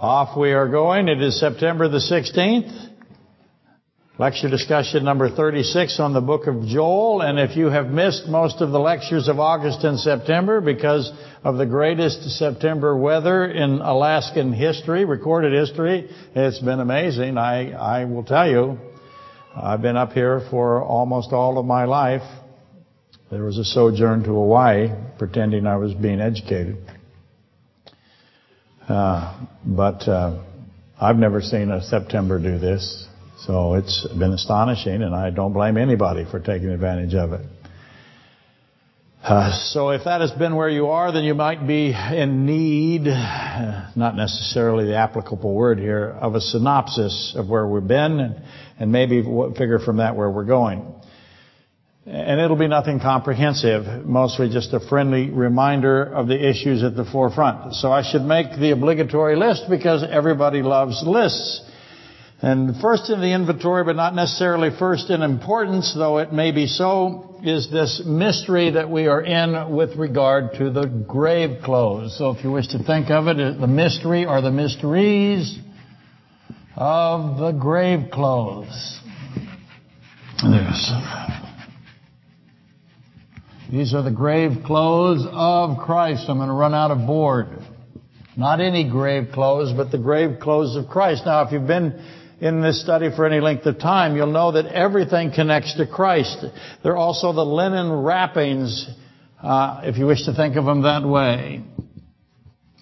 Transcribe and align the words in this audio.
Off 0.00 0.38
we 0.38 0.52
are 0.52 0.68
going. 0.68 1.08
It 1.08 1.20
is 1.20 1.40
September 1.40 1.88
the 1.88 1.98
16th. 1.98 2.88
Lecture 4.16 4.48
discussion 4.48 5.04
number 5.04 5.28
36 5.28 5.98
on 5.98 6.14
the 6.14 6.20
book 6.20 6.46
of 6.46 6.66
Joel. 6.66 7.20
And 7.20 7.36
if 7.40 7.56
you 7.56 7.66
have 7.66 7.88
missed 7.88 8.28
most 8.28 8.60
of 8.60 8.70
the 8.70 8.78
lectures 8.78 9.26
of 9.26 9.40
August 9.40 9.82
and 9.82 9.98
September 9.98 10.60
because 10.60 11.10
of 11.42 11.56
the 11.56 11.66
greatest 11.66 12.22
September 12.38 12.96
weather 12.96 13.44
in 13.46 13.80
Alaskan 13.80 14.52
history, 14.52 15.04
recorded 15.04 15.52
history, 15.52 16.08
it's 16.32 16.60
been 16.60 16.78
amazing. 16.78 17.36
I, 17.36 17.72
I 17.72 18.04
will 18.04 18.22
tell 18.22 18.48
you, 18.48 18.78
I've 19.52 19.82
been 19.82 19.96
up 19.96 20.12
here 20.12 20.46
for 20.48 20.80
almost 20.80 21.32
all 21.32 21.58
of 21.58 21.66
my 21.66 21.86
life. 21.86 22.22
There 23.32 23.42
was 23.42 23.58
a 23.58 23.64
sojourn 23.64 24.22
to 24.22 24.28
Hawaii 24.28 24.90
pretending 25.18 25.66
I 25.66 25.76
was 25.76 25.92
being 25.92 26.20
educated. 26.20 26.76
Uh, 28.88 29.46
but 29.66 30.08
uh, 30.08 30.42
I've 30.98 31.16
never 31.16 31.42
seen 31.42 31.70
a 31.70 31.82
September 31.82 32.38
do 32.38 32.58
this, 32.58 33.06
so 33.40 33.74
it's 33.74 34.06
been 34.18 34.32
astonishing, 34.32 35.02
and 35.02 35.14
I 35.14 35.28
don't 35.28 35.52
blame 35.52 35.76
anybody 35.76 36.24
for 36.24 36.40
taking 36.40 36.70
advantage 36.70 37.14
of 37.14 37.34
it. 37.34 37.46
Uh, 39.22 39.52
so 39.52 39.90
if 39.90 40.04
that 40.04 40.22
has 40.22 40.30
been 40.30 40.56
where 40.56 40.70
you 40.70 40.86
are, 40.86 41.12
then 41.12 41.24
you 41.24 41.34
might 41.34 41.66
be 41.66 41.92
in 41.92 42.46
need, 42.46 43.02
not 43.02 44.16
necessarily 44.16 44.86
the 44.86 44.96
applicable 44.96 45.52
word 45.52 45.78
here, 45.78 46.08
of 46.08 46.34
a 46.34 46.40
synopsis 46.40 47.34
of 47.36 47.46
where 47.48 47.66
we've 47.66 47.86
been, 47.86 48.20
and, 48.20 48.42
and 48.78 48.90
maybe 48.90 49.22
figure 49.56 49.80
from 49.80 49.98
that 49.98 50.16
where 50.16 50.30
we're 50.30 50.44
going. 50.44 50.94
And 52.10 52.40
it'll 52.40 52.56
be 52.56 52.68
nothing 52.68 53.00
comprehensive, 53.00 54.06
mostly 54.06 54.48
just 54.48 54.72
a 54.72 54.80
friendly 54.80 55.28
reminder 55.28 56.02
of 56.02 56.26
the 56.26 56.48
issues 56.48 56.82
at 56.82 56.96
the 56.96 57.04
forefront. 57.04 57.74
So 57.74 57.92
I 57.92 58.02
should 58.02 58.22
make 58.22 58.58
the 58.58 58.70
obligatory 58.70 59.36
list 59.36 59.64
because 59.68 60.02
everybody 60.02 60.62
loves 60.62 61.02
lists. 61.06 61.60
And 62.40 62.80
first 62.80 63.10
in 63.10 63.20
the 63.20 63.34
inventory, 63.34 63.84
but 63.84 63.94
not 63.94 64.14
necessarily 64.14 64.70
first 64.70 65.10
in 65.10 65.20
importance, 65.20 65.92
though 65.94 66.16
it 66.16 66.32
may 66.32 66.50
be 66.50 66.66
so, 66.66 67.36
is 67.44 67.70
this 67.70 68.00
mystery 68.06 68.70
that 68.70 68.88
we 68.88 69.06
are 69.06 69.20
in 69.20 69.74
with 69.74 69.96
regard 69.96 70.54
to 70.54 70.70
the 70.70 70.86
grave 70.86 71.62
clothes. 71.62 72.16
So 72.16 72.30
if 72.30 72.42
you 72.42 72.50
wish 72.50 72.68
to 72.68 72.82
think 72.82 73.10
of 73.10 73.28
it, 73.28 73.60
the 73.60 73.66
mystery 73.66 74.24
or 74.24 74.40
the 74.40 74.50
mysteries 74.50 75.58
of 76.74 77.36
the 77.38 77.52
grave 77.52 78.10
clothes. 78.10 78.98
There's 80.42 80.90
these 83.70 83.92
are 83.92 84.02
the 84.02 84.10
grave 84.10 84.64
clothes 84.64 85.26
of 85.30 85.78
Christ. 85.78 86.24
I'm 86.28 86.38
going 86.38 86.48
to 86.48 86.54
run 86.54 86.74
out 86.74 86.90
of 86.90 87.06
board. 87.06 87.48
Not 88.34 88.60
any 88.60 88.88
grave 88.88 89.28
clothes, 89.34 89.74
but 89.76 89.90
the 89.90 89.98
grave 89.98 90.40
clothes 90.40 90.74
of 90.74 90.88
Christ. 90.88 91.24
Now, 91.26 91.42
if 91.42 91.52
you've 91.52 91.66
been 91.66 92.02
in 92.40 92.62
this 92.62 92.80
study 92.80 93.10
for 93.14 93.26
any 93.26 93.40
length 93.40 93.66
of 93.66 93.78
time, 93.78 94.16
you'll 94.16 94.32
know 94.32 94.52
that 94.52 94.66
everything 94.66 95.32
connects 95.32 95.76
to 95.76 95.86
Christ. 95.86 96.46
There 96.82 96.92
are 96.92 96.96
also 96.96 97.32
the 97.34 97.44
linen 97.44 97.92
wrappings, 97.92 98.88
uh, 99.42 99.82
if 99.84 99.98
you 99.98 100.06
wish 100.06 100.24
to 100.24 100.34
think 100.34 100.56
of 100.56 100.64
them 100.64 100.82
that 100.82 101.04
way. 101.04 101.62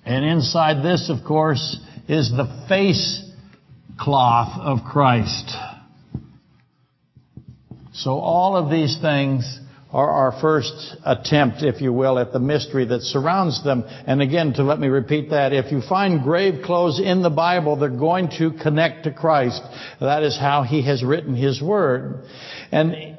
And 0.05 0.25
inside 0.25 0.85
this, 0.85 1.11
of 1.11 1.27
course, 1.27 1.81
is 2.09 2.31
the 2.31 2.65
face 2.69 3.29
cloth 3.99 4.61
of 4.61 4.85
Christ. 4.85 5.51
So 7.93 8.19
all 8.19 8.57
of 8.57 8.71
these 8.71 8.99
things 9.01 9.61
are 9.93 10.11
our 10.11 10.41
first 10.41 10.97
attempt, 11.05 11.63
if 11.63 11.81
you 11.81 11.93
will, 11.93 12.19
at 12.19 12.33
the 12.33 12.41
mystery 12.41 12.85
that 12.87 13.03
surrounds 13.03 13.63
them. 13.63 13.85
And 14.07 14.21
again, 14.21 14.53
to 14.55 14.63
let 14.63 14.81
me 14.81 14.89
repeat 14.89 15.31
that, 15.31 15.53
if 15.53 15.71
you 15.71 15.81
find 15.81 16.23
grave 16.23 16.65
clothes 16.65 17.01
in 17.01 17.23
the 17.23 17.31
Bible, 17.31 17.77
they're 17.77 17.89
going 17.89 18.31
to 18.39 18.51
connect 18.63 19.05
to 19.05 19.13
Christ. 19.13 19.63
That 20.01 20.23
is 20.23 20.37
how 20.37 20.65
He 20.65 20.83
has 20.87 21.05
written 21.05 21.37
His 21.37 21.63
Word. 21.63 22.25
And 22.73 23.16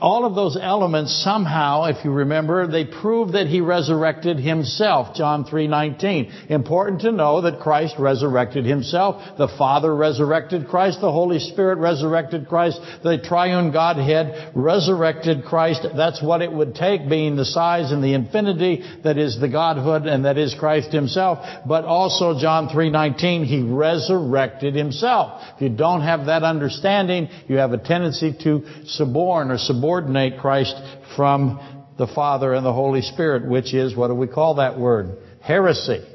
all 0.00 0.24
of 0.24 0.34
those 0.34 0.56
elements 0.60 1.12
somehow, 1.24 1.84
if 1.84 2.04
you 2.04 2.12
remember, 2.12 2.66
they 2.68 2.84
prove 2.84 3.32
that 3.32 3.48
he 3.48 3.60
resurrected 3.60 4.38
himself. 4.38 5.14
John 5.14 5.44
3:19. 5.44 6.30
Important 6.48 7.00
to 7.00 7.10
know 7.10 7.40
that 7.40 7.58
Christ 7.58 7.96
resurrected 7.98 8.64
himself. 8.64 9.22
The 9.36 9.48
Father 9.48 9.94
resurrected 9.94 10.68
Christ, 10.68 11.00
the 11.00 11.10
Holy 11.10 11.40
Spirit 11.40 11.78
resurrected 11.78 12.48
Christ, 12.48 12.80
the 13.02 13.18
triune 13.18 13.72
Godhead 13.72 14.52
resurrected 14.54 15.44
Christ. 15.44 15.84
That's 15.96 16.22
what 16.22 16.42
it 16.42 16.52
would 16.52 16.76
take 16.76 17.08
being 17.08 17.34
the 17.34 17.44
size 17.44 17.90
and 17.90 18.02
the 18.02 18.14
infinity 18.14 18.84
that 19.02 19.18
is 19.18 19.40
the 19.40 19.48
Godhood 19.48 20.06
and 20.06 20.24
that 20.24 20.38
is 20.38 20.54
Christ 20.54 20.92
himself. 20.92 21.40
But 21.66 21.84
also 21.84 22.38
John 22.38 22.68
3:19, 22.68 23.44
he 23.44 23.62
resurrected 23.62 24.76
himself. 24.76 25.42
If 25.56 25.62
you 25.62 25.70
don't 25.70 26.02
have 26.02 26.26
that 26.26 26.44
understanding, 26.44 27.28
you 27.48 27.56
have 27.56 27.72
a 27.72 27.78
tendency 27.78 28.32
to 28.44 28.62
suborn 28.84 29.50
or 29.50 29.58
suborn 29.58 29.87
subordinate 29.88 30.38
Christ 30.38 30.76
from 31.16 31.86
the 31.96 32.06
Father 32.06 32.52
and 32.52 32.64
the 32.64 32.74
Holy 32.74 33.00
Spirit, 33.00 33.48
which 33.48 33.72
is, 33.72 33.96
what 33.96 34.08
do 34.08 34.14
we 34.14 34.26
call 34.26 34.56
that 34.56 34.78
word? 34.78 35.16
Heresy. 35.40 36.06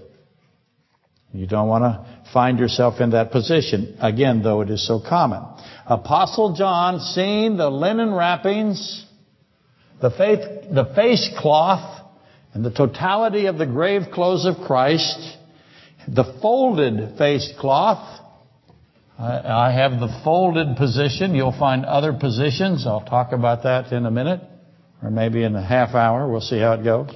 You 1.34 1.48
don't 1.48 1.68
want 1.68 1.84
to 1.84 2.30
find 2.32 2.60
yourself 2.60 3.02
in 3.02 3.10
that 3.12 3.32
position. 3.32 3.98
Again, 4.00 4.44
though 4.44 4.62
it 4.62 4.70
is 4.70 4.86
so 4.86 5.00
common. 5.00 5.42
Apostle 5.88 6.56
John, 6.56 7.00
seeing 7.00 7.58
the 7.58 7.72
linen 7.72 8.14
wrappings, 8.14 9.08
the, 10.00 10.12
faith, 10.12 10.42
the 10.72 10.94
face 10.96 11.32
cloth, 11.40 12.06
and 12.54 12.64
the 12.64 12.72
totality 12.72 13.48
of 13.48 13.58
the 13.58 13.66
grave 13.66 14.04
clothes 14.14 14.46
of 14.46 14.68
Christ, 14.68 15.18
the 16.08 16.38
folded 16.44 17.18
face 17.18 17.52
cloth, 17.60 18.23
I 19.18 19.72
have 19.72 20.00
the 20.00 20.22
folded 20.24 20.76
position. 20.76 21.36
You'll 21.36 21.58
find 21.58 21.86
other 21.86 22.14
positions. 22.14 22.86
I'll 22.88 23.06
talk 23.06 23.32
about 23.32 23.64
that 23.64 23.92
in 23.92 24.06
a 24.06 24.12
minute, 24.12 24.42
or 25.02 25.12
maybe 25.12 25.44
in 25.44 25.56
a 25.56 25.64
half 25.64 25.94
hour. 25.94 26.30
We'll 26.30 26.42
see 26.42 26.60
how 26.60 26.74
it 26.74 26.84
goes. 26.84 27.10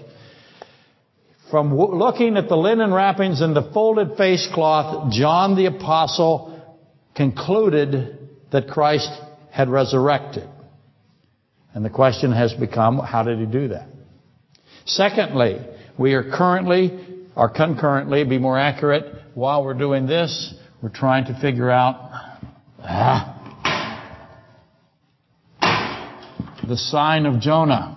From 1.50 1.76
looking 1.78 2.38
at 2.38 2.50
the 2.50 2.58
linen 2.58 2.94
wrappings 2.94 3.42
and 3.42 3.56
the 3.56 3.72
folded 3.74 4.18
face 4.18 4.48
cloth, 4.54 5.12
John 5.14 5.56
the 5.56 5.68
Apostle 5.68 6.54
concluded 7.16 8.30
that 8.52 8.68
Christ 8.68 9.10
had 9.50 9.70
resurrected. 9.70 10.48
And 11.74 11.84
the 11.84 11.90
question 11.90 12.32
has 12.32 12.54
become, 12.54 13.00
how 13.00 13.24
did 13.24 13.40
he 13.40 13.46
do 13.46 13.70
that? 13.70 13.88
Secondly, 14.86 15.60
we 15.98 16.14
are 16.14 16.24
currently, 16.24 17.00
or 17.36 17.50
concurrently, 17.50 18.24
be 18.24 18.38
more 18.38 18.58
accurate, 18.58 19.06
while 19.34 19.64
we're 19.64 19.74
doing 19.74 20.06
this, 20.06 20.54
we're 20.82 20.90
trying 20.90 21.26
to 21.26 21.40
figure 21.40 21.72
out 21.72 21.96
ah, 22.80 23.34
the 26.68 26.78
sign 26.78 27.26
of 27.26 27.40
Jonah. 27.40 27.96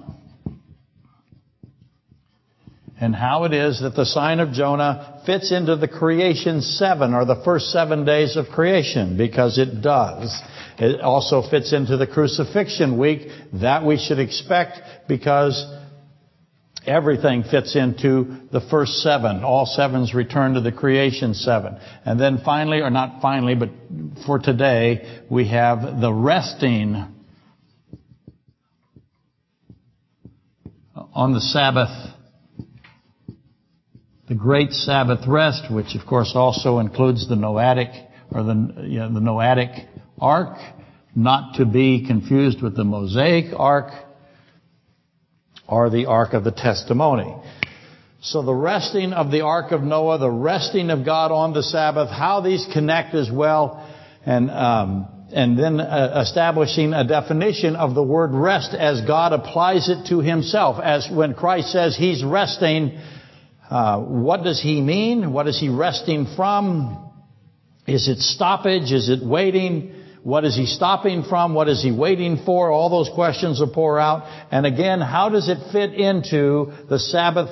And 3.02 3.14
how 3.14 3.44
it 3.44 3.54
is 3.54 3.80
that 3.80 3.96
the 3.96 4.04
sign 4.04 4.40
of 4.40 4.52
Jonah 4.52 5.22
fits 5.24 5.52
into 5.52 5.76
the 5.76 5.88
creation 5.88 6.60
seven, 6.60 7.14
or 7.14 7.24
the 7.24 7.42
first 7.44 7.70
seven 7.70 8.04
days 8.04 8.36
of 8.36 8.48
creation, 8.48 9.16
because 9.16 9.58
it 9.58 9.80
does. 9.80 10.38
It 10.78 11.00
also 11.00 11.42
fits 11.48 11.72
into 11.72 11.96
the 11.96 12.06
crucifixion 12.06 12.98
week. 12.98 13.28
That 13.54 13.86
we 13.86 13.96
should 13.96 14.18
expect 14.18 14.80
because 15.08 15.64
Everything 16.86 17.42
fits 17.42 17.76
into 17.76 18.38
the 18.50 18.60
first 18.70 19.02
seven. 19.02 19.44
All 19.44 19.66
sevens 19.66 20.14
return 20.14 20.54
to 20.54 20.62
the 20.62 20.72
creation 20.72 21.34
seven. 21.34 21.78
And 22.06 22.18
then 22.18 22.40
finally, 22.42 22.80
or 22.80 22.88
not 22.88 23.20
finally, 23.20 23.54
but 23.54 23.68
for 24.24 24.38
today, 24.38 25.22
we 25.30 25.48
have 25.48 26.00
the 26.00 26.12
resting 26.12 27.06
on 31.12 31.32
the 31.32 31.40
Sabbath. 31.40 32.14
The 34.28 34.34
great 34.34 34.72
Sabbath 34.72 35.26
rest, 35.26 35.70
which 35.70 35.94
of 35.94 36.06
course 36.06 36.32
also 36.34 36.78
includes 36.78 37.28
the 37.28 37.34
Noahic, 37.34 38.06
or 38.30 38.42
the, 38.42 38.84
you 38.84 39.00
know, 39.00 39.12
the 39.12 39.20
Noahic 39.20 39.86
ark, 40.18 40.56
not 41.14 41.56
to 41.56 41.66
be 41.66 42.06
confused 42.06 42.62
with 42.62 42.76
the 42.76 42.84
Mosaic 42.84 43.52
ark, 43.54 43.90
or 45.70 45.88
the 45.88 46.06
Ark 46.06 46.32
of 46.32 46.44
the 46.44 46.50
Testimony. 46.50 47.34
So 48.22 48.42
the 48.42 48.54
resting 48.54 49.12
of 49.12 49.30
the 49.30 49.42
Ark 49.42 49.72
of 49.72 49.82
Noah, 49.82 50.18
the 50.18 50.30
resting 50.30 50.90
of 50.90 51.06
God 51.06 51.32
on 51.32 51.54
the 51.54 51.62
Sabbath, 51.62 52.10
how 52.10 52.42
these 52.42 52.66
connect 52.72 53.14
as 53.14 53.30
well, 53.30 53.88
and 54.26 54.50
um, 54.50 55.08
and 55.32 55.58
then 55.58 55.80
uh, 55.80 56.22
establishing 56.26 56.92
a 56.92 57.06
definition 57.06 57.76
of 57.76 57.94
the 57.94 58.02
word 58.02 58.32
rest 58.32 58.74
as 58.74 59.00
God 59.02 59.32
applies 59.32 59.88
it 59.88 60.08
to 60.08 60.20
Himself. 60.20 60.78
As 60.82 61.08
when 61.10 61.34
Christ 61.34 61.72
says 61.72 61.96
He's 61.96 62.22
resting, 62.22 62.98
uh, 63.70 64.00
what 64.00 64.42
does 64.42 64.60
He 64.60 64.80
mean? 64.80 65.32
What 65.32 65.46
is 65.46 65.58
He 65.58 65.68
resting 65.68 66.26
from? 66.36 67.10
Is 67.86 68.08
it 68.08 68.18
stoppage? 68.18 68.92
Is 68.92 69.08
it 69.08 69.24
waiting? 69.24 69.94
What 70.22 70.44
is 70.44 70.56
he 70.56 70.66
stopping 70.66 71.22
from? 71.22 71.54
What 71.54 71.68
is 71.68 71.82
he 71.82 71.92
waiting 71.92 72.42
for? 72.44 72.70
All 72.70 72.90
those 72.90 73.10
questions 73.14 73.58
will 73.60 73.72
pour 73.72 73.98
out. 73.98 74.24
And 74.50 74.66
again, 74.66 75.00
how 75.00 75.30
does 75.30 75.48
it 75.48 75.72
fit 75.72 75.94
into 75.94 76.72
the 76.88 76.98
Sabbath 76.98 77.48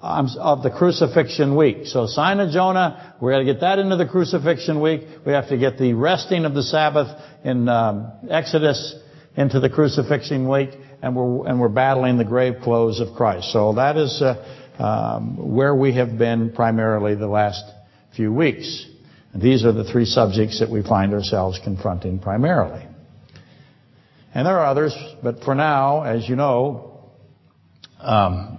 of 0.00 0.62
the 0.62 0.70
crucifixion 0.70 1.56
week. 1.56 1.86
So 1.86 2.06
sign 2.06 2.38
of 2.40 2.50
Jonah, 2.50 3.16
we're 3.20 3.32
going 3.32 3.46
to 3.46 3.52
get 3.52 3.60
that 3.62 3.78
into 3.78 3.96
the 3.96 4.06
crucifixion 4.06 4.80
week. 4.80 5.02
We 5.26 5.32
have 5.32 5.48
to 5.48 5.58
get 5.58 5.78
the 5.78 5.94
resting 5.94 6.44
of 6.44 6.54
the 6.54 6.62
Sabbath 6.62 7.08
in 7.44 7.68
um, 7.68 8.12
Exodus 8.30 8.94
into 9.36 9.60
the 9.60 9.68
crucifixion 9.68 10.48
week, 10.48 10.70
and 11.02 11.16
we're 11.16 11.48
and 11.48 11.60
we're 11.60 11.68
battling 11.68 12.18
the 12.18 12.24
grave 12.24 12.56
clothes 12.62 13.00
of 13.00 13.14
Christ. 13.16 13.52
So 13.52 13.74
that 13.74 13.96
is 13.96 14.22
uh, 14.22 14.44
um, 14.78 15.54
where 15.54 15.74
we 15.74 15.94
have 15.94 16.16
been 16.16 16.52
primarily 16.52 17.14
the 17.14 17.28
last 17.28 17.64
few 18.14 18.32
weeks. 18.32 18.86
These 19.34 19.64
are 19.64 19.72
the 19.72 19.84
three 19.84 20.06
subjects 20.06 20.60
that 20.60 20.70
we 20.70 20.82
find 20.82 21.12
ourselves 21.12 21.60
confronting 21.62 22.18
primarily. 22.18 22.84
And 24.34 24.46
there 24.46 24.58
are 24.58 24.66
others, 24.66 24.96
but 25.22 25.42
for 25.42 25.54
now, 25.54 26.02
as 26.02 26.28
you 26.28 26.36
know, 26.36 27.10
um, 28.00 28.58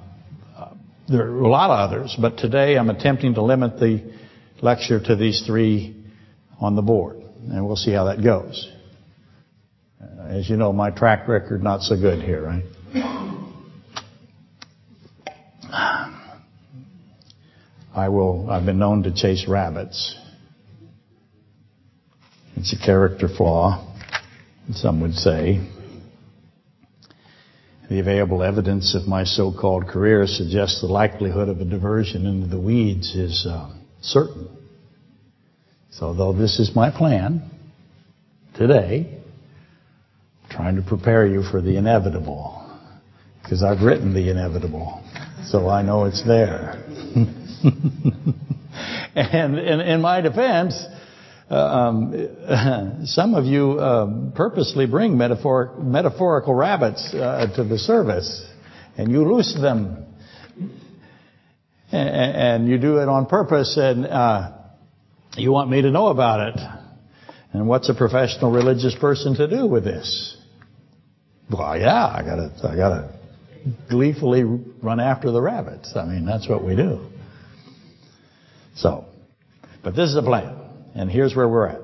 there 1.08 1.24
are 1.24 1.40
a 1.40 1.50
lot 1.50 1.72
of 1.72 1.90
others, 1.90 2.16
but 2.20 2.38
today 2.38 2.78
I'm 2.78 2.90
attempting 2.90 3.34
to 3.36 3.42
limit 3.42 3.80
the 3.80 4.14
lecture 4.62 5.00
to 5.00 5.16
these 5.16 5.44
three 5.46 5.96
on 6.60 6.76
the 6.76 6.82
board, 6.82 7.18
and 7.50 7.66
we'll 7.66 7.76
see 7.76 7.92
how 7.92 8.06
that 8.06 8.24
goes. 8.24 8.72
As 10.28 10.50
you 10.50 10.58
know, 10.58 10.72
my 10.72 10.92
track 10.92 11.28
record 11.28 11.64
not 11.64 11.82
so 11.82 11.96
good 11.96 12.22
here, 12.22 12.44
right? 12.44 12.64
I 17.96 18.10
will. 18.10 18.50
I've 18.50 18.66
been 18.66 18.80
known 18.80 19.04
to 19.04 19.14
chase 19.14 19.48
rabbits. 19.48 20.16
It's 22.60 22.74
a 22.74 22.78
character 22.78 23.30
flaw, 23.30 23.88
some 24.74 25.00
would 25.00 25.14
say. 25.14 25.66
The 27.90 28.02
available 28.02 28.44
evidence 28.44 28.96
of 28.96 29.08
my 29.08 29.24
so-called 29.24 29.88
career 29.88 30.28
suggests 30.28 30.82
the 30.82 30.88
likelihood 30.88 31.48
of 31.48 31.62
a 31.62 31.66
diversion 31.66 32.26
into 32.26 32.48
the 32.48 32.60
weeds 32.60 33.16
is 33.16 33.48
uh, 33.50 33.74
certain. 34.02 34.50
So, 35.92 36.14
though 36.14 36.34
this 36.34 36.60
is 36.60 36.76
my 36.76 36.92
plan 36.92 37.50
today, 38.58 39.22
I'm 40.44 40.50
trying 40.50 40.76
to 40.76 40.82
prepare 40.82 41.26
you 41.26 41.44
for 41.44 41.62
the 41.62 41.78
inevitable, 41.78 42.78
because 43.42 43.64
I've 43.64 43.84
written 43.84 44.14
the 44.14 44.30
inevitable, 44.30 45.02
so 45.46 45.70
I 45.70 45.82
know 45.82 46.04
it's 46.04 46.28
there. 46.28 46.84
and 49.16 49.58
in 49.58 50.02
my 50.02 50.20
defense, 50.20 50.76
uh, 51.50 51.56
um, 51.56 53.02
some 53.06 53.34
of 53.34 53.46
you 53.46 53.72
uh, 53.72 54.32
purposely 54.36 54.86
bring 54.86 55.18
metaphor, 55.18 55.76
metaphorical 55.80 56.54
rabbits 56.54 57.14
uh, 57.14 57.48
to 57.56 57.64
the 57.64 57.78
service, 57.80 58.46
and 58.98 59.12
you 59.12 59.24
loose 59.24 59.58
them, 59.60 60.06
and, 61.92 62.10
and 62.10 62.70
you 62.70 62.78
do 62.78 62.98
it 62.98 63.10
on 63.10 63.26
purpose, 63.26 63.78
and 63.78 64.06
uh, 64.06 64.52
you 65.38 65.52
want 65.52 65.70
me 65.70 65.82
to 65.82 65.90
know 65.90 66.08
about 66.08 66.50
it. 66.50 66.60
And 67.52 67.68
what's 67.68 67.90
a 67.90 67.96
professional 67.96 68.52
religious 68.52 68.96
person 68.96 69.36
to 69.36 69.48
do 69.48 69.66
with 69.66 69.84
this? 69.84 70.38
Well, 71.50 71.80
yeah, 71.80 72.06
I 72.06 72.22
gotta, 72.22 72.52
I 72.64 72.76
gotta 72.76 73.20
gleefully 73.90 74.44
run 74.44 75.00
after 75.00 75.32
the 75.32 75.42
rabbits. 75.42 75.96
I 75.96 76.06
mean, 76.06 76.26
that's 76.26 76.48
what 76.48 76.64
we 76.64 76.76
do. 76.76 77.08
So, 78.76 79.06
but 79.84 79.96
this 79.96 80.10
is 80.10 80.16
a 80.16 80.22
plan. 80.22 80.59
And 81.00 81.10
here's 81.10 81.34
where 81.34 81.48
we're 81.48 81.68
at. 81.68 81.82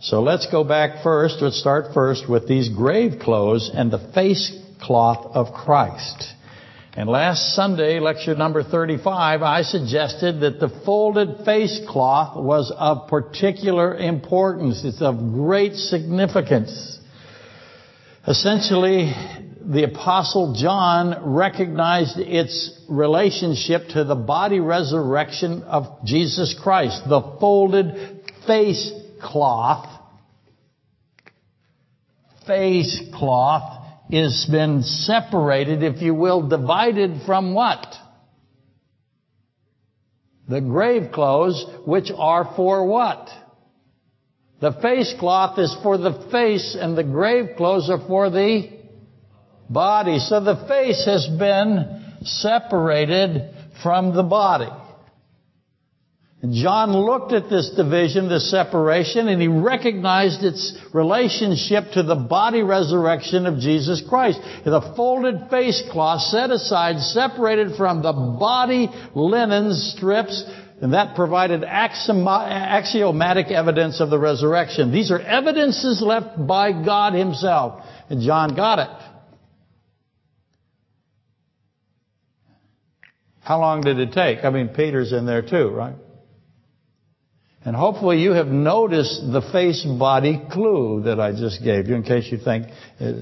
So 0.00 0.22
let's 0.22 0.46
go 0.48 0.62
back 0.62 1.02
first. 1.02 1.38
Let's 1.40 1.58
start 1.58 1.92
first 1.94 2.30
with 2.30 2.46
these 2.46 2.68
grave 2.68 3.18
clothes 3.20 3.72
and 3.74 3.90
the 3.90 3.98
face 4.14 4.56
cloth 4.80 5.34
of 5.34 5.52
Christ. 5.52 6.24
And 6.96 7.08
last 7.08 7.56
Sunday, 7.56 7.98
lecture 7.98 8.36
number 8.36 8.62
35, 8.62 9.42
I 9.42 9.62
suggested 9.62 10.42
that 10.42 10.60
the 10.60 10.68
folded 10.84 11.44
face 11.44 11.80
cloth 11.88 12.36
was 12.40 12.72
of 12.78 13.08
particular 13.08 13.96
importance. 13.96 14.84
It's 14.84 15.02
of 15.02 15.16
great 15.32 15.74
significance. 15.74 17.00
Essentially, 18.28 19.12
the 19.66 19.84
apostle 19.84 20.54
John 20.54 21.34
recognized 21.34 22.18
its 22.18 22.78
relationship 22.88 23.88
to 23.90 24.04
the 24.04 24.14
body 24.14 24.60
resurrection 24.60 25.62
of 25.62 26.04
Jesus 26.04 26.54
Christ. 26.62 27.02
The 27.08 27.36
folded 27.40 28.30
face 28.46 28.92
cloth, 29.22 29.88
face 32.46 33.00
cloth 33.14 33.86
is 34.10 34.46
been 34.50 34.82
separated, 34.82 35.82
if 35.82 36.02
you 36.02 36.14
will, 36.14 36.46
divided 36.48 37.22
from 37.24 37.54
what? 37.54 37.86
The 40.48 40.60
grave 40.60 41.10
clothes, 41.10 41.64
which 41.86 42.10
are 42.14 42.52
for 42.54 42.86
what? 42.86 43.30
The 44.60 44.72
face 44.72 45.14
cloth 45.18 45.58
is 45.58 45.74
for 45.82 45.96
the 45.96 46.28
face 46.30 46.76
and 46.78 46.96
the 46.96 47.04
grave 47.04 47.56
clothes 47.56 47.88
are 47.88 48.06
for 48.06 48.28
the 48.30 48.73
body. 49.68 50.18
So 50.18 50.40
the 50.40 50.64
face 50.68 51.04
has 51.06 51.26
been 51.26 52.02
separated 52.22 53.50
from 53.82 54.14
the 54.14 54.22
body. 54.22 54.70
John 56.50 56.92
looked 56.92 57.32
at 57.32 57.48
this 57.48 57.70
division, 57.70 58.28
this 58.28 58.50
separation, 58.50 59.28
and 59.28 59.40
he 59.40 59.48
recognized 59.48 60.44
its 60.44 60.76
relationship 60.92 61.92
to 61.94 62.02
the 62.02 62.16
body 62.16 62.62
resurrection 62.62 63.46
of 63.46 63.58
Jesus 63.58 64.02
Christ. 64.06 64.40
The 64.62 64.92
folded 64.94 65.48
face 65.48 65.82
cloth 65.90 66.20
set 66.20 66.50
aside, 66.50 67.00
separated 67.00 67.76
from 67.76 68.02
the 68.02 68.12
body 68.12 68.90
linen 69.14 69.72
strips, 69.72 70.44
and 70.82 70.92
that 70.92 71.16
provided 71.16 71.64
axiomatic 71.64 73.46
evidence 73.46 74.00
of 74.02 74.10
the 74.10 74.18
resurrection. 74.18 74.92
These 74.92 75.10
are 75.12 75.20
evidences 75.20 76.02
left 76.02 76.46
by 76.46 76.72
God 76.72 77.14
Himself. 77.14 77.82
And 78.10 78.20
John 78.20 78.54
got 78.54 78.80
it. 78.80 79.13
How 83.44 83.60
long 83.60 83.82
did 83.82 83.98
it 83.98 84.12
take? 84.12 84.42
I 84.42 84.50
mean, 84.50 84.68
Peter's 84.68 85.12
in 85.12 85.26
there 85.26 85.42
too, 85.42 85.68
right? 85.68 85.94
And 87.64 87.76
hopefully 87.76 88.20
you 88.20 88.32
have 88.32 88.46
noticed 88.46 89.20
the 89.32 89.42
face 89.52 89.84
body 89.84 90.42
clue 90.50 91.02
that 91.04 91.20
I 91.20 91.32
just 91.32 91.62
gave 91.62 91.88
you 91.88 91.94
in 91.94 92.02
case 92.02 92.30
you 92.32 92.38
think 92.38 92.66
uh, 93.00 93.12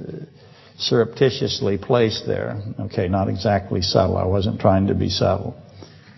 surreptitiously 0.79 1.79
placed 1.79 2.25
there. 2.27 2.61
Okay, 2.81 3.09
not 3.09 3.29
exactly 3.29 3.83
subtle. 3.83 4.17
I 4.17 4.25
wasn't 4.25 4.61
trying 4.61 4.87
to 4.89 4.95
be 4.95 5.09
subtle. 5.09 5.61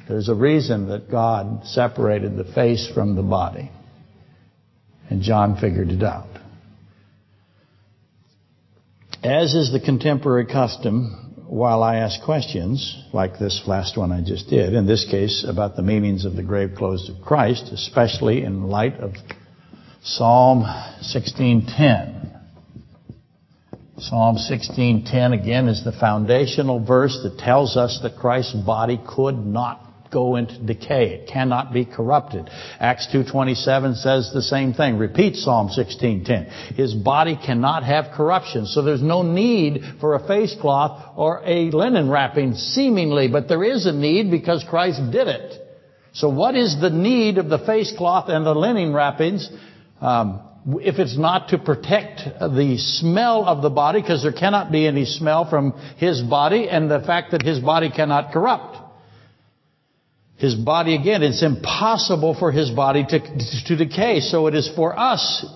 There's 0.07 0.29
a 0.29 0.35
reason 0.35 0.89
that 0.89 1.11
God 1.11 1.67
separated 1.67 2.37
the 2.37 2.45
face 2.45 2.91
from 2.95 3.15
the 3.15 3.23
body. 3.23 3.71
And 5.09 5.23
John 5.23 5.57
figured 5.59 5.89
it 5.89 6.03
out. 6.03 6.29
As 9.23 9.55
is 9.55 9.73
the 9.73 9.81
contemporary 9.81 10.45
custom, 10.45 11.24
while 11.55 11.85
I 11.85 11.99
ask 11.99 12.21
questions, 12.21 13.05
like 13.13 13.39
this 13.39 13.63
last 13.69 13.97
one 13.97 14.11
I 14.11 14.23
just 14.23 14.49
did, 14.49 14.75
in 14.75 14.89
this 14.89 15.07
case 15.09 15.47
about 15.49 15.77
the 15.77 15.83
meanings 15.83 16.25
of 16.25 16.35
the 16.35 16.43
grave 16.43 16.73
clothes 16.77 17.09
of 17.09 17.25
Christ, 17.25 17.71
especially 17.71 18.43
in 18.43 18.69
light 18.69 18.99
of 18.99 19.13
Psalm 20.03 20.63
1610. 20.63 22.41
Psalm 23.99 24.37
16:10 24.37 25.33
again 25.33 25.69
is 25.69 25.85
the 25.85 25.93
foundational 25.93 26.85
verse 26.85 27.21
that 27.23 27.39
tells 27.39 27.77
us 27.77 28.01
that 28.03 28.17
Christ's 28.17 28.55
body 28.55 29.01
could 29.07 29.47
not 29.47 29.81
go 30.15 30.37
into 30.37 30.57
decay. 30.59 31.17
It 31.17 31.29
cannot 31.31 31.75
be 31.75 31.85
corrupted. 31.85 32.49
Acts 32.79 33.09
2.27 33.13 33.97
says 33.97 34.31
the 34.33 34.41
same 34.41 34.73
thing. 34.73 34.97
Repeat 34.97 35.37
Psalm 35.37 35.69
16.10. 35.69 36.75
His 36.77 36.95
body 36.95 37.37
cannot 37.37 37.83
have 37.83 38.13
corruption. 38.15 38.67
So 38.67 38.81
there's 38.81 39.03
no 39.03 39.23
need 39.23 39.83
for 40.01 40.15
a 40.15 40.27
face 40.27 40.57
cloth 40.59 41.13
or 41.17 41.43
a 41.45 41.71
linen 41.71 42.09
wrapping 42.09 42.55
seemingly, 42.55 43.29
but 43.29 43.49
there 43.49 43.65
is 43.65 43.85
a 43.85 43.93
need 43.93 44.31
because 44.31 44.65
Christ 44.71 45.01
did 45.11 45.29
it. 45.29 45.61
So 46.13 46.29
what 46.29 46.55
is 46.55 46.81
the 46.81 46.91
need 46.91 47.39
of 47.39 47.49
the 47.49 47.59
face 47.59 47.93
cloth 47.95 48.29
and 48.29 48.47
the 48.47 48.55
linen 48.55 48.95
wrappings? 48.95 49.51
Um, 50.01 50.41
if 50.67 50.99
it's 50.99 51.19
not 51.19 51.49
to 51.49 51.59
protect 51.59 52.23
the 52.41 52.77
smell 52.79 53.45
of 53.45 53.63
the 53.63 53.69
body, 53.69 54.01
because 54.01 54.23
there 54.23 54.33
cannot 54.33 54.73
be 54.73 54.87
any 54.87 55.05
smell 55.05 55.51
from 55.51 55.73
his 55.99 56.23
body, 56.23 56.69
and 56.71 56.91
the 56.91 57.01
fact 57.01 57.33
that 57.33 57.43
his 57.43 57.59
body 57.59 57.91
cannot 57.91 58.33
corrupt 58.33 58.84
his 60.37 60.55
body 60.55 60.95
again. 60.95 61.23
It's 61.23 61.43
impossible 61.43 62.35
for 62.35 62.51
his 62.51 62.71
body 62.71 63.05
to, 63.05 63.21
to 63.67 63.77
decay. 63.77 64.21
So 64.21 64.47
it 64.47 64.55
is 64.55 64.71
for 64.75 64.99
us 64.99 65.47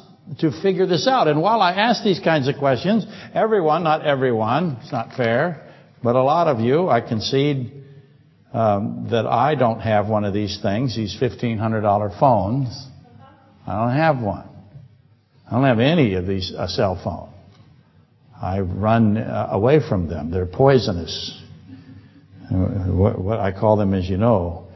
to 0.41 0.51
figure 0.63 0.87
this 0.87 1.07
out. 1.07 1.27
And 1.29 1.41
while 1.41 1.61
I 1.61 1.73
ask 1.73 2.05
these 2.05 2.21
kinds 2.21 2.49
of 2.49 2.57
questions, 2.57 3.07
everyone, 3.35 3.83
not 3.83 4.05
everyone, 4.05 4.79
it's 4.83 4.93
not 4.93 5.15
fair, 5.17 5.73
but 6.03 6.17
a 6.17 6.23
lot 6.23 6.47
of 6.47 6.61
you, 6.61 6.89
I 6.89 7.01
concede 7.01 7.73
um, 8.53 9.09
that 9.11 9.27
I 9.27 9.55
don't 9.55 9.81
have 9.81 10.09
one 10.09 10.25
of 10.25 10.33
these 10.33 10.61
things, 10.63 10.97
these 10.97 11.17
$1,500 11.21 12.19
phones. 12.19 12.87
I 13.67 13.85
don't 13.85 13.97
have 13.97 14.23
one. 14.23 14.49
I 15.47 15.53
don't 15.53 15.65
have 15.65 15.81
any 15.81 16.15
of 16.15 16.27
these, 16.27 16.53
a 16.57 16.69
cell 16.69 17.01
phone. 17.03 17.33
I 18.41 18.61
run 18.61 19.17
uh, 19.17 19.49
away 19.51 19.81
from 19.87 20.09
them. 20.09 20.31
They're 20.31 20.47
poisonous. 20.47 21.43
what, 22.51 23.19
what 23.21 23.41
I 23.41 23.53
call 23.53 23.77
them, 23.77 23.95
as 23.95 24.09
you 24.09 24.17
know, 24.17 24.68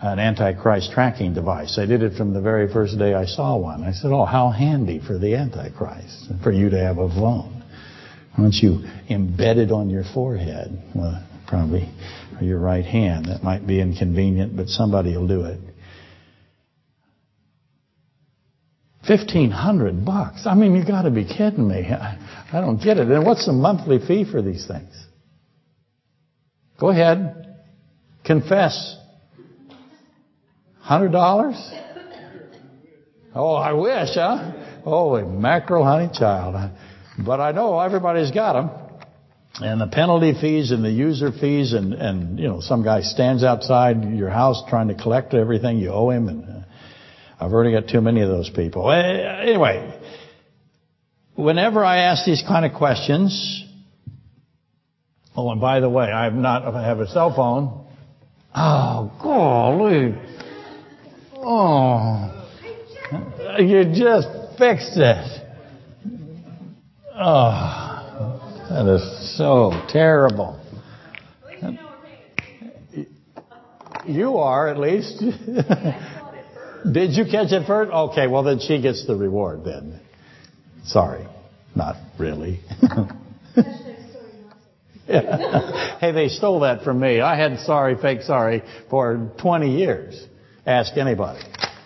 an 0.00 0.18
antichrist 0.18 0.92
tracking 0.92 1.34
device. 1.34 1.78
I 1.78 1.86
did 1.86 2.02
it 2.02 2.16
from 2.16 2.32
the 2.32 2.40
very 2.40 2.72
first 2.72 2.98
day 2.98 3.14
I 3.14 3.24
saw 3.24 3.56
one. 3.56 3.82
I 3.82 3.92
said, 3.92 4.12
"Oh, 4.12 4.24
how 4.24 4.50
handy 4.50 5.00
for 5.04 5.18
the 5.18 5.34
antichrist 5.34 6.30
for 6.42 6.52
you 6.52 6.70
to 6.70 6.78
have 6.78 6.98
a 6.98 7.08
phone." 7.08 7.62
Once 8.38 8.62
you 8.62 8.84
embed 9.10 9.56
it 9.56 9.72
on 9.72 9.90
your 9.90 10.04
forehead, 10.14 10.80
well, 10.94 11.20
probably 11.48 11.90
your 12.40 12.60
right 12.60 12.84
hand, 12.84 13.26
that 13.26 13.42
might 13.42 13.66
be 13.66 13.80
inconvenient, 13.80 14.56
but 14.56 14.68
somebody 14.68 15.16
will 15.16 15.26
do 15.26 15.44
it. 15.44 15.58
Fifteen 19.04 19.50
hundred 19.50 20.04
bucks. 20.04 20.46
I 20.46 20.54
mean, 20.54 20.76
you've 20.76 20.86
got 20.86 21.02
to 21.02 21.10
be 21.10 21.24
kidding 21.24 21.66
me. 21.66 21.88
I, 21.90 22.18
I 22.52 22.60
don't 22.60 22.80
get 22.80 22.98
it. 22.98 23.08
And 23.08 23.24
what's 23.24 23.46
the 23.46 23.52
monthly 23.52 23.98
fee 23.98 24.30
for 24.30 24.42
these 24.42 24.66
things? 24.68 24.94
Go 26.78 26.90
ahead, 26.90 27.56
confess. 28.24 28.96
Hundred 30.88 31.12
dollars? 31.12 31.54
Oh, 33.34 33.52
I 33.52 33.74
wish, 33.74 34.14
huh? 34.14 34.52
Holy 34.84 35.22
mackerel, 35.22 35.84
honey 35.84 36.08
child. 36.18 36.70
But 37.18 37.40
I 37.40 37.52
know 37.52 37.78
everybody's 37.78 38.30
got 38.30 38.54
them. 38.54 38.70
And 39.56 39.82
the 39.82 39.88
penalty 39.88 40.32
fees 40.40 40.70
and 40.70 40.82
the 40.82 40.90
user 40.90 41.30
fees 41.30 41.74
and, 41.74 41.92
and, 41.92 42.38
you 42.38 42.48
know, 42.48 42.62
some 42.62 42.82
guy 42.84 43.02
stands 43.02 43.44
outside 43.44 44.02
your 44.02 44.30
house 44.30 44.62
trying 44.70 44.88
to 44.88 44.94
collect 44.94 45.34
everything 45.34 45.76
you 45.76 45.90
owe 45.90 46.08
him. 46.08 46.26
And 46.26 46.44
uh, 46.48 46.60
I've 47.38 47.52
already 47.52 47.72
got 47.72 47.90
too 47.90 48.00
many 48.00 48.22
of 48.22 48.30
those 48.30 48.48
people. 48.48 48.90
Anyway, 48.90 49.94
whenever 51.34 51.84
I 51.84 51.98
ask 51.98 52.24
these 52.24 52.42
kind 52.48 52.64
of 52.64 52.72
questions, 52.72 53.62
oh, 55.36 55.50
and 55.50 55.60
by 55.60 55.80
the 55.80 55.90
way, 55.90 56.10
I 56.10 56.24
have 56.24 56.32
not 56.32 56.62
I 56.74 56.86
have 56.86 57.00
a 57.00 57.08
cell 57.08 57.36
phone. 57.36 57.84
Oh, 58.54 59.12
golly. 59.22 60.27
Oh, 61.50 62.46
you 63.58 63.84
just 63.94 64.28
fixed 64.58 64.98
it. 64.98 65.48
Oh, 67.14 68.66
that 68.68 68.86
is 68.86 69.38
so 69.38 69.72
terrible. 69.88 70.60
You 74.06 74.36
are, 74.36 74.68
at 74.68 74.78
least. 74.78 75.20
Did 76.92 77.16
you 77.16 77.24
catch 77.24 77.50
it 77.52 77.66
first? 77.66 77.92
Okay, 77.92 78.26
well 78.26 78.42
then 78.42 78.60
she 78.60 78.82
gets 78.82 79.06
the 79.06 79.16
reward 79.16 79.64
then. 79.64 80.00
Sorry. 80.84 81.26
Not 81.74 81.96
really. 82.18 82.60
hey, 85.06 86.12
they 86.12 86.28
stole 86.28 86.60
that 86.60 86.82
from 86.84 87.00
me. 87.00 87.22
I 87.22 87.38
had 87.38 87.60
sorry, 87.60 87.96
fake 87.96 88.20
sorry 88.20 88.62
for 88.90 89.32
20 89.40 89.78
years. 89.78 90.26
Ask 90.68 90.98
anybody. 90.98 91.40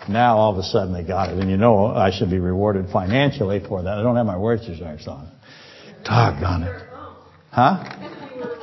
Now 0.09 0.39
all 0.39 0.53
of 0.53 0.59
a 0.59 0.65
sudden 0.65 0.93
they 0.93 1.05
got 1.05 1.31
it. 1.31 1.39
And 1.39 1.49
you 1.49 1.57
know 1.57 1.87
I 1.87 2.11
should 2.11 2.31
be 2.31 2.41
rewarded 2.41 2.91
financially 2.93 3.61
for 3.61 3.81
that. 3.81 3.97
I 3.97 4.03
don't 4.03 4.17
have 4.17 4.27
my 4.27 4.37
Worcestershire 4.37 4.99
on. 5.07 5.31
Doggone 6.05 6.65
it. 6.65 6.83
Huh? 7.53 7.85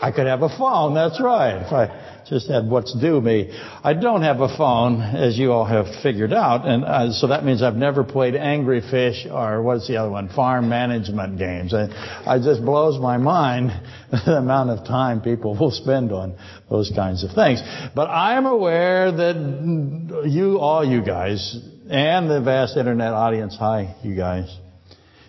I 0.01 0.11
could 0.13 0.27
have 0.27 0.41
a 0.41 0.49
phone, 0.49 0.93
that's 0.93 1.21
right. 1.21 1.61
If 1.61 1.71
I 1.71 2.08
just 2.29 2.48
had 2.48 2.69
what's 2.69 2.93
due 2.93 3.19
me. 3.19 3.51
I 3.83 3.93
don't 3.93 4.21
have 4.21 4.41
a 4.41 4.55
phone, 4.55 5.01
as 5.01 5.38
you 5.38 5.51
all 5.51 5.65
have 5.65 5.88
figured 6.03 6.31
out, 6.31 6.67
and 6.67 6.86
uh, 6.86 7.12
so 7.12 7.27
that 7.27 7.43
means 7.43 7.63
I've 7.63 7.75
never 7.75 8.03
played 8.03 8.36
Angry 8.36 8.81
Fish 8.81 9.25
or 9.29 9.62
what's 9.62 9.88
the 9.88 9.98
other 9.98 10.12
one, 10.12 10.29
farm 10.29 10.69
management 10.69 11.38
games. 11.38 11.74
I, 11.74 11.89
I 12.25 12.38
just 12.38 12.63
blows 12.63 13.00
my 13.01 13.17
mind 13.17 13.71
the 14.12 14.38
amount 14.38 14.69
of 14.69 14.86
time 14.86 15.21
people 15.21 15.57
will 15.57 15.71
spend 15.71 16.12
on 16.12 16.38
those 16.69 16.91
kinds 16.95 17.24
of 17.24 17.31
things. 17.31 17.62
But 17.95 18.09
I 18.09 18.38
am 18.38 18.45
aware 18.45 19.12
that 19.12 20.24
you, 20.25 20.59
all 20.59 20.86
you 20.86 21.03
guys, 21.03 21.57
and 21.89 22.29
the 22.29 22.41
vast 22.41 22.77
internet 22.77 23.13
audience, 23.13 23.55
hi, 23.57 23.95
you 24.03 24.15
guys, 24.15 24.55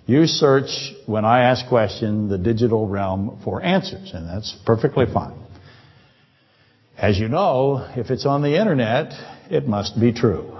you 0.07 0.27
search, 0.27 0.93
when 1.07 1.25
I 1.25 1.45
ask 1.45 1.69
questions, 1.69 2.31
the 2.31 2.39
digital 2.39 2.89
realm 2.89 3.41
for 3.45 3.63
answers, 3.63 4.11
and 4.13 4.29
that's 4.29 4.55
perfectly 4.67 5.07
fine. 5.07 5.50
As 7.01 7.19
you 7.19 7.29
know, 7.29 7.89
if 7.97 8.11
it's 8.11 8.27
on 8.27 8.43
the 8.43 8.61
internet, 8.61 9.15
it 9.51 9.67
must 9.67 9.99
be 9.99 10.13
true. 10.13 10.55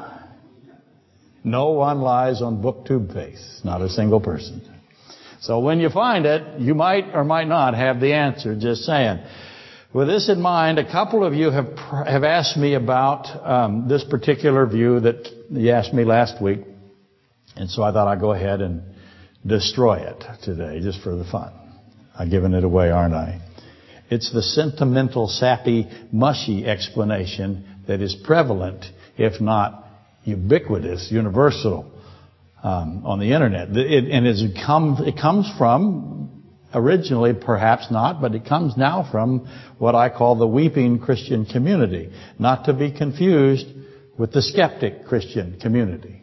No 1.45 1.73
one 1.73 2.01
lies 2.01 2.41
on 2.41 2.63
booktube 2.63 3.13
face, 3.13 3.61
not 3.63 3.83
a 3.83 3.91
single 3.91 4.23
person. 4.23 4.63
So 5.43 5.59
when 5.61 5.81
you 5.81 5.91
find 5.91 6.25
it, 6.25 6.59
you 6.59 6.75
might 6.75 7.15
or 7.15 7.25
might 7.25 7.47
not 7.47 7.75
have 7.75 8.01
the 8.01 8.15
answer, 8.15 8.57
just 8.59 8.85
saying. 8.85 9.19
With 9.93 10.09
this 10.09 10.31
in 10.31 10.41
mind, 10.41 10.79
a 10.79 10.91
couple 10.91 11.25
of 11.25 11.35
you 11.35 11.51
have 11.51 11.77
have 11.77 12.25
asked 12.25 12.57
me 12.57 12.73
about 12.73 13.27
um, 13.47 13.89
this 13.89 14.03
particular 14.05 14.65
view 14.67 15.01
that 15.01 15.29
you 15.51 15.71
asked 15.71 15.93
me 15.93 16.05
last 16.05 16.41
week, 16.41 16.61
and 17.57 17.69
so 17.69 17.83
I 17.83 17.93
thought 17.93 18.09
I'd 18.09 18.21
go 18.21 18.33
ahead 18.33 18.63
and 18.63 18.83
destroy 19.45 19.97
it 19.97 20.25
today, 20.43 20.81
just 20.81 21.03
for 21.03 21.17
the 21.17 21.25
fun. 21.25 21.53
I've 22.19 22.31
given 22.31 22.55
it 22.55 22.65
away, 22.65 22.91
aren't 22.91 23.15
I? 23.15 23.41
It's 24.11 24.33
the 24.33 24.43
sentimental, 24.43 25.29
sappy, 25.29 25.89
mushy 26.11 26.67
explanation 26.67 27.65
that 27.87 28.01
is 28.01 28.15
prevalent, 28.15 28.85
if 29.17 29.41
not 29.41 29.85
ubiquitous, 30.25 31.11
universal, 31.11 31.91
um, 32.63 33.07
on 33.07 33.21
the 33.21 33.33
internet. 33.33 33.69
It, 33.71 34.11
and 34.11 34.27
it, 34.27 34.59
come, 34.67 34.99
it 35.07 35.17
comes 35.17 35.51
from, 35.57 36.43
originally 36.75 37.35
perhaps 37.35 37.91
not, 37.91 38.21
but 38.21 38.35
it 38.35 38.45
comes 38.45 38.77
now 38.77 39.09
from 39.11 39.49
what 39.79 39.95
I 39.95 40.11
call 40.11 40.37
the 40.37 40.47
weeping 40.47 40.99
Christian 40.99 41.47
community. 41.47 42.13
Not 42.39 42.65
to 42.65 42.75
be 42.75 42.91
confused 42.91 43.67
with 44.19 44.33
the 44.33 44.43
skeptic 44.43 45.07
Christian 45.07 45.59
community. 45.61 46.23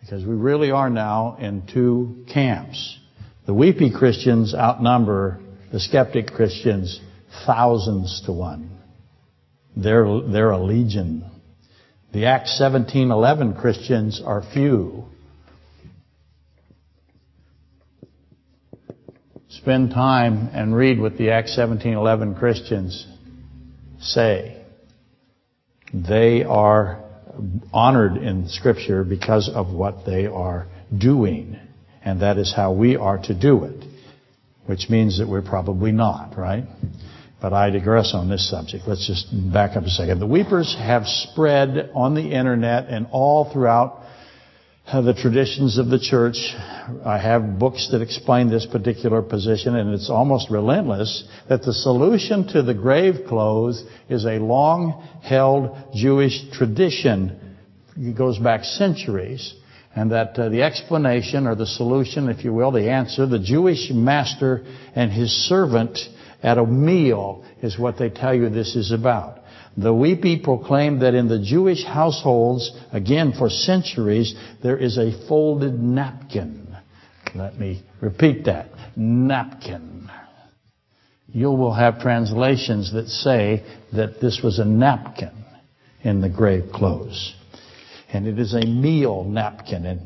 Because 0.00 0.24
we 0.24 0.34
really 0.34 0.70
are 0.70 0.90
now 0.90 1.36
in 1.40 1.66
two 1.66 2.26
camps. 2.32 2.98
The 3.46 3.54
weepy 3.54 3.90
Christians 3.90 4.54
outnumber 4.54 5.40
the 5.72 5.80
skeptic 5.80 6.28
Christians 6.32 7.00
thousands 7.44 8.22
to 8.26 8.32
one. 8.32 8.70
They're, 9.76 10.20
they're 10.20 10.50
a 10.50 10.62
legion. 10.62 11.24
The 12.12 12.26
Acts 12.26 12.58
17:11 12.60 13.60
Christians 13.60 14.22
are 14.24 14.42
few. 14.54 15.04
Spend 19.48 19.90
time 19.90 20.50
and 20.52 20.74
read 20.74 21.00
what 21.00 21.18
the 21.18 21.30
Acts 21.30 21.56
17:11 21.56 22.38
Christians 22.38 23.06
say. 24.00 24.62
They 25.92 26.44
are 26.44 27.02
honored 27.72 28.16
in 28.16 28.48
Scripture 28.48 29.04
because 29.04 29.50
of 29.52 29.72
what 29.72 30.06
they 30.06 30.26
are 30.26 30.68
doing, 30.96 31.58
and 32.02 32.20
that 32.20 32.38
is 32.38 32.52
how 32.54 32.72
we 32.72 32.96
are 32.96 33.18
to 33.18 33.34
do 33.34 33.64
it 33.64 33.85
which 34.66 34.88
means 34.90 35.18
that 35.18 35.28
we're 35.28 35.42
probably 35.42 35.92
not, 35.92 36.36
right? 36.36 36.64
But 37.40 37.52
I 37.52 37.70
digress 37.70 38.12
on 38.14 38.28
this 38.28 38.48
subject. 38.48 38.84
Let's 38.86 39.06
just 39.06 39.28
back 39.52 39.76
up 39.76 39.84
a 39.84 39.90
second. 39.90 40.20
The 40.20 40.26
weepers 40.26 40.74
have 40.78 41.06
spread 41.06 41.90
on 41.94 42.14
the 42.14 42.32
internet 42.32 42.88
and 42.88 43.06
all 43.12 43.50
throughout 43.52 44.02
uh, 44.86 45.00
the 45.02 45.14
traditions 45.14 45.78
of 45.78 45.88
the 45.88 45.98
church. 45.98 46.36
I 47.04 47.18
have 47.18 47.58
books 47.58 47.88
that 47.90 48.02
explain 48.02 48.48
this 48.48 48.66
particular 48.66 49.20
position, 49.20 49.76
and 49.76 49.92
it's 49.92 50.10
almost 50.10 50.50
relentless 50.50 51.24
that 51.48 51.62
the 51.62 51.72
solution 51.72 52.46
to 52.48 52.62
the 52.62 52.74
grave 52.74 53.26
clothes 53.28 53.84
is 54.08 54.24
a 54.24 54.38
long-held 54.38 55.94
Jewish 55.94 56.50
tradition. 56.52 57.56
It 57.96 58.16
goes 58.16 58.38
back 58.38 58.64
centuries 58.64 59.54
and 59.96 60.12
that 60.12 60.38
uh, 60.38 60.50
the 60.50 60.62
explanation 60.62 61.46
or 61.46 61.54
the 61.54 61.66
solution, 61.66 62.28
if 62.28 62.44
you 62.44 62.52
will, 62.52 62.70
the 62.70 62.90
answer, 62.90 63.24
the 63.26 63.38
Jewish 63.38 63.90
master 63.90 64.62
and 64.94 65.10
his 65.10 65.32
servant 65.48 65.98
at 66.42 66.58
a 66.58 66.66
meal 66.66 67.42
is 67.62 67.78
what 67.78 67.98
they 67.98 68.10
tell 68.10 68.34
you 68.34 68.50
this 68.50 68.76
is 68.76 68.92
about. 68.92 69.38
The 69.78 69.94
weepy 69.94 70.38
proclaim 70.38 70.98
that 71.00 71.14
in 71.14 71.28
the 71.28 71.42
Jewish 71.42 71.82
households, 71.82 72.70
again 72.92 73.32
for 73.32 73.48
centuries, 73.48 74.34
there 74.62 74.76
is 74.76 74.98
a 74.98 75.26
folded 75.28 75.80
napkin. 75.80 76.76
Let 77.34 77.58
me 77.58 77.82
repeat 78.02 78.44
that. 78.44 78.68
Napkin. 78.96 80.10
You 81.28 81.50
will 81.50 81.74
have 81.74 82.00
translations 82.00 82.92
that 82.92 83.08
say 83.08 83.64
that 83.94 84.20
this 84.20 84.40
was 84.42 84.58
a 84.58 84.64
napkin 84.64 85.44
in 86.02 86.20
the 86.20 86.28
grave 86.28 86.70
clothes 86.72 87.34
and 88.12 88.26
it 88.26 88.38
is 88.38 88.54
a 88.54 88.66
meal 88.66 89.24
napkin. 89.24 89.86
And 89.86 90.00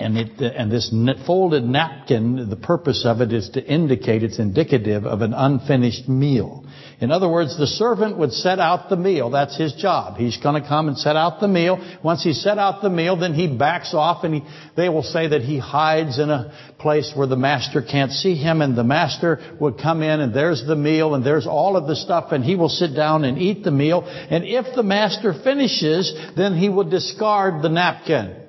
And, 0.00 0.16
it, 0.16 0.40
and 0.40 0.70
this 0.70 0.94
folded 1.26 1.64
napkin, 1.64 2.48
the 2.48 2.56
purpose 2.56 3.04
of 3.04 3.20
it 3.20 3.32
is 3.32 3.50
to 3.50 3.60
indicate, 3.64 4.22
it's 4.22 4.38
indicative 4.38 5.06
of 5.06 5.22
an 5.22 5.34
unfinished 5.34 6.08
meal. 6.08 6.64
In 7.00 7.12
other 7.12 7.28
words, 7.28 7.56
the 7.56 7.68
servant 7.68 8.18
would 8.18 8.32
set 8.32 8.58
out 8.58 8.88
the 8.88 8.96
meal. 8.96 9.30
That's 9.30 9.56
his 9.56 9.72
job. 9.74 10.16
He's 10.16 10.36
going 10.36 10.60
to 10.60 10.68
come 10.68 10.88
and 10.88 10.98
set 10.98 11.14
out 11.14 11.38
the 11.38 11.46
meal. 11.46 11.78
Once 12.02 12.24
he 12.24 12.32
set 12.32 12.58
out 12.58 12.82
the 12.82 12.90
meal, 12.90 13.16
then 13.16 13.34
he 13.34 13.46
backs 13.46 13.94
off 13.94 14.24
and 14.24 14.34
he, 14.34 14.42
they 14.76 14.88
will 14.88 15.04
say 15.04 15.28
that 15.28 15.42
he 15.42 15.58
hides 15.58 16.18
in 16.18 16.28
a 16.28 16.52
place 16.80 17.12
where 17.14 17.28
the 17.28 17.36
master 17.36 17.82
can't 17.82 18.10
see 18.10 18.34
him 18.34 18.62
and 18.62 18.76
the 18.76 18.82
master 18.82 19.38
would 19.60 19.78
come 19.78 20.02
in 20.02 20.18
and 20.18 20.34
there's 20.34 20.66
the 20.66 20.74
meal 20.74 21.14
and 21.14 21.24
there's 21.24 21.46
all 21.46 21.76
of 21.76 21.86
the 21.86 21.94
stuff 21.94 22.32
and 22.32 22.42
he 22.42 22.56
will 22.56 22.68
sit 22.68 22.96
down 22.96 23.24
and 23.24 23.38
eat 23.38 23.62
the 23.62 23.70
meal. 23.70 24.02
And 24.04 24.44
if 24.44 24.74
the 24.74 24.82
master 24.82 25.32
finishes, 25.32 26.12
then 26.36 26.56
he 26.56 26.68
will 26.68 26.90
discard 26.90 27.62
the 27.62 27.68
napkin. 27.68 28.47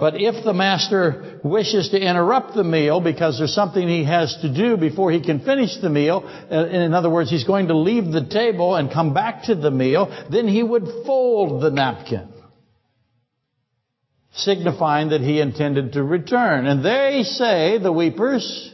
But 0.00 0.18
if 0.18 0.42
the 0.42 0.54
master 0.54 1.40
wishes 1.44 1.90
to 1.90 2.00
interrupt 2.00 2.54
the 2.54 2.64
meal 2.64 3.02
because 3.02 3.36
there's 3.36 3.54
something 3.54 3.86
he 3.86 4.04
has 4.04 4.34
to 4.40 4.52
do 4.52 4.78
before 4.78 5.12
he 5.12 5.20
can 5.20 5.40
finish 5.40 5.76
the 5.76 5.90
meal, 5.90 6.24
uh, 6.50 6.66
in 6.68 6.94
other 6.94 7.10
words, 7.10 7.28
he's 7.28 7.44
going 7.44 7.68
to 7.68 7.76
leave 7.76 8.10
the 8.10 8.24
table 8.24 8.76
and 8.76 8.90
come 8.90 9.12
back 9.12 9.44
to 9.44 9.54
the 9.54 9.70
meal, 9.70 10.08
then 10.30 10.48
he 10.48 10.62
would 10.62 10.86
fold 11.04 11.62
the 11.62 11.70
napkin. 11.70 12.32
Signifying 14.32 15.10
that 15.10 15.20
he 15.20 15.38
intended 15.38 15.92
to 15.92 16.02
return. 16.02 16.66
And 16.66 16.82
they 16.82 17.22
say, 17.22 17.76
the 17.76 17.92
weepers, 17.92 18.72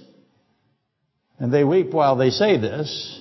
and 1.40 1.52
they 1.52 1.64
weep 1.64 1.90
while 1.90 2.14
they 2.14 2.30
say 2.30 2.56
this, 2.56 3.20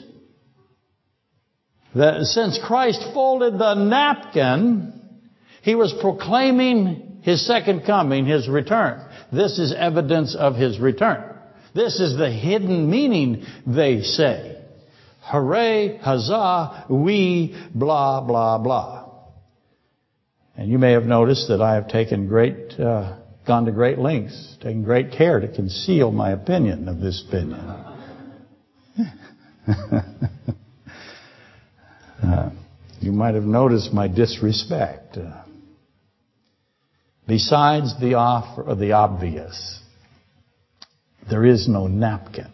that 1.96 2.22
since 2.26 2.60
Christ 2.64 3.02
folded 3.16 3.58
the 3.58 3.74
napkin, 3.74 5.02
he 5.64 5.74
was 5.74 5.92
proclaiming 6.00 7.05
his 7.25 7.44
second 7.44 7.86
coming, 7.88 8.27
His 8.27 8.48
return. 8.48 9.03
This 9.34 9.58
is 9.58 9.74
evidence 9.75 10.36
of 10.36 10.53
His 10.53 10.79
return. 10.79 11.24
This 11.74 12.00
is 12.00 12.15
the 12.15 12.29
hidden 12.29 12.88
meaning, 12.88 13.44
they 13.65 14.03
say. 14.03 14.62
Hooray, 15.22 15.98
huzzah, 15.98 16.86
we, 16.88 17.60
blah, 17.74 18.22
blah, 18.22 18.60
blah. 18.60 19.10
And 20.55 20.70
you 20.70 20.77
may 20.77 20.91
have 20.91 21.05
noticed 21.05 21.48
that 21.48 21.63
I 21.63 21.74
have 21.74 21.88
taken 21.88 22.27
great, 22.27 22.79
uh, 22.79 23.17
gone 23.48 23.65
to 23.65 23.72
great 23.72 23.98
lengths, 23.98 24.58
taken 24.62 24.84
great 24.84 25.12
care 25.12 25.39
to 25.39 25.48
conceal 25.48 26.12
my 26.12 26.29
opinion 26.29 26.88
of 26.88 27.00
this 27.00 27.25
opinion. 27.27 27.60
uh, 32.24 32.51
you 33.00 33.12
might 33.12 33.34
have 33.34 33.46
noticed 33.46 33.91
my 33.91 34.08
disrespect. 34.08 35.17
Uh, 35.17 35.45
Besides 37.27 38.00
the 38.00 38.15
offer 38.15 38.62
of 38.62 38.77
the 38.77 38.91
obvious, 38.91 39.79
there 41.29 41.44
is 41.44 41.67
no 41.67 41.88
napkin. 41.88 42.51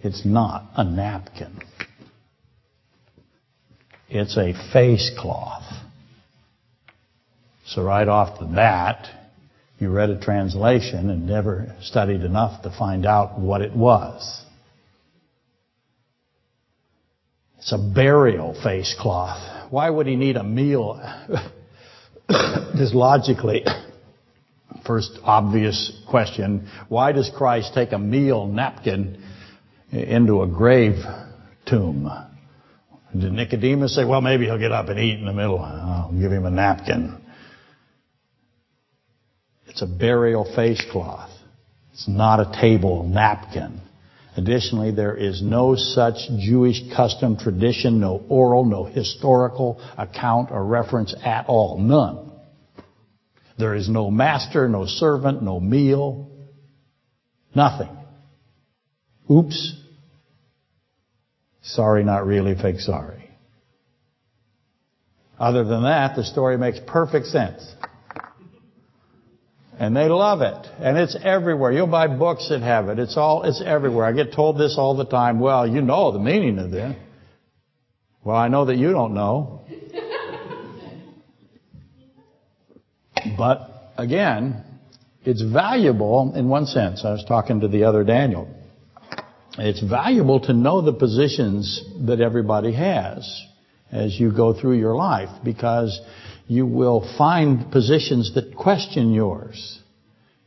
It's 0.00 0.24
not 0.24 0.64
a 0.76 0.84
napkin. 0.84 1.60
It's 4.08 4.36
a 4.36 4.54
face 4.72 5.10
cloth. 5.18 5.64
So 7.66 7.82
right 7.82 8.06
off 8.06 8.38
the 8.38 8.46
bat, 8.46 9.08
you 9.78 9.90
read 9.90 10.08
a 10.10 10.20
translation 10.20 11.10
and 11.10 11.26
never 11.26 11.74
studied 11.82 12.22
enough 12.22 12.62
to 12.62 12.70
find 12.70 13.04
out 13.04 13.38
what 13.38 13.60
it 13.60 13.74
was. 13.74 14.42
It's 17.58 17.72
a 17.72 17.78
burial 17.78 18.58
face 18.62 18.94
cloth. 18.98 19.70
Why 19.70 19.90
would 19.90 20.06
he 20.06 20.16
need 20.16 20.36
a 20.36 20.44
meal? 20.44 21.00
just 22.76 22.94
logically, 22.94 23.64
first 24.86 25.18
obvious 25.22 25.92
question, 26.08 26.68
why 26.88 27.12
does 27.12 27.30
Christ 27.36 27.72
take 27.74 27.92
a 27.92 27.98
meal 27.98 28.46
napkin 28.46 29.22
into 29.90 30.42
a 30.42 30.46
grave 30.46 30.96
tomb? 31.68 32.10
Did 33.12 33.32
Nicodemus 33.32 33.94
say, 33.94 34.04
well, 34.04 34.20
maybe 34.20 34.44
he'll 34.44 34.58
get 34.58 34.72
up 34.72 34.88
and 34.88 34.98
eat 34.98 35.18
in 35.18 35.26
the 35.26 35.32
middle. 35.32 35.58
I'll 35.58 36.12
give 36.12 36.32
him 36.32 36.44
a 36.44 36.50
napkin. 36.50 37.16
It's 39.66 39.82
a 39.82 39.86
burial 39.86 40.44
face 40.54 40.84
cloth. 40.90 41.30
It's 41.92 42.08
not 42.08 42.40
a 42.40 42.60
table 42.60 43.04
napkin. 43.04 43.80
Additionally, 44.36 44.90
there 44.90 45.16
is 45.16 45.40
no 45.40 45.76
such 45.76 46.16
Jewish 46.38 46.82
custom, 46.94 47.38
tradition, 47.38 48.00
no 48.00 48.22
oral, 48.28 48.66
no 48.66 48.84
historical 48.84 49.80
account 49.96 50.50
or 50.50 50.62
reference 50.64 51.14
at 51.24 51.46
all. 51.48 51.78
None. 51.78 52.32
There 53.58 53.74
is 53.74 53.88
no 53.88 54.10
master, 54.10 54.68
no 54.68 54.84
servant, 54.84 55.42
no 55.42 55.58
meal. 55.58 56.28
Nothing. 57.54 57.96
Oops. 59.30 59.74
Sorry, 61.62 62.04
not 62.04 62.26
really, 62.26 62.54
fake 62.54 62.80
sorry. 62.80 63.30
Other 65.38 65.64
than 65.64 65.82
that, 65.84 66.14
the 66.14 66.24
story 66.24 66.58
makes 66.58 66.78
perfect 66.86 67.26
sense. 67.26 67.66
And 69.78 69.94
they 69.94 70.08
love 70.08 70.40
it. 70.40 70.66
And 70.80 70.96
it's 70.96 71.16
everywhere. 71.22 71.70
You'll 71.70 71.86
buy 71.86 72.06
books 72.06 72.48
that 72.48 72.62
have 72.62 72.88
it. 72.88 72.98
It's 72.98 73.16
all, 73.16 73.42
it's 73.42 73.62
everywhere. 73.64 74.06
I 74.06 74.12
get 74.12 74.32
told 74.32 74.58
this 74.58 74.76
all 74.78 74.96
the 74.96 75.04
time. 75.04 75.38
Well, 75.38 75.66
you 75.66 75.82
know 75.82 76.12
the 76.12 76.18
meaning 76.18 76.58
of 76.58 76.70
this. 76.70 76.96
Well, 78.24 78.36
I 78.36 78.48
know 78.48 78.64
that 78.64 78.76
you 78.76 78.90
don't 78.90 79.14
know. 79.14 79.60
but 83.36 83.92
again, 83.98 84.64
it's 85.24 85.42
valuable 85.42 86.32
in 86.34 86.48
one 86.48 86.66
sense. 86.66 87.04
I 87.04 87.12
was 87.12 87.24
talking 87.26 87.60
to 87.60 87.68
the 87.68 87.84
other 87.84 88.02
Daniel. 88.02 88.48
It's 89.58 89.82
valuable 89.82 90.40
to 90.40 90.52
know 90.52 90.82
the 90.82 90.92
positions 90.92 91.82
that 92.06 92.20
everybody 92.20 92.72
has 92.72 93.42
as 93.92 94.18
you 94.18 94.32
go 94.32 94.58
through 94.58 94.78
your 94.78 94.94
life 94.96 95.28
because 95.44 96.00
you 96.46 96.66
will 96.66 97.00
find 97.18 97.70
positions 97.70 98.34
that 98.34 98.56
question 98.56 99.12
yours. 99.12 99.80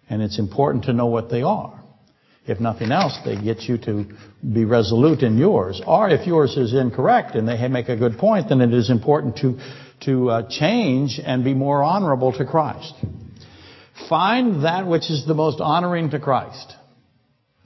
And 0.09 0.21
it's 0.21 0.39
important 0.39 0.85
to 0.85 0.93
know 0.93 1.07
what 1.07 1.29
they 1.29 1.41
are. 1.41 1.79
If 2.47 2.59
nothing 2.59 2.91
else, 2.91 3.15
they 3.23 3.35
get 3.35 3.61
you 3.63 3.77
to 3.79 4.05
be 4.41 4.65
resolute 4.65 5.21
in 5.21 5.37
yours. 5.37 5.81
Or 5.85 6.09
if 6.09 6.25
yours 6.25 6.57
is 6.57 6.73
incorrect 6.73 7.35
and 7.35 7.47
they 7.47 7.67
make 7.67 7.89
a 7.89 7.95
good 7.95 8.17
point, 8.17 8.49
then 8.49 8.61
it 8.61 8.73
is 8.73 8.89
important 8.89 9.37
to, 9.37 9.59
to 10.05 10.29
uh, 10.29 10.49
change 10.49 11.19
and 11.23 11.43
be 11.43 11.53
more 11.53 11.83
honorable 11.83 12.31
to 12.33 12.45
Christ. 12.45 12.93
Find 14.07 14.63
that 14.63 14.87
which 14.87 15.11
is 15.11 15.27
the 15.27 15.35
most 15.35 15.59
honoring 15.59 16.09
to 16.11 16.19
Christ. 16.19 16.73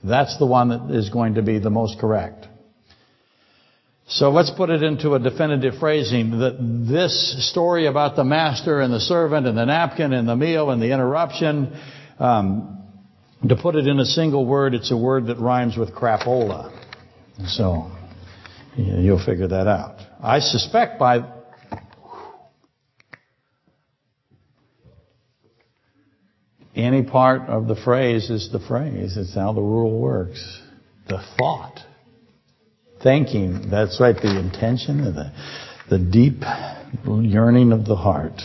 That's 0.03 0.37
the 0.37 0.45
one 0.45 0.69
that 0.69 0.91
is 0.93 1.09
going 1.09 1.35
to 1.35 1.41
be 1.41 1.59
the 1.59 1.69
most 1.69 1.99
correct. 1.99 2.47
So 4.07 4.31
let's 4.31 4.51
put 4.51 4.69
it 4.69 4.83
into 4.83 5.13
a 5.13 5.19
definitive 5.19 5.75
phrasing 5.79 6.39
that 6.39 6.57
this 6.59 7.49
story 7.49 7.87
about 7.87 8.15
the 8.15 8.25
master 8.25 8.81
and 8.81 8.93
the 8.93 8.99
servant 8.99 9.47
and 9.47 9.57
the 9.57 9.65
napkin 9.65 10.11
and 10.11 10.27
the 10.27 10.35
meal 10.35 10.71
and 10.71 10.81
the 10.81 10.91
interruption, 10.91 11.79
um, 12.19 12.83
to 13.47 13.55
put 13.55 13.75
it 13.75 13.87
in 13.87 13.99
a 13.99 14.05
single 14.05 14.45
word, 14.45 14.73
it's 14.73 14.91
a 14.91 14.97
word 14.97 15.27
that 15.27 15.39
rhymes 15.39 15.77
with 15.77 15.95
crapola. 15.95 16.77
So 17.47 17.91
you'll 18.75 19.23
figure 19.23 19.47
that 19.47 19.67
out. 19.67 19.99
I 20.21 20.39
suspect 20.39 20.99
by 20.99 21.25
any 26.75 27.03
part 27.03 27.43
of 27.43 27.67
the 27.67 27.75
phrase 27.75 28.29
is 28.29 28.51
the 28.51 28.59
phrase. 28.59 29.15
It's 29.15 29.33
how 29.33 29.53
the 29.53 29.61
rule 29.61 29.99
works. 29.99 30.61
The 31.07 31.23
thought 31.37 31.79
thinking. 33.03 33.69
That's 33.69 33.99
right, 33.99 34.15
the 34.15 34.39
intention, 34.39 35.03
the, 35.03 35.31
the 35.89 35.99
deep 35.99 36.41
yearning 37.05 37.71
of 37.71 37.85
the 37.85 37.95
heart. 37.95 38.41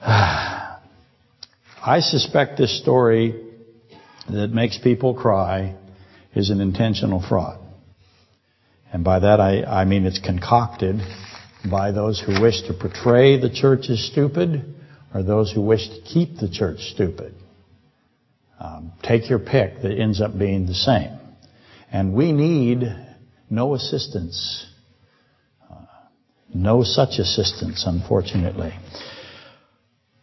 I 1.84 2.00
suspect 2.00 2.58
this 2.58 2.80
story 2.80 3.48
that 4.28 4.48
makes 4.48 4.78
people 4.78 5.14
cry 5.14 5.76
is 6.34 6.50
an 6.50 6.60
intentional 6.60 7.24
fraud. 7.26 7.60
And 8.92 9.04
by 9.04 9.20
that 9.20 9.40
I, 9.40 9.62
I 9.62 9.84
mean 9.84 10.04
it's 10.04 10.18
concocted 10.20 11.00
by 11.70 11.92
those 11.92 12.20
who 12.20 12.40
wish 12.40 12.62
to 12.62 12.74
portray 12.74 13.40
the 13.40 13.50
church 13.50 13.86
as 13.88 14.04
stupid 14.04 14.74
or 15.14 15.22
those 15.22 15.52
who 15.52 15.62
wish 15.62 15.88
to 15.88 16.00
keep 16.02 16.36
the 16.36 16.48
church 16.50 16.80
stupid. 16.80 17.34
Um, 18.60 18.92
take 19.02 19.28
your 19.28 19.38
pick 19.38 19.82
that 19.82 19.92
ends 19.92 20.20
up 20.20 20.38
being 20.38 20.66
the 20.66 20.74
same. 20.74 21.18
And 21.90 22.14
we 22.14 22.32
need 22.32 22.84
no 23.52 23.74
assistance. 23.74 24.66
Uh, 25.70 25.74
no 26.54 26.82
such 26.82 27.18
assistance, 27.18 27.84
unfortunately. 27.86 28.72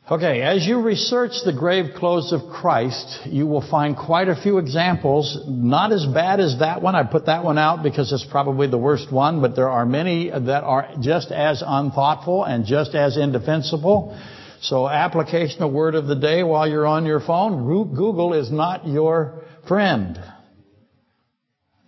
Okay, 0.09 0.41
as 0.41 0.65
you 0.65 0.81
research 0.81 1.33
the 1.45 1.53
grave 1.53 1.93
clothes 1.95 2.33
of 2.33 2.41
Christ, 2.51 3.27
you 3.27 3.45
will 3.45 3.61
find 3.61 3.95
quite 3.95 4.27
a 4.27 4.35
few 4.35 4.57
examples, 4.57 5.43
not 5.47 5.91
as 5.91 6.07
bad 6.07 6.39
as 6.39 6.57
that 6.57 6.81
one. 6.81 6.95
I 6.95 7.03
put 7.03 7.27
that 7.27 7.43
one 7.43 7.59
out 7.59 7.83
because 7.83 8.11
it's 8.11 8.25
probably 8.25 8.65
the 8.65 8.79
worst 8.79 9.11
one, 9.11 9.41
but 9.41 9.55
there 9.55 9.69
are 9.69 9.85
many 9.85 10.31
that 10.31 10.63
are 10.63 10.95
just 10.99 11.31
as 11.31 11.61
unthoughtful 11.63 12.45
and 12.45 12.65
just 12.65 12.95
as 12.95 13.15
indefensible. 13.15 14.19
So 14.61 14.89
application 14.89 15.61
of 15.61 15.71
word 15.71 15.93
of 15.93 16.07
the 16.07 16.15
day 16.15 16.41
while 16.41 16.67
you're 16.67 16.87
on 16.87 17.05
your 17.05 17.19
phone, 17.19 17.63
Google 17.93 18.33
is 18.33 18.51
not 18.51 18.87
your 18.87 19.43
friend. 19.67 20.19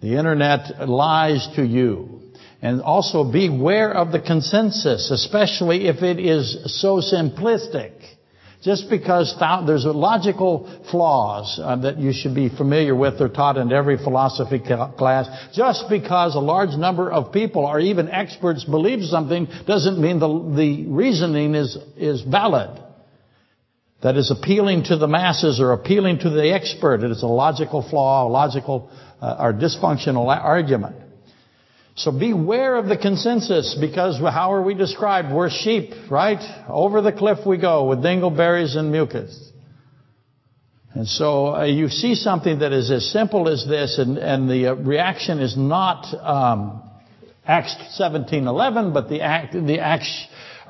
The 0.02 0.18
internet 0.18 0.90
lies 0.90 1.48
to 1.56 1.64
you. 1.64 2.20
And 2.64 2.82
also 2.82 3.24
beware 3.24 3.92
of 3.92 4.12
the 4.12 4.20
consensus, 4.20 5.10
especially 5.10 5.88
if 5.88 6.04
it 6.04 6.20
is 6.20 6.80
so 6.80 7.02
simplistic. 7.02 7.94
Just 8.62 8.88
because 8.92 9.36
there's 9.66 9.86
logical 9.86 10.84
flaws 10.92 11.60
uh, 11.60 11.78
that 11.78 11.98
you 11.98 12.14
should 12.14 12.36
be 12.36 12.50
familiar 12.50 12.94
with, 12.94 13.18
they're 13.18 13.30
taught 13.30 13.58
in 13.58 13.72
every 13.72 13.98
philosophy 13.98 14.60
class. 14.60 15.28
Just 15.56 15.90
because 15.90 16.36
a 16.36 16.40
large 16.40 16.78
number 16.78 17.12
of 17.12 17.34
people 17.34 17.66
or 17.66 17.80
even 17.80 18.08
experts 18.10 18.64
believe 18.64 19.04
something 19.04 19.48
doesn't 19.66 20.00
mean 20.00 20.20
the, 20.20 20.54
the 20.56 20.86
reasoning 20.88 21.56
is, 21.56 21.76
is 21.98 22.22
valid. 22.22 22.80
That 24.04 24.16
is 24.16 24.30
appealing 24.30 24.86
to 24.86 24.98
the 24.98 25.08
masses 25.08 25.60
or 25.60 25.74
appealing 25.74 26.20
to 26.20 26.30
the 26.30 26.54
expert. 26.54 27.04
It 27.04 27.10
is 27.10 27.24
a 27.24 27.28
logical 27.28 27.88
flaw, 27.88 28.28
a 28.28 28.30
logical 28.30 28.92
uh, 29.22 29.54
dysfunctional 29.54 30.28
argument. 30.28 30.96
So 31.96 32.12
beware 32.12 32.78
of 32.78 32.88
the 32.88 32.98
consensus 32.98 33.78
because 33.80 34.18
how 34.20 34.54
are 34.54 34.62
we 34.62 34.74
described? 34.74 35.32
We're 35.32 35.50
sheep, 35.50 35.92
right? 36.10 36.42
Over 36.68 37.02
the 37.02 37.12
cliff 37.12 37.40
we 37.46 37.58
go 37.58 37.88
with 37.88 38.00
dingleberries 38.00 38.78
and 38.78 38.92
mucus. 38.92 39.52
And 40.94 41.08
so 41.08 41.56
uh, 41.56 41.64
you 41.66 41.90
see 41.90 42.16
something 42.16 42.60
that 42.60 42.74
is 42.74 42.92
as 42.92 43.10
simple 43.12 43.48
as 43.48 43.66
this, 43.66 43.98
and, 43.98 44.18
and 44.18 44.50
the 44.50 44.72
uh, 44.72 44.74
reaction 44.76 45.40
is 45.40 45.56
not 45.56 46.06
um, 46.22 46.84
Acts 47.46 47.76
17:11, 48.00 48.94
but 48.94 49.08
the 49.10 49.22
act, 49.22 49.54
the 49.54 49.80
act, 49.80 50.06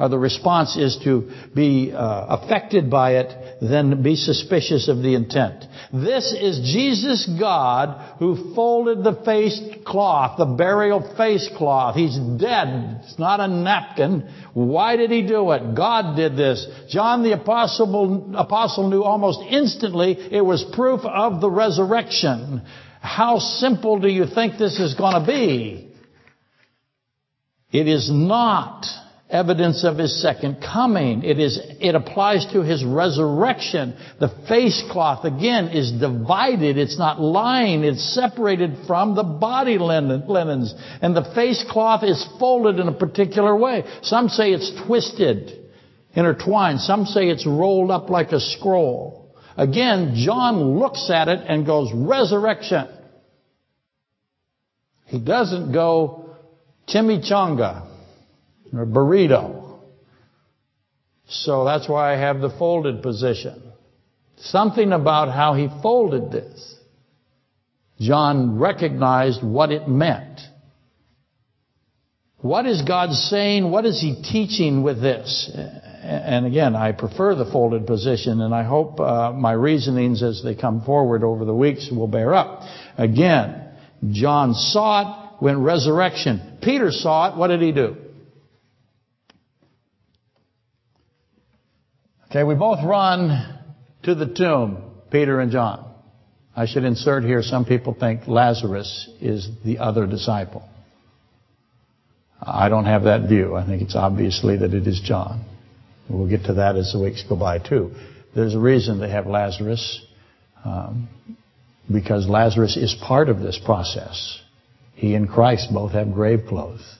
or 0.01 0.09
the 0.09 0.17
response 0.17 0.77
is 0.77 0.97
to 1.03 1.29
be 1.53 1.91
uh, 1.93 2.25
affected 2.29 2.89
by 2.89 3.17
it, 3.17 3.59
then 3.61 4.01
be 4.01 4.15
suspicious 4.15 4.87
of 4.87 4.97
the 4.97 5.13
intent. 5.13 5.63
This 5.93 6.33
is 6.33 6.73
Jesus 6.73 7.29
God 7.39 8.17
who 8.17 8.55
folded 8.55 9.03
the 9.03 9.21
face 9.23 9.61
cloth, 9.85 10.39
the 10.39 10.45
burial 10.45 11.15
face 11.15 11.47
cloth. 11.55 11.95
He's 11.95 12.17
dead. 12.17 13.01
It's 13.03 13.19
not 13.19 13.39
a 13.39 13.47
napkin. 13.47 14.27
Why 14.55 14.95
did 14.95 15.11
he 15.11 15.21
do 15.21 15.51
it? 15.51 15.75
God 15.75 16.15
did 16.15 16.35
this. 16.35 16.65
John 16.89 17.21
the 17.21 17.33
apostle, 17.33 18.33
apostle 18.35 18.89
knew 18.89 19.03
almost 19.03 19.41
instantly 19.47 20.17
it 20.31 20.43
was 20.43 20.63
proof 20.73 21.01
of 21.01 21.41
the 21.41 21.51
resurrection. 21.51 22.63
How 23.01 23.37
simple 23.37 23.99
do 23.99 24.07
you 24.07 24.25
think 24.25 24.57
this 24.57 24.79
is 24.79 24.95
going 24.95 25.21
to 25.21 25.27
be? 25.27 25.93
It 27.71 27.87
is 27.87 28.09
not 28.11 28.87
evidence 29.31 29.83
of 29.85 29.97
his 29.97 30.21
second 30.21 30.61
coming. 30.61 31.23
It 31.23 31.39
is, 31.39 31.59
it 31.79 31.95
applies 31.95 32.45
to 32.51 32.61
his 32.61 32.83
resurrection. 32.83 33.95
The 34.19 34.29
face 34.47 34.83
cloth, 34.91 35.23
again, 35.23 35.69
is 35.69 35.91
divided. 35.91 36.77
It's 36.77 36.99
not 36.99 37.19
lying. 37.19 37.83
It's 37.83 38.13
separated 38.13 38.85
from 38.85 39.15
the 39.15 39.23
body 39.23 39.77
linens. 39.77 40.75
And 41.01 41.15
the 41.15 41.31
face 41.33 41.63
cloth 41.69 42.03
is 42.03 42.27
folded 42.39 42.79
in 42.79 42.87
a 42.87 42.93
particular 42.93 43.55
way. 43.55 43.85
Some 44.01 44.29
say 44.29 44.51
it's 44.51 44.71
twisted, 44.85 45.71
intertwined. 46.13 46.81
Some 46.81 47.05
say 47.05 47.29
it's 47.29 47.47
rolled 47.47 47.89
up 47.89 48.09
like 48.09 48.33
a 48.33 48.39
scroll. 48.39 49.33
Again, 49.55 50.13
John 50.15 50.79
looks 50.79 51.09
at 51.09 51.27
it 51.27 51.39
and 51.47 51.65
goes, 51.65 51.91
resurrection. 51.93 52.87
He 55.05 55.19
doesn't 55.19 55.73
go 55.73 56.35
chimichanga 56.87 57.90
or 58.73 58.85
burrito. 58.85 59.79
So 61.27 61.63
that's 61.65 61.87
why 61.87 62.13
I 62.13 62.17
have 62.17 62.39
the 62.39 62.49
folded 62.49 63.01
position. 63.01 63.61
Something 64.37 64.91
about 64.91 65.33
how 65.33 65.53
he 65.53 65.69
folded 65.81 66.31
this. 66.31 66.75
John 67.99 68.57
recognized 68.57 69.43
what 69.43 69.71
it 69.71 69.87
meant. 69.87 70.39
What 72.37 72.65
is 72.65 72.81
God 72.81 73.11
saying? 73.11 73.69
What 73.69 73.85
is 73.85 74.01
he 74.01 74.23
teaching 74.23 74.81
with 74.81 74.99
this? 74.99 75.51
And 75.53 76.47
again, 76.47 76.75
I 76.75 76.91
prefer 76.91 77.35
the 77.35 77.45
folded 77.45 77.85
position, 77.85 78.41
and 78.41 78.55
I 78.55 78.63
hope 78.63 78.99
uh, 78.99 79.31
my 79.31 79.51
reasonings 79.51 80.23
as 80.23 80.41
they 80.43 80.55
come 80.55 80.81
forward 80.81 81.23
over 81.23 81.45
the 81.45 81.53
weeks 81.53 81.89
will 81.91 82.07
bear 82.07 82.33
up. 82.33 82.63
Again, 82.97 83.69
John 84.09 84.55
saw 84.55 85.01
it 85.01 85.43
when 85.43 85.61
resurrection. 85.61 86.57
Peter 86.63 86.89
saw 86.89 87.31
it. 87.31 87.37
What 87.37 87.49
did 87.49 87.61
he 87.61 87.71
do? 87.71 87.97
Okay, 92.31 92.43
we 92.45 92.55
both 92.55 92.79
run 92.81 93.59
to 94.03 94.15
the 94.15 94.25
tomb, 94.25 94.77
Peter 95.11 95.41
and 95.41 95.51
John. 95.51 95.85
I 96.55 96.65
should 96.65 96.85
insert 96.85 97.25
here, 97.25 97.43
some 97.43 97.65
people 97.65 97.93
think 97.93 98.25
Lazarus 98.25 99.09
is 99.19 99.49
the 99.65 99.79
other 99.79 100.07
disciple. 100.07 100.63
I 102.41 102.69
don't 102.69 102.85
have 102.85 103.03
that 103.03 103.27
view. 103.27 103.57
I 103.57 103.65
think 103.65 103.81
it's 103.81 103.97
obviously 103.97 104.55
that 104.55 104.73
it 104.73 104.87
is 104.87 105.01
John. 105.03 105.43
We'll 106.09 106.29
get 106.29 106.45
to 106.45 106.53
that 106.53 106.77
as 106.77 106.93
the 106.93 106.99
weeks 106.99 107.21
go 107.27 107.35
by 107.35 107.59
too. 107.59 107.91
There's 108.33 108.55
a 108.55 108.59
reason 108.59 109.01
they 109.01 109.11
have 109.11 109.27
Lazarus, 109.27 110.01
um, 110.63 111.09
because 111.91 112.29
Lazarus 112.29 112.77
is 112.77 112.95
part 113.05 113.27
of 113.27 113.41
this 113.41 113.59
process. 113.65 114.39
He 114.93 115.15
and 115.15 115.27
Christ 115.27 115.67
both 115.73 115.91
have 115.91 116.13
grave 116.13 116.45
clothes. 116.47 116.95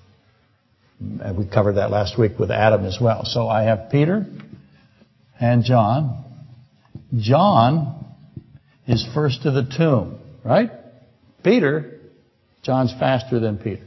And 1.00 1.38
we 1.38 1.48
covered 1.48 1.76
that 1.76 1.90
last 1.90 2.20
week 2.20 2.38
with 2.38 2.52
Adam 2.52 2.84
as 2.84 2.98
well. 3.00 3.24
So 3.24 3.48
I 3.48 3.64
have 3.64 3.90
Peter, 3.92 4.26
and 5.42 5.66
John. 5.66 6.24
John 7.18 8.06
is 8.88 9.06
first 9.14 9.44
to 9.44 9.52
the 9.52 9.64
tomb, 9.64 10.20
right? 10.46 10.70
Peter, 11.44 12.00
John's 12.62 12.94
faster 12.98 13.40
than 13.40 13.58
Peter. 13.58 13.84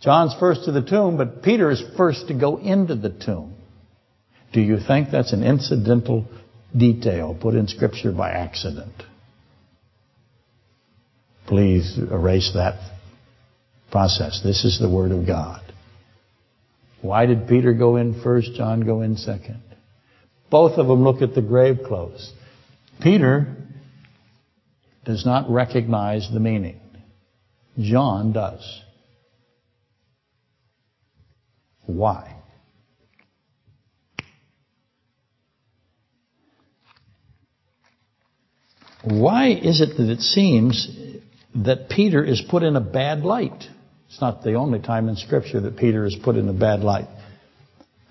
John's 0.00 0.34
first 0.38 0.64
to 0.66 0.72
the 0.72 0.82
tomb, 0.82 1.16
but 1.16 1.42
Peter 1.42 1.70
is 1.70 1.82
first 1.96 2.28
to 2.28 2.38
go 2.38 2.58
into 2.58 2.94
the 2.94 3.08
tomb. 3.08 3.54
Do 4.52 4.60
you 4.60 4.78
think 4.86 5.08
that's 5.10 5.32
an 5.32 5.42
incidental 5.42 6.26
detail 6.76 7.36
put 7.40 7.54
in 7.54 7.68
Scripture 7.68 8.12
by 8.12 8.30
accident? 8.32 8.92
Please 11.46 11.98
erase 11.98 12.50
that 12.54 12.78
process. 13.90 14.40
This 14.44 14.64
is 14.64 14.78
the 14.78 14.90
Word 14.90 15.12
of 15.12 15.26
God. 15.26 15.62
Why 17.00 17.26
did 17.26 17.48
Peter 17.48 17.72
go 17.72 17.96
in 17.96 18.22
first, 18.22 18.54
John 18.54 18.82
go 18.82 19.02
in 19.02 19.16
second? 19.16 19.62
Both 20.52 20.72
of 20.78 20.86
them 20.86 21.02
look 21.02 21.22
at 21.22 21.34
the 21.34 21.40
grave 21.40 21.78
clothes. 21.86 22.30
Peter 23.00 23.56
does 25.02 25.24
not 25.24 25.50
recognize 25.50 26.28
the 26.30 26.40
meaning. 26.40 26.78
John 27.80 28.34
does. 28.34 28.82
Why? 31.86 32.36
Why 39.02 39.48
is 39.48 39.80
it 39.80 39.96
that 39.96 40.10
it 40.10 40.20
seems 40.20 40.86
that 41.54 41.88
Peter 41.88 42.22
is 42.22 42.42
put 42.50 42.62
in 42.62 42.76
a 42.76 42.80
bad 42.80 43.20
light? 43.20 43.64
It's 44.08 44.20
not 44.20 44.42
the 44.42 44.52
only 44.54 44.80
time 44.80 45.08
in 45.08 45.16
Scripture 45.16 45.62
that 45.62 45.78
Peter 45.78 46.04
is 46.04 46.14
put 46.22 46.36
in 46.36 46.46
a 46.50 46.52
bad 46.52 46.80
light. 46.80 47.08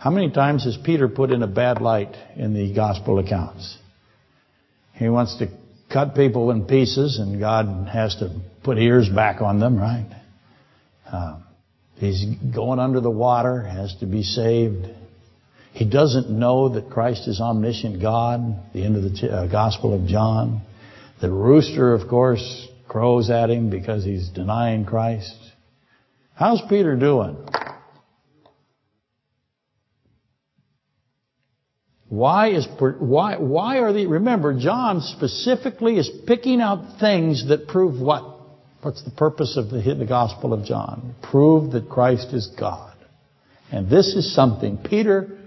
How 0.01 0.09
many 0.09 0.31
times 0.31 0.65
is 0.65 0.79
Peter 0.83 1.07
put 1.07 1.29
in 1.29 1.43
a 1.43 1.47
bad 1.47 1.79
light 1.79 2.15
in 2.35 2.55
the 2.55 2.73
gospel 2.73 3.19
accounts? 3.19 3.77
He 4.93 5.07
wants 5.09 5.37
to 5.37 5.47
cut 5.93 6.15
people 6.15 6.49
in 6.49 6.65
pieces, 6.65 7.19
and 7.19 7.39
God 7.39 7.87
has 7.87 8.15
to 8.15 8.41
put 8.63 8.79
ears 8.79 9.07
back 9.07 9.41
on 9.41 9.59
them, 9.59 9.77
right? 9.77 10.09
Um, 11.05 11.43
he's 11.97 12.25
going 12.51 12.79
under 12.79 12.99
the 12.99 13.11
water, 13.11 13.61
has 13.61 13.95
to 13.99 14.07
be 14.07 14.23
saved. 14.23 14.87
He 15.73 15.87
doesn't 15.87 16.31
know 16.31 16.69
that 16.69 16.89
Christ 16.89 17.27
is 17.27 17.39
omniscient 17.39 18.01
God, 18.01 18.41
the 18.73 18.83
end 18.83 18.95
of 18.95 19.03
the 19.03 19.27
uh, 19.31 19.51
Gospel 19.51 19.93
of 19.93 20.07
John. 20.07 20.63
The 21.21 21.29
rooster, 21.29 21.93
of 21.93 22.09
course, 22.09 22.67
crows 22.87 23.29
at 23.29 23.51
him 23.51 23.69
because 23.69 24.03
he's 24.03 24.29
denying 24.29 24.83
Christ. 24.83 25.37
How's 26.33 26.59
Peter 26.67 26.95
doing? 26.95 27.37
Why 32.11 32.49
is 32.49 32.67
why 32.77 33.37
why 33.37 33.77
are 33.79 33.93
the 33.93 34.05
remember 34.05 34.59
John 34.59 34.99
specifically 34.99 35.97
is 35.97 36.11
picking 36.27 36.59
out 36.59 36.99
things 36.99 37.47
that 37.47 37.69
prove 37.69 38.01
what? 38.01 38.37
What's 38.81 39.01
the 39.05 39.11
purpose 39.11 39.55
of 39.55 39.69
the, 39.69 39.95
the 39.97 40.05
Gospel 40.05 40.51
of 40.51 40.65
John? 40.65 41.15
Prove 41.21 41.71
that 41.71 41.87
Christ 41.87 42.33
is 42.33 42.47
God. 42.59 42.97
And 43.71 43.89
this 43.89 44.07
is 44.07 44.35
something 44.35 44.79
Peter 44.83 45.37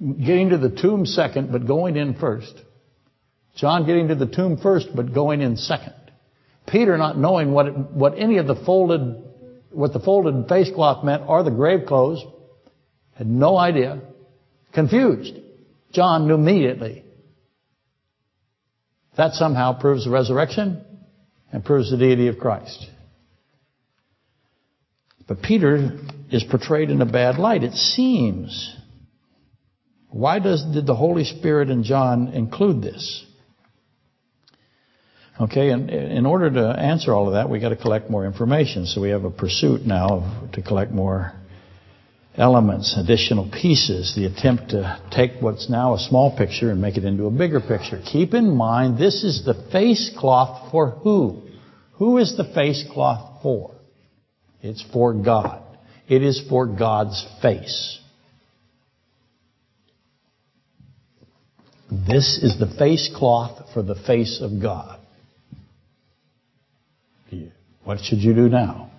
getting 0.00 0.50
to 0.50 0.58
the 0.58 0.70
tomb 0.70 1.06
second, 1.06 1.50
but 1.50 1.66
going 1.66 1.96
in 1.96 2.14
first. 2.20 2.54
John 3.56 3.84
getting 3.84 4.06
to 4.08 4.14
the 4.14 4.28
tomb 4.28 4.58
first, 4.58 4.86
but 4.94 5.12
going 5.12 5.40
in 5.40 5.56
second. 5.56 5.94
Peter 6.68 6.96
not 6.96 7.18
knowing 7.18 7.50
what 7.50 7.66
it, 7.66 7.76
what 7.76 8.16
any 8.16 8.38
of 8.38 8.46
the 8.46 8.54
folded 8.64 9.24
what 9.72 9.92
the 9.92 9.98
folded 9.98 10.48
face 10.48 10.70
cloth 10.72 11.04
meant 11.04 11.24
or 11.26 11.42
the 11.42 11.50
grave 11.50 11.86
clothes, 11.88 12.22
had 13.16 13.26
no 13.26 13.56
idea 13.56 14.00
confused. 14.72 15.40
John 15.94 16.28
knew 16.28 16.34
immediately. 16.34 17.04
That 19.16 19.32
somehow 19.34 19.78
proves 19.78 20.04
the 20.04 20.10
resurrection 20.10 20.84
and 21.52 21.64
proves 21.64 21.90
the 21.90 21.96
deity 21.96 22.28
of 22.28 22.38
Christ. 22.38 22.86
But 25.26 25.40
Peter 25.40 25.98
is 26.30 26.44
portrayed 26.44 26.90
in 26.90 27.00
a 27.00 27.06
bad 27.06 27.38
light, 27.38 27.62
it 27.62 27.74
seems. 27.74 28.76
Why 30.10 30.38
does, 30.38 30.64
did 30.64 30.86
the 30.86 30.94
Holy 30.94 31.24
Spirit 31.24 31.70
and 31.70 31.84
John 31.84 32.28
include 32.28 32.82
this? 32.82 33.24
Okay, 35.40 35.70
and 35.70 35.90
in 35.90 36.26
order 36.26 36.50
to 36.50 36.68
answer 36.68 37.12
all 37.12 37.26
of 37.26 37.34
that, 37.34 37.50
we 37.50 37.58
got 37.58 37.70
to 37.70 37.76
collect 37.76 38.08
more 38.08 38.24
information. 38.24 38.86
So 38.86 39.00
we 39.00 39.10
have 39.10 39.24
a 39.24 39.30
pursuit 39.30 39.84
now 39.84 40.48
to 40.52 40.62
collect 40.62 40.92
more 40.92 41.32
elements, 42.36 42.96
additional 42.96 43.50
pieces, 43.50 44.14
the 44.16 44.26
attempt 44.26 44.70
to 44.70 45.00
take 45.10 45.40
what's 45.40 45.70
now 45.70 45.94
a 45.94 45.98
small 45.98 46.36
picture 46.36 46.70
and 46.70 46.80
make 46.80 46.96
it 46.96 47.04
into 47.04 47.26
a 47.26 47.30
bigger 47.30 47.60
picture. 47.60 48.00
Keep 48.04 48.34
in 48.34 48.56
mind, 48.56 48.98
this 48.98 49.22
is 49.22 49.44
the 49.44 49.54
face 49.70 50.10
cloth 50.16 50.70
for 50.70 50.90
who? 50.90 51.42
Who 51.94 52.18
is 52.18 52.36
the 52.36 52.44
face 52.44 52.84
cloth 52.92 53.42
for? 53.42 53.74
It's 54.62 54.84
for 54.92 55.14
God. 55.14 55.62
It 56.08 56.22
is 56.22 56.42
for 56.48 56.66
God's 56.66 57.24
face. 57.40 58.00
This 61.90 62.40
is 62.42 62.58
the 62.58 62.74
face 62.78 63.10
cloth 63.14 63.72
for 63.72 63.82
the 63.82 63.94
face 63.94 64.40
of 64.42 64.60
God. 64.60 65.00
What 67.84 68.00
should 68.00 68.18
you 68.18 68.34
do 68.34 68.48
now? 68.48 68.90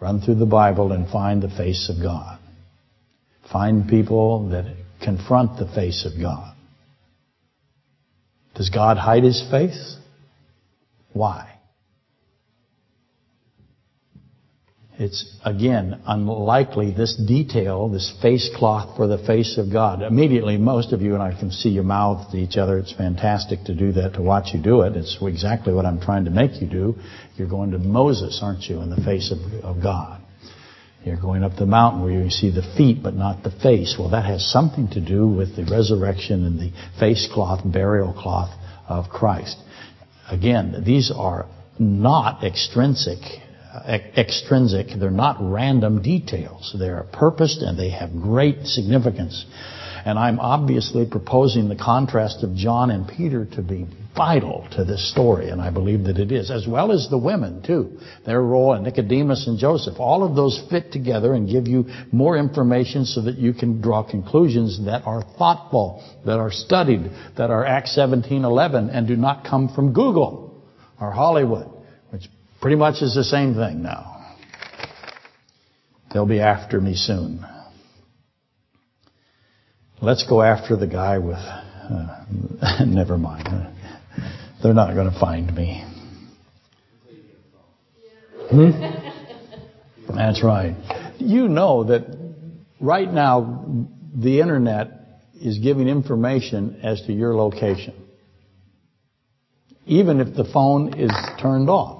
Run 0.00 0.20
through 0.20 0.36
the 0.36 0.46
Bible 0.46 0.92
and 0.92 1.10
find 1.10 1.42
the 1.42 1.48
face 1.48 1.90
of 1.94 2.02
God. 2.02 2.38
Find 3.50 3.88
people 3.88 4.50
that 4.50 4.66
confront 5.02 5.58
the 5.58 5.66
face 5.66 6.06
of 6.06 6.20
God. 6.20 6.54
Does 8.54 8.70
God 8.70 8.96
hide 8.96 9.22
his 9.22 9.44
face? 9.50 9.96
Why? 11.12 11.57
It's, 15.00 15.32
again, 15.44 16.00
unlikely 16.08 16.90
this 16.90 17.14
detail, 17.14 17.88
this 17.88 18.12
face 18.20 18.50
cloth 18.56 18.96
for 18.96 19.06
the 19.06 19.18
face 19.18 19.56
of 19.56 19.72
God. 19.72 20.02
Immediately, 20.02 20.56
most 20.56 20.92
of 20.92 21.00
you 21.00 21.14
and 21.14 21.22
I 21.22 21.38
can 21.38 21.52
see 21.52 21.68
you 21.68 21.84
mouth 21.84 22.32
to 22.32 22.36
each 22.36 22.56
other. 22.56 22.78
It's 22.78 22.92
fantastic 22.92 23.62
to 23.66 23.76
do 23.76 23.92
that, 23.92 24.14
to 24.14 24.22
watch 24.22 24.48
you 24.52 24.60
do 24.60 24.80
it. 24.80 24.96
It's 24.96 25.16
exactly 25.22 25.72
what 25.72 25.86
I'm 25.86 26.00
trying 26.00 26.24
to 26.24 26.32
make 26.32 26.60
you 26.60 26.66
do. 26.66 26.96
You're 27.36 27.48
going 27.48 27.70
to 27.70 27.78
Moses, 27.78 28.40
aren't 28.42 28.64
you, 28.64 28.80
in 28.80 28.90
the 28.90 28.96
face 28.96 29.30
of, 29.30 29.38
of 29.62 29.80
God. 29.80 30.20
You're 31.04 31.20
going 31.20 31.44
up 31.44 31.54
the 31.56 31.64
mountain 31.64 32.02
where 32.02 32.10
you 32.10 32.28
see 32.28 32.50
the 32.50 32.74
feet 32.76 33.00
but 33.00 33.14
not 33.14 33.44
the 33.44 33.52
face. 33.52 33.94
Well, 33.96 34.10
that 34.10 34.24
has 34.24 34.44
something 34.50 34.88
to 34.90 35.00
do 35.00 35.28
with 35.28 35.54
the 35.54 35.64
resurrection 35.70 36.44
and 36.44 36.58
the 36.58 36.72
face 36.98 37.28
cloth, 37.32 37.60
burial 37.64 38.12
cloth 38.12 38.50
of 38.88 39.08
Christ. 39.08 39.58
Again, 40.28 40.82
these 40.84 41.12
are 41.14 41.46
not 41.78 42.42
extrinsic 42.42 43.20
extrinsic. 43.86 44.88
They're 44.98 45.10
not 45.10 45.36
random 45.40 46.02
details. 46.02 46.74
They're 46.78 47.06
purposed 47.12 47.62
and 47.62 47.78
they 47.78 47.90
have 47.90 48.12
great 48.12 48.66
significance. 48.66 49.44
And 50.04 50.18
I'm 50.18 50.40
obviously 50.40 51.06
proposing 51.06 51.68
the 51.68 51.76
contrast 51.76 52.42
of 52.42 52.54
John 52.54 52.90
and 52.90 53.06
Peter 53.06 53.44
to 53.56 53.62
be 53.62 53.86
vital 54.16 54.66
to 54.72 54.84
this 54.84 55.10
story, 55.12 55.50
and 55.50 55.60
I 55.60 55.70
believe 55.70 56.04
that 56.04 56.18
it 56.18 56.32
is, 56.32 56.50
as 56.50 56.66
well 56.66 56.90
as 56.90 57.08
the 57.08 57.18
women 57.18 57.62
too. 57.62 57.98
Their 58.26 58.40
role, 58.42 58.72
and 58.72 58.84
Nicodemus 58.84 59.46
and 59.46 59.58
Joseph, 59.58 60.00
all 60.00 60.24
of 60.24 60.34
those 60.34 60.60
fit 60.70 60.90
together 60.90 61.34
and 61.34 61.48
give 61.48 61.68
you 61.68 61.86
more 62.10 62.36
information 62.36 63.04
so 63.04 63.22
that 63.22 63.38
you 63.38 63.52
can 63.52 63.80
draw 63.80 64.02
conclusions 64.02 64.84
that 64.86 65.06
are 65.06 65.22
thoughtful, 65.22 66.02
that 66.26 66.38
are 66.38 66.50
studied, 66.50 67.10
that 67.36 67.50
are 67.50 67.64
Acts 67.64 67.96
17:11, 67.96 68.90
and 68.90 69.06
do 69.06 69.16
not 69.16 69.44
come 69.44 69.68
from 69.68 69.92
Google 69.92 70.64
or 71.00 71.12
Hollywood. 71.12 71.68
Pretty 72.60 72.76
much 72.76 73.02
is 73.02 73.14
the 73.14 73.24
same 73.24 73.54
thing 73.54 73.82
now. 73.82 74.36
They'll 76.12 76.26
be 76.26 76.40
after 76.40 76.80
me 76.80 76.94
soon. 76.94 77.44
Let's 80.00 80.26
go 80.28 80.42
after 80.42 80.76
the 80.76 80.86
guy 80.86 81.18
with. 81.18 81.36
Uh, 81.36 82.84
never 82.86 83.18
mind. 83.18 83.48
They're 84.62 84.74
not 84.74 84.94
going 84.94 85.10
to 85.12 85.18
find 85.18 85.54
me. 85.54 85.84
Hmm? 88.50 88.70
That's 90.14 90.42
right. 90.42 90.74
You 91.18 91.48
know 91.48 91.84
that 91.84 92.06
right 92.80 93.12
now 93.12 93.86
the 94.14 94.40
internet 94.40 95.20
is 95.40 95.58
giving 95.58 95.88
information 95.88 96.80
as 96.82 97.02
to 97.02 97.12
your 97.12 97.36
location. 97.36 97.94
Even 99.86 100.20
if 100.20 100.34
the 100.34 100.44
phone 100.44 100.98
is 100.98 101.12
turned 101.40 101.68
off. 101.68 101.97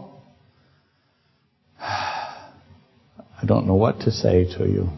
Don't 3.48 3.66
know 3.66 3.74
what 3.74 4.00
to 4.00 4.12
say 4.12 4.44
to 4.56 4.68
you. 4.68 4.88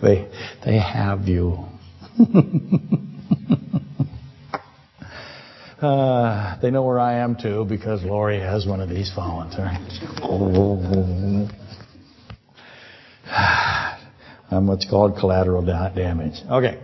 They, 0.00 0.28
they 0.64 0.78
have 0.78 1.22
you. 1.26 1.64
uh, 5.80 6.60
they 6.60 6.70
know 6.70 6.82
where 6.84 7.00
I 7.00 7.20
am 7.20 7.36
too 7.40 7.64
because 7.68 8.02
Lori 8.02 8.38
has 8.40 8.66
one 8.66 8.80
of 8.80 8.88
these 8.88 9.10
phones. 9.14 9.54
I'm 14.50 14.66
what's 14.66 14.88
called 14.88 15.16
collateral 15.18 15.64
damage. 15.64 16.34
Okay. 16.50 16.78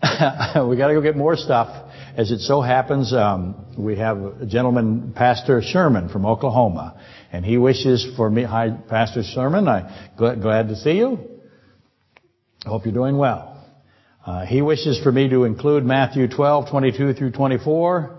we 0.02 0.76
got 0.76 0.88
to 0.88 0.94
go 0.94 1.00
get 1.00 1.16
more 1.16 1.36
stuff. 1.36 1.86
As 2.16 2.30
it 2.30 2.40
so 2.40 2.60
happens, 2.60 3.12
um, 3.12 3.54
we 3.78 3.96
have 3.96 4.18
a 4.18 4.46
gentleman, 4.46 5.12
Pastor 5.14 5.62
Sherman 5.64 6.08
from 6.08 6.26
Oklahoma. 6.26 7.00
And 7.32 7.44
he 7.44 7.58
wishes 7.58 8.06
for 8.16 8.30
me, 8.30 8.42
hi, 8.42 8.70
Pastor 8.88 9.22
Sherman, 9.22 9.68
I'm 9.68 9.86
glad 10.16 10.68
to 10.68 10.76
see 10.76 10.92
you. 10.92 11.18
I 12.64 12.70
hope 12.70 12.84
you're 12.86 12.94
doing 12.94 13.18
well. 13.18 13.54
Uh, 14.24 14.44
he 14.44 14.62
wishes 14.62 15.00
for 15.00 15.12
me 15.12 15.28
to 15.28 15.44
include 15.44 15.84
Matthew 15.84 16.28
12, 16.28 16.70
22 16.70 17.14
through 17.14 17.32
24, 17.32 18.18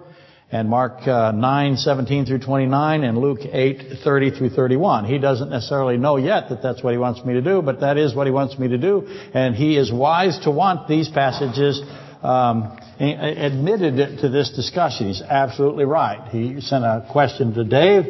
and 0.52 0.68
Mark 0.68 1.08
uh, 1.08 1.32
9, 1.32 1.78
17 1.78 2.26
through 2.26 2.40
29, 2.40 3.04
and 3.04 3.18
Luke 3.18 3.42
8, 3.44 4.00
30 4.04 4.32
through 4.32 4.50
31. 4.50 5.06
He 5.06 5.20
doesn't 5.20 5.50
necessarily 5.50 5.98
know 5.98 6.18
yet 6.18 6.50
that 6.50 6.64
that's 6.64 6.84
what 6.84 6.94
he 6.94 6.98
wants 6.98 7.24
me 7.24 7.34
to 7.34 7.42
do, 7.42 7.62
but 7.62 7.82
that 7.82 7.98
is 7.98 8.16
what 8.16 8.26
he 8.26 8.32
wants 8.32 8.58
me 8.58 8.70
to 8.70 8.78
do, 8.78 9.08
and 9.34 9.56
he 9.56 9.78
is 9.78 9.92
wise 9.92 10.40
to 10.44 10.52
want 10.52 10.88
these 10.88 11.10
passages 11.10 11.80
um, 12.24 12.78
admitted 13.00 14.20
to 14.20 14.30
this 14.30 14.50
discussion. 14.56 15.08
He's 15.08 15.22
absolutely 15.22 15.86
right. 15.86 16.28
He 16.30 16.60
sent 16.62 16.84
a 16.84 17.08
question 17.12 17.54
to 17.54 17.64
Dave, 17.64 18.06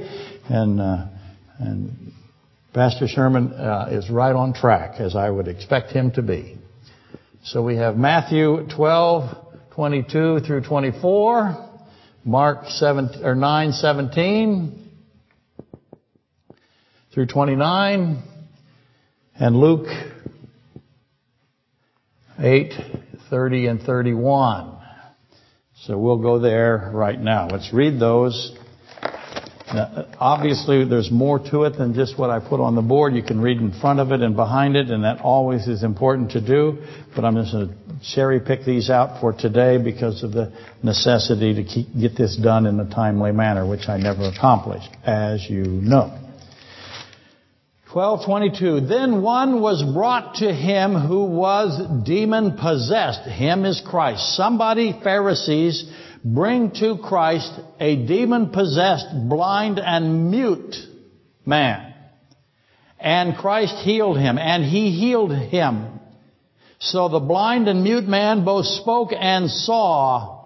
and, 0.49 0.81
uh, 0.81 1.05
and 1.59 2.13
Pastor 2.73 3.07
Sherman 3.07 3.53
uh, 3.53 3.89
is 3.91 4.09
right 4.09 4.35
on 4.35 4.53
track, 4.53 4.99
as 4.99 5.15
I 5.15 5.29
would 5.29 5.47
expect 5.47 5.91
him 5.91 6.11
to 6.11 6.21
be. 6.21 6.57
So 7.43 7.63
we 7.63 7.77
have 7.77 7.95
Matthew 7.95 8.67
12, 8.75 9.47
22 9.75 10.39
through 10.41 10.61
24, 10.61 11.69
Mark 12.25 12.67
7, 12.67 13.21
or 13.23 13.35
9, 13.35 13.71
17 13.71 14.91
through 17.13 17.25
29, 17.27 18.23
and 19.35 19.55
Luke 19.55 19.87
8, 22.37 22.73
30 23.29 23.67
and 23.67 23.81
31. 23.81 24.77
So 25.83 25.97
we'll 25.97 26.21
go 26.21 26.39
there 26.39 26.91
right 26.93 27.19
now. 27.19 27.47
Let's 27.47 27.73
read 27.73 27.99
those 27.99 28.57
obviously, 30.19 30.85
there's 30.85 31.11
more 31.11 31.39
to 31.51 31.63
it 31.63 31.77
than 31.77 31.93
just 31.93 32.17
what 32.17 32.29
I 32.29 32.39
put 32.39 32.59
on 32.59 32.75
the 32.75 32.81
board. 32.81 33.15
You 33.15 33.23
can 33.23 33.41
read 33.41 33.57
in 33.57 33.71
front 33.79 33.99
of 33.99 34.11
it 34.11 34.21
and 34.21 34.35
behind 34.35 34.75
it, 34.75 34.89
and 34.89 35.03
that 35.03 35.21
always 35.21 35.67
is 35.67 35.83
important 35.83 36.31
to 36.31 36.41
do. 36.41 36.83
But 37.15 37.25
I'm 37.25 37.35
just 37.35 37.53
going 37.53 37.69
to 37.69 37.75
cherry 38.13 38.39
pick 38.39 38.65
these 38.65 38.89
out 38.89 39.21
for 39.21 39.33
today 39.33 39.77
because 39.77 40.23
of 40.23 40.31
the 40.31 40.53
necessity 40.83 41.55
to 41.55 41.63
keep, 41.63 41.87
get 41.99 42.17
this 42.17 42.35
done 42.37 42.65
in 42.65 42.79
a 42.79 42.89
timely 42.89 43.31
manner, 43.31 43.67
which 43.67 43.87
I 43.87 43.97
never 43.97 44.23
accomplished, 44.23 44.89
as 45.05 45.49
you 45.49 45.63
know. 45.63 46.28
1222. 47.91 48.87
Then 48.87 49.23
one 49.23 49.61
was 49.61 49.81
brought 49.81 50.35
to 50.35 50.53
him 50.53 50.93
who 50.93 51.25
was 51.25 51.81
demon 52.05 52.55
possessed. 52.55 53.21
Him 53.21 53.65
is 53.65 53.81
Christ. 53.83 54.35
Somebody, 54.35 54.99
Pharisees, 55.03 55.91
bring 56.23 56.69
to 56.71 56.99
Christ 57.03 57.51
a 57.79 57.95
demon 58.05 58.51
possessed, 58.51 59.07
blind, 59.27 59.79
and 59.79 60.29
mute 60.29 60.75
man. 61.47 61.95
And 62.99 63.35
Christ 63.35 63.75
healed 63.77 64.19
him, 64.19 64.37
and 64.37 64.63
he 64.63 64.91
healed 64.91 65.31
him. 65.31 65.99
So 66.77 67.09
the 67.09 67.19
blind 67.19 67.67
and 67.67 67.83
mute 67.83 68.07
man 68.07 68.45
both 68.45 68.67
spoke 68.67 69.09
and 69.17 69.49
saw. 69.49 70.38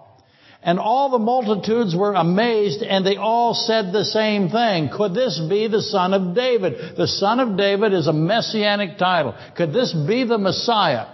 And 0.66 0.78
all 0.78 1.10
the 1.10 1.18
multitudes 1.18 1.94
were 1.94 2.14
amazed, 2.14 2.82
and 2.82 3.06
they 3.06 3.16
all 3.16 3.52
said 3.52 3.92
the 3.92 4.04
same 4.04 4.48
thing. 4.48 4.88
Could 4.88 5.12
this 5.12 5.38
be 5.38 5.68
the 5.68 5.82
Son 5.82 6.14
of 6.14 6.34
David? 6.34 6.96
The 6.96 7.06
Son 7.06 7.38
of 7.38 7.58
David 7.58 7.92
is 7.92 8.06
a 8.06 8.14
messianic 8.14 8.96
title. 8.96 9.34
Could 9.58 9.74
this 9.74 9.92
be 9.92 10.24
the 10.24 10.38
Messiah? 10.38 11.08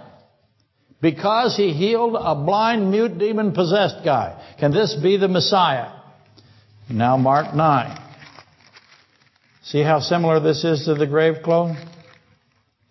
Because 1.01 1.57
he 1.57 1.73
healed 1.73 2.15
a 2.17 2.33
blind, 2.33 2.91
mute, 2.91 3.17
demon 3.17 3.51
possessed 3.51 4.05
guy. 4.05 4.41
Can 4.57 4.71
this 4.71 4.95
be 4.95 5.17
the 5.17 5.27
Messiah? 5.27 5.91
Now 6.89 7.17
Mark 7.17 7.53
9. 7.53 7.97
See 9.63 9.81
how 9.81 9.99
similar 9.99 10.39
this 10.39 10.63
is 10.63 10.85
to 10.85 10.95
the 10.95 11.07
grave 11.07 11.43
clothes? 11.43 11.75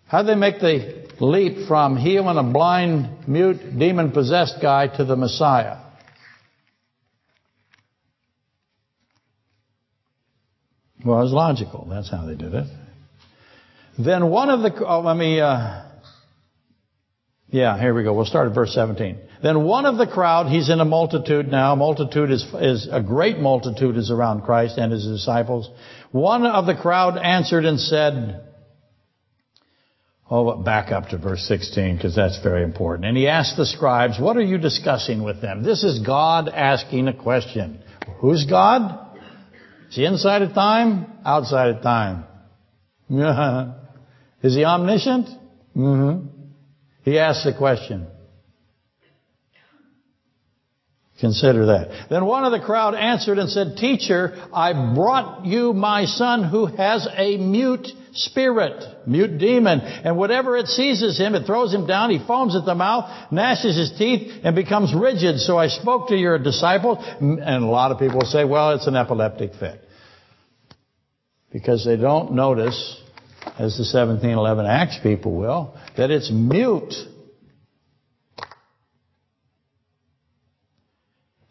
How 0.05 0.21
did 0.21 0.29
they 0.29 0.39
make 0.39 0.59
the 0.59 1.07
leap 1.19 1.67
from 1.67 1.97
healing 1.97 2.37
a 2.37 2.43
blind, 2.43 3.27
mute, 3.27 3.79
demon 3.79 4.11
possessed 4.11 4.61
guy 4.61 4.87
to 4.97 5.05
the 5.05 5.15
Messiah? 5.15 5.77
Well, 11.05 11.19
it 11.19 11.23
was 11.23 11.33
logical. 11.33 11.87
That's 11.89 12.09
how 12.09 12.25
they 12.25 12.35
did 12.35 12.53
it. 12.53 12.67
Then 13.97 14.29
one 14.29 14.49
of 14.49 14.61
the, 14.61 14.85
oh, 14.85 15.01
let 15.01 15.17
me, 15.17 15.39
uh, 15.39 15.83
yeah, 17.47 17.79
here 17.79 17.93
we 17.93 18.03
go. 18.03 18.13
We'll 18.13 18.25
start 18.25 18.47
at 18.47 18.55
verse 18.55 18.73
17. 18.73 19.17
Then 19.43 19.63
one 19.63 19.85
of 19.85 19.97
the 19.97 20.07
crowd, 20.07 20.47
he's 20.47 20.69
in 20.69 20.79
a 20.79 20.85
multitude 20.85 21.47
now. 21.47 21.75
Multitude 21.75 22.31
is, 22.31 22.45
is 22.53 22.87
a 22.91 23.01
great 23.01 23.39
multitude 23.39 23.97
is 23.97 24.11
around 24.11 24.43
Christ 24.43 24.77
and 24.77 24.91
his 24.91 25.05
disciples. 25.05 25.69
One 26.11 26.45
of 26.45 26.65
the 26.65 26.75
crowd 26.75 27.17
answered 27.17 27.65
and 27.65 27.79
said, 27.79 28.47
Oh, 30.33 30.55
back 30.55 30.93
up 30.93 31.09
to 31.09 31.17
verse 31.17 31.45
16 31.45 31.97
because 31.97 32.15
that's 32.15 32.41
very 32.41 32.63
important. 32.63 33.05
And 33.05 33.17
he 33.17 33.27
asked 33.27 33.57
the 33.57 33.65
scribes, 33.65 34.17
what 34.17 34.37
are 34.37 34.41
you 34.41 34.57
discussing 34.57 35.23
with 35.23 35.41
them? 35.41 35.61
This 35.61 35.83
is 35.83 35.99
God 35.99 36.47
asking 36.47 37.09
a 37.09 37.13
question. 37.13 37.81
Who's 38.19 38.45
God? 38.45 39.00
Is 39.91 39.97
he 39.97 40.05
inside 40.05 40.41
of 40.41 40.53
time? 40.53 41.05
Outside 41.25 41.75
of 41.75 41.83
time? 41.83 42.23
is 44.41 44.55
he 44.55 44.63
omniscient? 44.63 45.27
Mm-hmm. 45.75 46.27
He 47.03 47.19
asks 47.19 47.43
the 47.43 47.53
question. 47.53 48.07
Consider 51.19 51.65
that. 51.65 52.07
Then 52.09 52.25
one 52.25 52.45
of 52.45 52.53
the 52.53 52.65
crowd 52.65 52.95
answered 52.95 53.37
and 53.37 53.49
said, 53.49 53.75
Teacher, 53.75 54.47
I 54.53 54.95
brought 54.95 55.45
you 55.45 55.73
my 55.73 56.05
son 56.05 56.45
who 56.45 56.67
has 56.67 57.05
a 57.13 57.35
mute 57.35 57.89
spirit, 58.13 59.07
mute 59.07 59.37
demon, 59.37 59.79
and 59.79 60.17
whatever 60.17 60.57
it 60.57 60.67
seizes 60.67 61.17
him, 61.17 61.35
it 61.35 61.45
throws 61.45 61.73
him 61.73 61.87
down, 61.87 62.09
he 62.09 62.19
foams 62.25 62.55
at 62.55 62.65
the 62.65 62.75
mouth, 62.75 63.31
gnashes 63.31 63.77
his 63.77 63.97
teeth, 63.97 64.41
and 64.43 64.55
becomes 64.55 64.93
rigid. 64.93 65.39
So 65.39 65.57
I 65.57 65.67
spoke 65.67 66.09
to 66.09 66.15
your 66.15 66.37
disciples, 66.37 66.97
and 67.19 67.39
a 67.39 67.67
lot 67.67 67.91
of 67.91 67.99
people 67.99 68.21
say, 68.21 68.43
well, 68.43 68.71
it's 68.71 68.87
an 68.87 68.95
epileptic 68.95 69.53
fit. 69.55 69.81
Because 71.51 71.85
they 71.85 71.97
don't 71.97 72.33
notice, 72.33 73.01
as 73.57 73.77
the 73.77 73.83
1711 73.83 74.65
Acts 74.65 74.99
people 75.01 75.35
will, 75.35 75.77
that 75.97 76.11
it's 76.11 76.31
mute. 76.31 76.93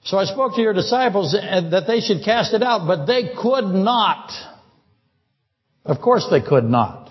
So 0.05 0.19
I 0.19 0.25
spoke 0.25 0.55
to 0.57 0.61
your 0.63 0.73
disciples 0.73 1.37
eh, 1.39 1.71
that 1.71 1.87
they 1.87 2.01
should 2.01 2.25
cast 2.25 2.55
it 2.55 2.63
out, 2.63 2.87
but 2.87 3.07
they 3.07 3.35
could 3.41 3.67
not. 3.67 4.33
Of 5.85 6.01
course 6.01 6.27
they 6.31 6.41
could 6.41 6.65
not. 6.65 7.11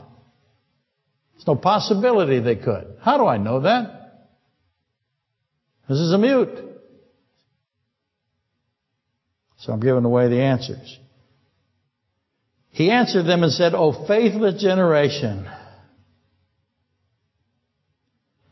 There's 1.34 1.48
no 1.48 1.56
possibility 1.56 2.40
they 2.40 2.56
could. 2.56 2.98
How 3.02 3.18
do 3.18 3.26
I 3.26 3.38
know 3.38 3.62
that? 3.62 4.28
This 5.88 5.98
is 5.98 6.14
a 6.14 6.18
mute. 6.18 6.60
So 9.60 9.74
I'm 9.74 9.80
giving 9.80 10.06
away 10.06 10.30
the 10.30 10.42
answers. 10.42 11.00
He 12.70 12.92
answered 12.92 13.24
them 13.24 13.44
and 13.44 13.52
said, 13.52 13.74
O 13.74 14.06
faithless 14.08 14.62
generation, 14.62 15.50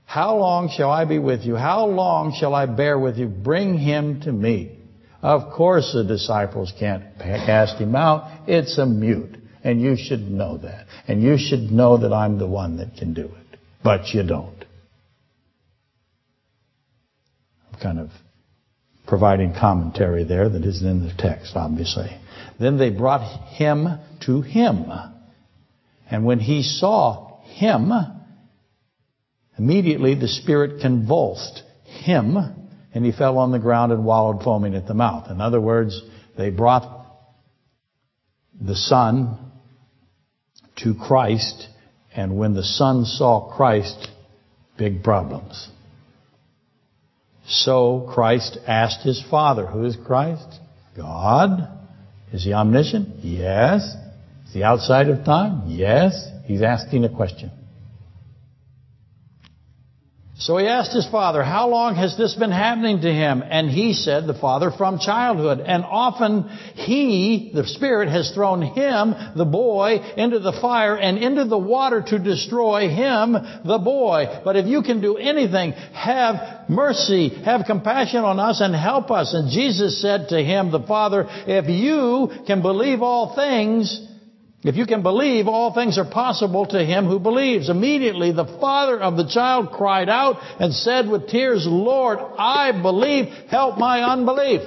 how 0.05 0.37
long 0.37 0.73
shall 0.75 0.89
I 0.89 1.05
be 1.05 1.19
with 1.19 1.41
you? 1.41 1.55
How 1.55 1.85
long 1.85 2.35
shall 2.37 2.55
I 2.55 2.65
bear 2.65 2.97
with 2.97 3.17
you? 3.17 3.27
Bring 3.27 3.77
him 3.77 4.21
to 4.21 4.31
me. 4.31 4.79
Of 5.21 5.53
course 5.53 5.91
the 5.93 6.03
disciples 6.03 6.73
can't 6.79 7.03
cast 7.19 7.77
him 7.77 7.95
out. 7.95 8.47
It's 8.47 8.77
a 8.77 8.85
mute. 8.85 9.36
And 9.63 9.81
you 9.81 9.95
should 9.97 10.21
know 10.21 10.57
that. 10.59 10.87
And 11.07 11.21
you 11.21 11.37
should 11.37 11.71
know 11.71 11.97
that 11.97 12.13
I'm 12.13 12.37
the 12.37 12.47
one 12.47 12.77
that 12.77 12.95
can 12.97 13.13
do 13.13 13.25
it. 13.25 13.59
But 13.83 14.13
you 14.13 14.23
don't. 14.23 14.65
I'm 17.71 17.79
kind 17.79 17.99
of 17.99 18.09
providing 19.07 19.53
commentary 19.53 20.23
there 20.23 20.49
that 20.49 20.63
isn't 20.63 20.87
in 20.87 21.05
the 21.05 21.13
text, 21.17 21.55
obviously. 21.55 22.09
Then 22.59 22.77
they 22.77 22.89
brought 22.89 23.55
him 23.55 23.87
to 24.25 24.41
him. 24.41 24.85
And 26.09 26.25
when 26.25 26.39
he 26.39 26.63
saw 26.63 27.41
him, 27.43 27.91
Immediately 29.57 30.15
the 30.15 30.27
spirit 30.27 30.81
convulsed 30.81 31.63
him 31.83 32.37
and 32.93 33.05
he 33.05 33.11
fell 33.11 33.37
on 33.39 33.51
the 33.51 33.59
ground 33.59 33.91
and 33.91 34.05
wallowed 34.05 34.43
foaming 34.43 34.75
at 34.75 34.87
the 34.87 34.93
mouth. 34.93 35.31
In 35.31 35.41
other 35.41 35.59
words, 35.59 35.99
they 36.37 36.49
brought 36.49 37.05
the 38.59 38.75
son 38.75 39.46
to 40.77 40.93
Christ 40.95 41.67
and 42.15 42.37
when 42.37 42.53
the 42.53 42.63
son 42.63 43.05
saw 43.05 43.55
Christ, 43.55 44.09
big 44.77 45.03
problems. 45.03 45.69
So 47.47 48.09
Christ 48.13 48.57
asked 48.67 49.05
his 49.05 49.23
father, 49.29 49.65
who 49.65 49.85
is 49.85 49.95
Christ? 49.95 50.59
God. 50.95 51.69
Is 52.33 52.43
he 52.43 52.53
omniscient? 52.53 53.23
Yes. 53.23 53.83
Is 54.47 54.53
he 54.53 54.63
outside 54.63 55.09
of 55.09 55.23
time? 55.23 55.63
Yes. 55.67 56.27
He's 56.45 56.61
asking 56.61 57.05
a 57.05 57.09
question. 57.09 57.51
So 60.39 60.57
he 60.57 60.67
asked 60.67 60.93
his 60.93 61.07
father, 61.07 61.41
how 61.41 61.67
long 61.67 61.95
has 61.95 62.15
this 62.15 62.35
been 62.35 62.51
happening 62.51 63.01
to 63.01 63.11
him? 63.11 63.43
And 63.43 63.71
he 63.71 63.93
said, 63.93 64.27
the 64.27 64.35
father, 64.35 64.69
from 64.69 64.99
childhood. 64.99 65.59
And 65.59 65.83
often 65.83 66.47
he, 66.75 67.51
the 67.55 67.65
Spirit, 67.65 68.09
has 68.09 68.29
thrown 68.35 68.61
him, 68.61 69.15
the 69.35 69.45
boy, 69.45 69.95
into 70.15 70.37
the 70.37 70.51
fire 70.51 70.95
and 70.95 71.17
into 71.17 71.45
the 71.45 71.57
water 71.57 72.03
to 72.09 72.19
destroy 72.19 72.87
him, 72.87 73.33
the 73.65 73.79
boy. 73.79 74.41
But 74.45 74.57
if 74.57 74.67
you 74.67 74.83
can 74.83 75.01
do 75.01 75.17
anything, 75.17 75.71
have 75.71 76.69
mercy, 76.69 77.29
have 77.29 77.65
compassion 77.65 78.23
on 78.23 78.39
us 78.39 78.61
and 78.61 78.75
help 78.75 79.09
us. 79.09 79.33
And 79.33 79.49
Jesus 79.49 79.99
said 79.99 80.29
to 80.29 80.37
him, 80.37 80.69
the 80.71 80.85
father, 80.85 81.25
if 81.47 81.67
you 81.67 82.45
can 82.45 82.61
believe 82.61 83.01
all 83.01 83.35
things, 83.35 84.06
if 84.67 84.75
you 84.75 84.85
can 84.85 85.03
believe, 85.03 85.47
all 85.47 85.73
things 85.73 85.97
are 85.97 86.09
possible 86.09 86.65
to 86.65 86.83
him 86.83 87.05
who 87.05 87.19
believes. 87.19 87.69
Immediately 87.69 88.31
the 88.31 88.57
father 88.59 88.99
of 88.99 89.17
the 89.17 89.27
child 89.27 89.71
cried 89.71 90.09
out 90.09 90.37
and 90.59 90.73
said 90.73 91.07
with 91.07 91.27
tears, 91.27 91.65
Lord, 91.67 92.19
I 92.19 92.71
believe, 92.81 93.27
help 93.49 93.77
my 93.77 94.03
unbelief. 94.03 94.61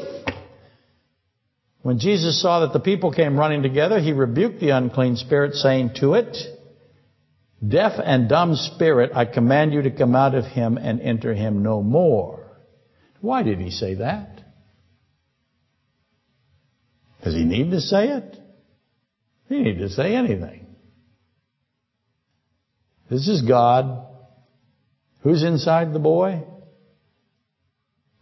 When 1.82 1.98
Jesus 1.98 2.40
saw 2.40 2.60
that 2.60 2.72
the 2.72 2.80
people 2.80 3.12
came 3.12 3.38
running 3.38 3.62
together, 3.62 4.00
he 4.00 4.12
rebuked 4.12 4.60
the 4.60 4.70
unclean 4.70 5.16
spirit, 5.16 5.54
saying 5.54 5.92
to 5.96 6.14
it, 6.14 6.36
Deaf 7.66 7.92
and 8.02 8.28
dumb 8.28 8.56
spirit, 8.56 9.12
I 9.14 9.26
command 9.26 9.74
you 9.74 9.82
to 9.82 9.90
come 9.90 10.14
out 10.14 10.34
of 10.34 10.44
him 10.44 10.78
and 10.78 11.00
enter 11.00 11.34
him 11.34 11.62
no 11.62 11.82
more. 11.82 12.46
Why 13.20 13.42
did 13.42 13.58
he 13.58 13.70
say 13.70 13.94
that? 13.94 14.40
Does 17.22 17.34
he 17.34 17.44
need 17.44 17.70
to 17.70 17.80
say 17.80 18.08
it? 18.08 18.39
He 19.50 19.58
need 19.58 19.78
to 19.80 19.88
say 19.90 20.14
anything. 20.14 20.64
This 23.10 23.26
is 23.26 23.42
God. 23.42 24.06
Who's 25.22 25.42
inside 25.42 25.92
the 25.92 25.98
boy? 25.98 26.44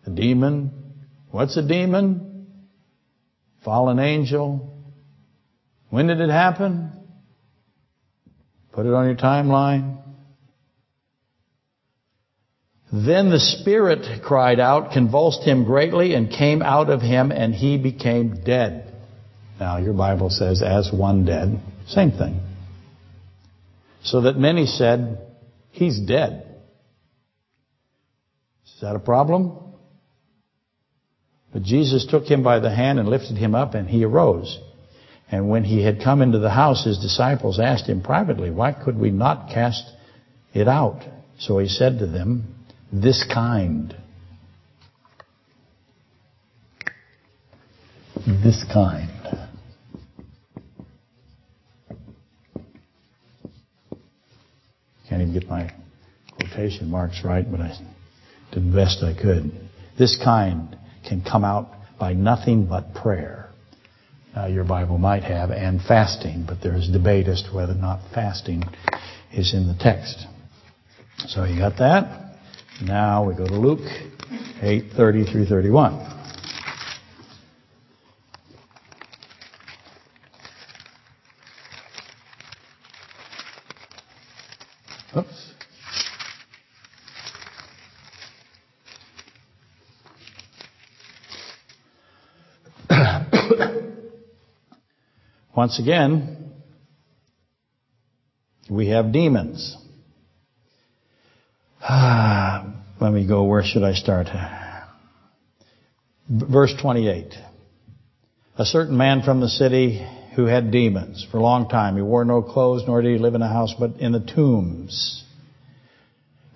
A 0.07 0.11
demon. 0.11 0.73
What's 1.31 1.55
a 1.59 1.63
demon? 1.63 2.47
Fallen 3.63 3.99
angel. 3.99 4.75
When 5.91 6.07
did 6.07 6.19
it 6.21 6.31
happen? 6.31 6.93
Put 8.73 8.87
it 8.87 8.95
on 8.95 9.05
your 9.05 9.17
timeline. 9.17 10.03
Then 12.91 13.29
the 13.29 13.39
Spirit 13.39 14.23
cried 14.23 14.61
out, 14.61 14.93
convulsed 14.93 15.43
him 15.43 15.65
greatly, 15.65 16.15
and 16.15 16.31
came 16.31 16.63
out 16.63 16.89
of 16.89 17.03
him, 17.03 17.33
and 17.33 17.55
he 17.55 17.77
became 17.77 18.43
dead. 18.45 18.88
Now, 19.59 19.79
your 19.79 19.95
Bible 19.95 20.31
says, 20.31 20.63
as 20.63 20.91
one 20.93 21.25
dead. 21.25 21.61
Same 21.89 22.13
thing. 22.13 22.41
So 24.03 24.23
that 24.23 24.37
many 24.37 24.67
said, 24.67 25.19
he's 25.71 25.99
dead. 25.99 26.45
Is 28.65 28.81
that 28.83 28.95
a 28.95 29.01
problem? 29.01 29.59
But 31.53 31.63
Jesus 31.63 32.07
took 32.09 32.25
him 32.25 32.43
by 32.43 32.61
the 32.61 32.71
hand 32.71 32.99
and 32.99 33.09
lifted 33.09 33.37
him 33.37 33.55
up, 33.55 33.75
and 33.75 33.89
he 33.89 34.05
arose. 34.05 34.59
And 35.31 35.51
when 35.51 35.65
he 35.65 35.83
had 35.83 36.01
come 36.03 36.23
into 36.23 36.39
the 36.39 36.51
house, 36.51 36.85
his 36.85 36.99
disciples 36.99 37.59
asked 37.59 37.87
him 37.87 38.03
privately, 38.03 38.51
Why 38.51 38.73
could 38.73 38.99
we 38.99 39.11
not 39.11 39.51
cast 39.53 39.85
it 40.55 40.69
out? 40.69 41.03
So 41.39 41.59
he 41.59 41.69
said 41.69 41.99
to 41.99 42.07
them, 42.07 42.55
This 42.93 43.27
kind. 43.33 43.95
This 48.27 48.65
kind. 48.73 49.11
Can't 55.09 55.23
even 55.23 55.33
get 55.33 55.49
my 55.49 55.73
quotation 56.37 56.91
marks 56.91 57.23
right, 57.25 57.51
but 57.51 57.61
I 57.61 57.79
Did 58.53 58.71
the 58.71 58.77
best 58.77 59.03
I 59.03 59.15
could. 59.15 59.53
This 59.99 60.19
kind 60.23 60.77
can 61.09 61.23
come 61.23 61.45
out 61.45 61.69
by 61.99 62.13
nothing 62.13 62.67
but 62.67 62.95
prayer. 62.95 63.49
Now, 64.35 64.47
your 64.47 64.65
Bible 64.65 64.99
might 64.99 65.25
have 65.25 65.51
and 65.51 65.81
fasting, 65.81 66.45
but 66.47 66.59
there 66.63 66.77
is 66.77 66.89
debate 66.89 67.27
as 67.27 67.43
to 67.43 67.57
whether 67.57 67.73
or 67.73 67.77
not 67.77 68.01
fasting 68.15 68.63
is 69.33 69.55
in 69.55 69.67
the 69.67 69.77
text. 69.79 70.27
So 71.27 71.45
you 71.45 71.59
got 71.59 71.79
that? 71.79 72.37
Now 72.83 73.25
we 73.27 73.35
go 73.35 73.47
to 73.47 73.55
Luke 73.55 73.81
8:30 74.61 75.33
through 75.33 75.47
31. 75.47 75.95
Oops. 85.17 85.49
Once 95.59 95.81
again, 95.81 96.53
we 98.71 98.91
have 98.91 99.11
demons. 99.11 99.77
Let 101.91 103.13
me 103.13 103.27
go, 103.27 103.43
where 103.43 103.65
should 103.65 103.83
I 103.83 103.95
start? 103.95 104.29
Verse 106.31 106.73
28. 106.81 107.35
A 108.57 108.65
certain 108.65 108.97
man 108.97 109.23
from 109.23 109.41
the 109.41 109.49
city 109.49 110.09
who 110.37 110.45
had 110.45 110.71
demons 110.71 111.27
for 111.29 111.39
a 111.39 111.43
long 111.43 111.69
time. 111.69 111.97
He 111.97 112.03
wore 112.03 112.25
no 112.25 112.41
clothes, 112.41 112.85
nor 112.87 113.03
did 113.03 113.17
he 113.17 113.19
live 113.19 113.35
in 113.35 113.43
a 113.43 113.49
house, 113.49 113.75
but 113.77 113.97
in 113.99 114.13
the 114.13 114.21
tombs. 114.21 115.25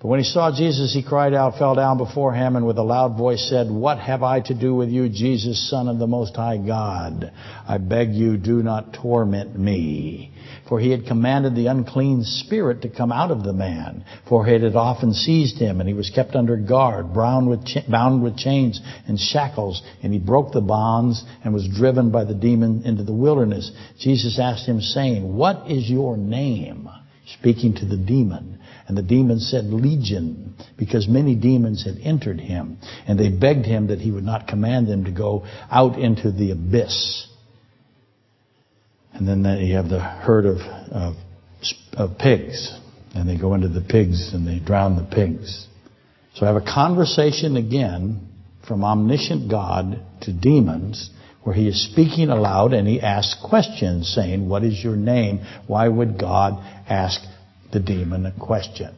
But 0.03 0.09
when 0.09 0.19
he 0.19 0.25
saw 0.25 0.51
Jesus, 0.53 0.93
he 0.93 1.01
cried 1.01 1.33
out, 1.33 1.57
fell 1.57 1.75
down 1.75 1.97
before 1.97 2.33
him, 2.33 2.57
and 2.57 2.67
with 2.67 2.77
a 2.77 2.83
loud 2.83 3.17
voice 3.17 3.47
said, 3.49 3.71
What 3.71 3.99
have 3.99 4.21
I 4.21 4.41
to 4.41 4.53
do 4.53 4.75
with 4.75 4.89
you, 4.89 5.07
Jesus, 5.07 5.69
Son 5.69 5.87
of 5.87 5.97
the 5.97 6.07
Most 6.07 6.35
High 6.35 6.57
God? 6.57 7.31
I 7.65 7.77
beg 7.77 8.13
you, 8.13 8.35
do 8.35 8.61
not 8.61 8.93
torment 9.01 9.57
me. 9.57 10.33
For 10.67 10.77
he 10.77 10.91
had 10.91 11.05
commanded 11.05 11.55
the 11.55 11.67
unclean 11.67 12.25
spirit 12.25 12.81
to 12.81 12.89
come 12.89 13.13
out 13.13 13.31
of 13.31 13.45
the 13.45 13.53
man, 13.53 14.03
for 14.27 14.45
it 14.45 14.61
had 14.61 14.75
often 14.75 15.13
seized 15.13 15.57
him, 15.57 15.79
and 15.79 15.87
he 15.87 15.95
was 15.95 16.09
kept 16.09 16.35
under 16.35 16.57
guard, 16.57 17.13
bound 17.13 17.47
with, 17.47 17.65
bound 17.89 18.21
with 18.21 18.35
chains 18.35 18.81
and 19.07 19.17
shackles, 19.17 19.81
and 20.01 20.11
he 20.11 20.19
broke 20.19 20.51
the 20.51 20.59
bonds 20.59 21.23
and 21.45 21.53
was 21.53 21.65
driven 21.77 22.11
by 22.11 22.25
the 22.25 22.33
demon 22.33 22.81
into 22.83 23.03
the 23.03 23.13
wilderness. 23.13 23.71
Jesus 23.99 24.37
asked 24.37 24.67
him, 24.67 24.81
saying, 24.81 25.33
What 25.33 25.71
is 25.71 25.89
your 25.89 26.17
name? 26.17 26.89
Speaking 27.39 27.73
to 27.75 27.85
the 27.85 27.95
demon. 27.95 28.59
And 28.87 28.97
the 28.97 29.03
demons 29.03 29.49
said, 29.49 29.65
Legion, 29.65 30.55
because 30.77 31.07
many 31.07 31.35
demons 31.35 31.85
had 31.85 31.95
entered 32.03 32.39
him. 32.39 32.79
And 33.07 33.17
they 33.17 33.29
begged 33.29 33.65
him 33.65 33.87
that 33.87 33.99
he 33.99 34.11
would 34.11 34.25
not 34.25 34.47
command 34.47 34.87
them 34.87 35.05
to 35.05 35.11
go 35.11 35.45
out 35.71 35.97
into 35.97 36.31
the 36.31 36.51
abyss. 36.51 37.27
And 39.13 39.27
then 39.27 39.45
you 39.61 39.75
have 39.75 39.89
the 39.89 40.01
herd 40.01 40.45
of, 40.45 40.57
of, 40.57 41.15
of 41.93 42.17
pigs. 42.17 42.77
And 43.15 43.29
they 43.29 43.37
go 43.37 43.53
into 43.53 43.69
the 43.69 43.81
pigs 43.81 44.33
and 44.33 44.45
they 44.45 44.59
drown 44.59 44.95
the 44.95 45.15
pigs. 45.15 45.67
So 46.33 46.45
I 46.45 46.51
have 46.51 46.61
a 46.61 46.65
conversation 46.65 47.55
again 47.57 48.27
from 48.67 48.83
omniscient 48.83 49.49
God 49.49 50.03
to 50.21 50.33
demons 50.33 51.11
where 51.43 51.53
he 51.53 51.67
is 51.67 51.89
speaking 51.91 52.29
aloud 52.29 52.73
and 52.73 52.87
he 52.87 53.01
asks 53.01 53.39
questions 53.43 54.11
saying, 54.13 54.49
What 54.49 54.63
is 54.63 54.83
your 54.83 54.95
name? 54.95 55.41
Why 55.67 55.87
would 55.87 56.17
God 56.17 56.53
ask 56.89 57.21
the 57.73 57.79
demon 57.79 58.25
a 58.25 58.31
question. 58.31 58.95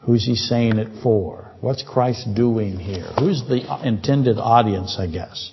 Who's 0.00 0.24
he 0.24 0.36
saying 0.36 0.78
it 0.78 1.02
for? 1.02 1.50
What's 1.60 1.82
Christ 1.82 2.34
doing 2.34 2.78
here? 2.78 3.10
Who's 3.18 3.42
the 3.48 3.62
intended 3.82 4.38
audience, 4.38 4.96
I 4.98 5.06
guess? 5.06 5.50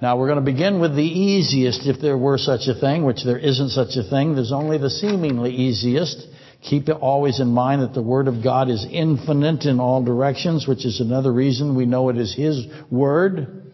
Now 0.00 0.18
we're 0.18 0.28
going 0.28 0.44
to 0.44 0.52
begin 0.52 0.78
with 0.80 0.94
the 0.94 1.02
easiest, 1.02 1.86
if 1.86 2.00
there 2.00 2.18
were 2.18 2.38
such 2.38 2.68
a 2.68 2.78
thing, 2.78 3.04
which 3.04 3.24
there 3.24 3.38
isn't 3.38 3.70
such 3.70 3.96
a 3.96 4.08
thing. 4.08 4.34
There's 4.34 4.52
only 4.52 4.78
the 4.78 4.90
seemingly 4.90 5.50
easiest. 5.50 6.24
Keep 6.62 6.90
it 6.90 6.98
always 7.00 7.40
in 7.40 7.48
mind 7.48 7.82
that 7.82 7.94
the 7.94 8.02
Word 8.02 8.28
of 8.28 8.42
God 8.42 8.68
is 8.68 8.86
infinite 8.88 9.64
in 9.64 9.80
all 9.80 10.04
directions, 10.04 10.68
which 10.68 10.84
is 10.84 11.00
another 11.00 11.32
reason 11.32 11.74
we 11.74 11.86
know 11.86 12.10
it 12.10 12.18
is 12.18 12.34
His 12.34 12.66
Word. 12.90 13.67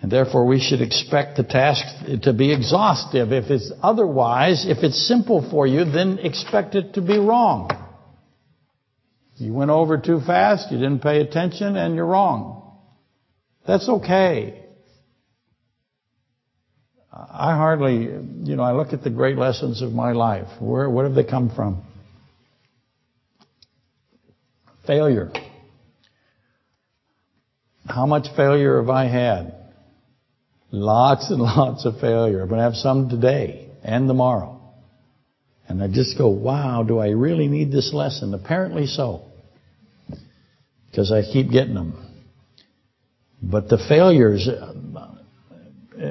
And 0.00 0.12
therefore 0.12 0.46
we 0.46 0.60
should 0.60 0.80
expect 0.80 1.36
the 1.36 1.42
task 1.42 1.84
to 2.22 2.32
be 2.32 2.52
exhaustive. 2.52 3.32
If 3.32 3.50
it's 3.50 3.72
otherwise, 3.82 4.64
if 4.66 4.78
it's 4.84 5.08
simple 5.08 5.48
for 5.50 5.66
you, 5.66 5.84
then 5.84 6.20
expect 6.20 6.74
it 6.76 6.94
to 6.94 7.02
be 7.02 7.18
wrong. 7.18 7.70
You 9.36 9.52
went 9.52 9.70
over 9.70 9.98
too 9.98 10.20
fast, 10.20 10.70
you 10.70 10.78
didn't 10.78 11.00
pay 11.00 11.20
attention, 11.20 11.76
and 11.76 11.94
you're 11.94 12.06
wrong. 12.06 12.76
That's 13.66 13.88
okay. 13.88 14.64
I 17.12 17.56
hardly, 17.56 17.94
you 18.02 18.56
know, 18.56 18.62
I 18.62 18.72
look 18.72 18.92
at 18.92 19.02
the 19.02 19.10
great 19.10 19.36
lessons 19.36 19.82
of 19.82 19.92
my 19.92 20.12
life. 20.12 20.48
Where, 20.60 20.88
where 20.88 21.06
have 21.06 21.14
they 21.14 21.24
come 21.24 21.50
from? 21.54 21.82
Failure. 24.86 25.30
How 27.86 28.06
much 28.06 28.28
failure 28.36 28.80
have 28.80 28.90
I 28.90 29.06
had? 29.06 29.57
Lots 30.70 31.30
and 31.30 31.40
lots 31.42 31.84
of 31.84 32.00
failure. 32.00 32.42
I'm 32.42 32.48
going 32.48 32.58
to 32.58 32.64
have 32.64 32.74
some 32.74 33.08
today 33.08 33.70
and 33.82 34.08
tomorrow. 34.08 34.60
And 35.68 35.82
I 35.82 35.88
just 35.88 36.16
go, 36.16 36.28
wow, 36.28 36.82
do 36.82 36.98
I 36.98 37.08
really 37.08 37.46
need 37.46 37.70
this 37.70 37.92
lesson? 37.92 38.32
Apparently 38.32 38.86
so. 38.86 39.22
Because 40.90 41.12
I 41.12 41.22
keep 41.22 41.50
getting 41.50 41.74
them. 41.74 42.04
But 43.42 43.68
the 43.68 43.76
failures, 43.76 44.48
uh, 44.48 44.74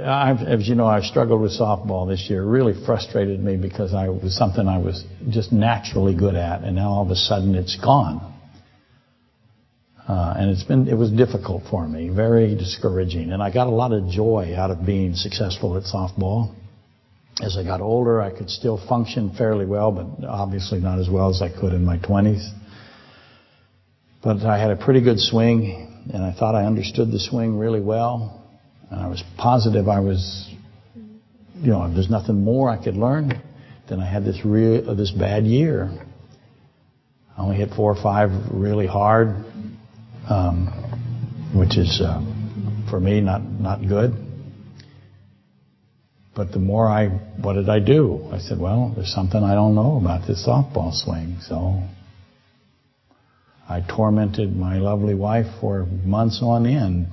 I've, 0.05 0.41
as 0.47 0.67
you 0.67 0.75
know, 0.75 0.85
I've 0.85 1.03
struggled 1.03 1.41
with 1.41 1.59
softball 1.59 2.07
this 2.07 2.27
year. 2.29 2.43
It 2.43 2.47
really 2.47 2.73
frustrated 2.85 3.39
me 3.43 3.57
because 3.57 3.93
I 3.93 4.09
was 4.09 4.37
something 4.37 4.67
I 4.67 4.77
was 4.77 5.03
just 5.29 5.51
naturally 5.51 6.15
good 6.15 6.35
at, 6.35 6.63
and 6.63 6.75
now 6.75 6.89
all 6.89 7.03
of 7.03 7.09
a 7.09 7.15
sudden 7.15 7.55
it's 7.55 7.75
gone. 7.77 8.36
Uh, 10.07 10.33
and 10.37 10.49
it's 10.49 10.63
been, 10.63 10.87
it 10.87 10.93
was 10.95 11.11
difficult 11.11 11.63
for 11.69 11.85
me, 11.85 12.07
very 12.07 12.55
discouraging. 12.55 13.31
And 13.33 13.43
I 13.43 13.51
got 13.51 13.67
a 13.67 13.71
lot 13.71 13.91
of 13.91 14.07
joy 14.09 14.55
out 14.57 14.71
of 14.71 14.85
being 14.85 15.15
successful 15.15 15.75
at 15.75 15.83
softball. 15.83 16.55
As 17.41 17.57
I 17.57 17.63
got 17.63 17.81
older, 17.81 18.21
I 18.21 18.35
could 18.35 18.49
still 18.49 18.77
function 18.87 19.35
fairly 19.37 19.65
well, 19.65 19.91
but 19.91 20.25
obviously 20.25 20.79
not 20.79 20.99
as 20.99 21.09
well 21.09 21.29
as 21.29 21.41
I 21.41 21.49
could 21.49 21.73
in 21.73 21.83
my 21.83 21.97
20s. 21.97 22.49
But 24.23 24.43
I 24.43 24.57
had 24.57 24.71
a 24.71 24.77
pretty 24.77 25.01
good 25.01 25.19
swing, 25.19 26.09
and 26.13 26.23
I 26.23 26.33
thought 26.33 26.55
I 26.55 26.63
understood 26.65 27.11
the 27.11 27.19
swing 27.19 27.57
really 27.57 27.81
well. 27.81 28.41
And 28.89 29.01
I 29.01 29.07
was 29.07 29.21
positive 29.37 29.89
I 29.89 29.99
was, 29.99 30.49
you 30.95 31.71
know, 31.71 31.93
there's 31.93 32.09
nothing 32.09 32.45
more 32.45 32.69
I 32.69 32.81
could 32.81 32.95
learn. 32.95 33.41
Then 33.89 33.99
I 33.99 34.09
had 34.09 34.23
this 34.23 34.39
real, 34.45 34.95
this 34.95 35.11
bad 35.11 35.45
year. 35.45 35.91
I 37.37 37.41
only 37.41 37.57
hit 37.57 37.71
four 37.75 37.91
or 37.91 38.01
five 38.01 38.31
really 38.51 38.87
hard 38.87 39.45
which 41.53 41.77
is 41.77 42.01
uh, 42.01 42.21
for 42.89 42.99
me 42.99 43.21
not 43.21 43.41
not 43.41 43.87
good. 43.87 44.13
But 46.35 46.51
the 46.51 46.59
more 46.59 46.87
I, 46.87 47.07
what 47.41 47.53
did 47.53 47.67
I 47.67 47.79
do? 47.79 48.29
I 48.31 48.37
said, 48.37 48.59
well, 48.59 48.93
there's 48.95 49.11
something 49.11 49.43
I 49.43 49.55
don't 49.55 49.73
know 49.73 49.97
about 49.97 50.27
this 50.27 50.45
softball 50.47 50.93
swing, 50.93 51.37
so 51.41 51.81
I 53.67 53.81
tormented 53.81 54.55
my 54.55 54.77
lovely 54.77 55.15
wife 55.15 55.47
for 55.59 55.87
months 56.05 56.39
on 56.43 56.67
end. 56.67 57.07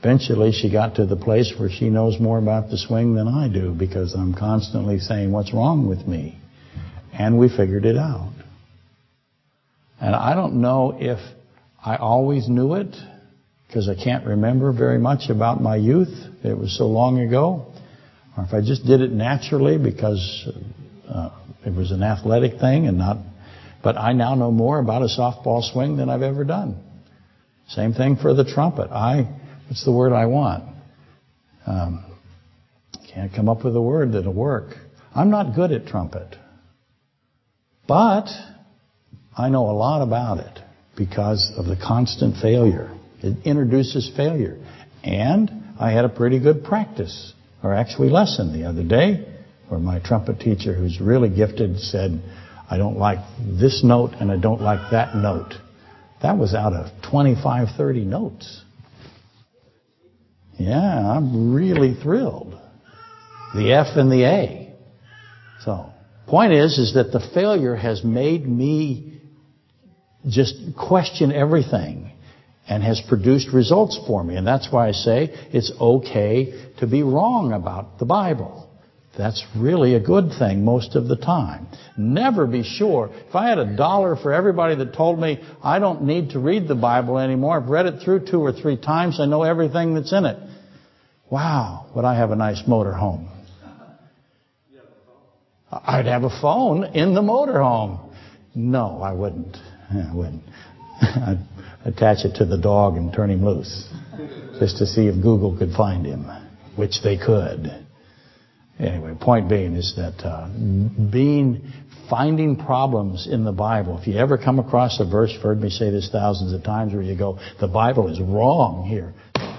Eventually, 0.00 0.52
she 0.52 0.70
got 0.70 0.96
to 0.96 1.06
the 1.06 1.16
place 1.16 1.54
where 1.58 1.70
she 1.70 1.88
knows 1.88 2.20
more 2.20 2.36
about 2.36 2.68
the 2.68 2.76
swing 2.76 3.14
than 3.14 3.26
I 3.26 3.48
do 3.48 3.72
because 3.72 4.12
I'm 4.12 4.34
constantly 4.34 4.98
saying, 4.98 5.32
what's 5.32 5.54
wrong 5.54 5.88
with 5.88 6.06
me? 6.06 6.38
And 7.14 7.38
we 7.38 7.48
figured 7.48 7.86
it 7.86 7.96
out. 7.96 8.34
And 9.98 10.14
I 10.14 10.34
don't 10.34 10.60
know 10.60 10.94
if 11.00 11.20
I 11.84 11.96
always 11.96 12.48
knew 12.48 12.74
it 12.74 12.94
because 13.66 13.88
I 13.88 13.96
can't 13.96 14.24
remember 14.24 14.72
very 14.72 14.98
much 14.98 15.30
about 15.30 15.60
my 15.60 15.74
youth. 15.74 16.14
It 16.44 16.56
was 16.56 16.76
so 16.76 16.86
long 16.86 17.18
ago. 17.18 17.72
Or 18.36 18.44
if 18.44 18.54
I 18.54 18.60
just 18.60 18.86
did 18.86 19.00
it 19.00 19.10
naturally 19.10 19.78
because 19.78 20.48
uh, 21.08 21.30
it 21.66 21.74
was 21.74 21.90
an 21.90 22.02
athletic 22.02 22.60
thing 22.60 22.86
and 22.86 22.98
not. 22.98 23.16
But 23.82 23.96
I 23.96 24.12
now 24.12 24.36
know 24.36 24.52
more 24.52 24.78
about 24.78 25.02
a 25.02 25.06
softball 25.06 25.62
swing 25.72 25.96
than 25.96 26.08
I've 26.08 26.22
ever 26.22 26.44
done. 26.44 26.80
Same 27.68 27.94
thing 27.94 28.16
for 28.16 28.32
the 28.32 28.44
trumpet. 28.44 28.90
I, 28.92 29.22
what's 29.66 29.84
the 29.84 29.92
word 29.92 30.12
I 30.12 30.26
want? 30.26 30.64
Um, 31.66 32.04
can't 33.12 33.34
come 33.34 33.48
up 33.48 33.64
with 33.64 33.74
a 33.74 33.82
word 33.82 34.12
that'll 34.12 34.32
work. 34.32 34.76
I'm 35.14 35.30
not 35.30 35.56
good 35.56 35.72
at 35.72 35.86
trumpet. 35.86 36.36
But 37.88 38.28
I 39.36 39.48
know 39.48 39.68
a 39.68 39.72
lot 39.72 40.02
about 40.02 40.38
it 40.38 40.62
because 40.96 41.52
of 41.56 41.66
the 41.66 41.76
constant 41.76 42.36
failure. 42.36 42.90
It 43.20 43.46
introduces 43.46 44.10
failure. 44.16 44.58
And 45.02 45.50
I 45.78 45.92
had 45.92 46.04
a 46.04 46.08
pretty 46.08 46.38
good 46.38 46.64
practice, 46.64 47.32
or 47.62 47.74
actually 47.74 48.10
lesson 48.10 48.52
the 48.52 48.68
other 48.68 48.84
day, 48.84 49.26
where 49.68 49.80
my 49.80 50.00
trumpet 50.00 50.40
teacher, 50.40 50.74
who's 50.74 51.00
really 51.00 51.34
gifted, 51.34 51.78
said, 51.78 52.22
I 52.70 52.76
don't 52.76 52.98
like 52.98 53.18
this 53.38 53.82
note 53.84 54.12
and 54.20 54.30
I 54.30 54.36
don't 54.36 54.60
like 54.60 54.92
that 54.92 55.14
note. 55.14 55.54
That 56.22 56.38
was 56.38 56.54
out 56.54 56.72
of 56.72 56.86
25, 57.10 57.68
30 57.76 58.04
notes. 58.04 58.62
Yeah, 60.58 61.16
I'm 61.16 61.54
really 61.54 61.94
thrilled. 61.94 62.58
The 63.54 63.72
F 63.72 63.96
and 63.96 64.10
the 64.10 64.24
A. 64.24 64.74
So, 65.64 65.90
point 66.26 66.52
is, 66.52 66.78
is 66.78 66.94
that 66.94 67.12
the 67.12 67.20
failure 67.34 67.74
has 67.74 68.04
made 68.04 68.46
me 68.46 69.11
just 70.28 70.54
question 70.76 71.32
everything 71.32 72.12
and 72.68 72.82
has 72.82 73.00
produced 73.08 73.52
results 73.52 73.98
for 74.06 74.22
me. 74.22 74.36
And 74.36 74.46
that's 74.46 74.70
why 74.70 74.88
I 74.88 74.92
say 74.92 75.30
it's 75.52 75.72
okay 75.80 76.72
to 76.78 76.86
be 76.86 77.02
wrong 77.02 77.52
about 77.52 77.98
the 77.98 78.04
Bible. 78.04 78.68
That's 79.16 79.44
really 79.54 79.94
a 79.94 80.00
good 80.00 80.30
thing 80.38 80.64
most 80.64 80.96
of 80.96 81.06
the 81.06 81.16
time. 81.16 81.66
Never 81.98 82.46
be 82.46 82.62
sure. 82.62 83.10
If 83.28 83.34
I 83.34 83.48
had 83.48 83.58
a 83.58 83.76
dollar 83.76 84.16
for 84.16 84.32
everybody 84.32 84.74
that 84.76 84.94
told 84.94 85.18
me 85.18 85.38
I 85.62 85.78
don't 85.78 86.04
need 86.04 86.30
to 86.30 86.38
read 86.38 86.66
the 86.66 86.74
Bible 86.74 87.18
anymore, 87.18 87.60
I've 87.60 87.68
read 87.68 87.86
it 87.86 88.02
through 88.02 88.26
two 88.26 88.40
or 88.40 88.52
three 88.52 88.78
times, 88.78 89.20
I 89.20 89.26
know 89.26 89.42
everything 89.42 89.94
that's 89.94 90.12
in 90.12 90.24
it. 90.24 90.38
Wow, 91.30 91.90
would 91.94 92.06
I 92.06 92.14
have 92.16 92.30
a 92.30 92.36
nice 92.36 92.62
motor 92.66 92.92
home. 92.92 93.28
I'd 95.70 96.06
have 96.06 96.24
a 96.24 96.40
phone 96.40 96.84
in 96.84 97.14
the 97.14 97.22
motorhome. 97.22 98.12
No, 98.54 99.00
I 99.02 99.12
wouldn't. 99.12 99.56
I 100.10 100.14
wouldn't. 100.14 100.42
I'd 101.00 101.46
attach 101.84 102.24
it 102.24 102.36
to 102.36 102.44
the 102.44 102.58
dog 102.58 102.96
and 102.96 103.12
turn 103.12 103.30
him 103.30 103.44
loose. 103.44 103.88
Just 104.58 104.78
to 104.78 104.86
see 104.86 105.08
if 105.08 105.20
Google 105.22 105.56
could 105.56 105.72
find 105.72 106.06
him. 106.06 106.26
Which 106.76 107.02
they 107.02 107.18
could. 107.18 107.70
Anyway, 108.78 109.14
point 109.20 109.48
being 109.48 109.74
is 109.74 109.94
that 109.96 110.24
uh, 110.24 110.48
being 111.10 111.70
finding 112.08 112.56
problems 112.56 113.26
in 113.30 113.44
the 113.44 113.52
Bible. 113.52 113.98
If 113.98 114.06
you 114.06 114.16
ever 114.16 114.38
come 114.38 114.58
across 114.58 114.98
a 115.00 115.04
verse, 115.04 115.32
you've 115.32 115.42
heard 115.42 115.60
me 115.60 115.70
say 115.70 115.90
this 115.90 116.08
thousands 116.10 116.52
of 116.52 116.62
times, 116.62 116.92
where 116.92 117.02
you 117.02 117.16
go, 117.16 117.38
the 117.60 117.68
Bible 117.68 118.08
is 118.08 118.20
wrong 118.20 118.86
here. 118.86 119.14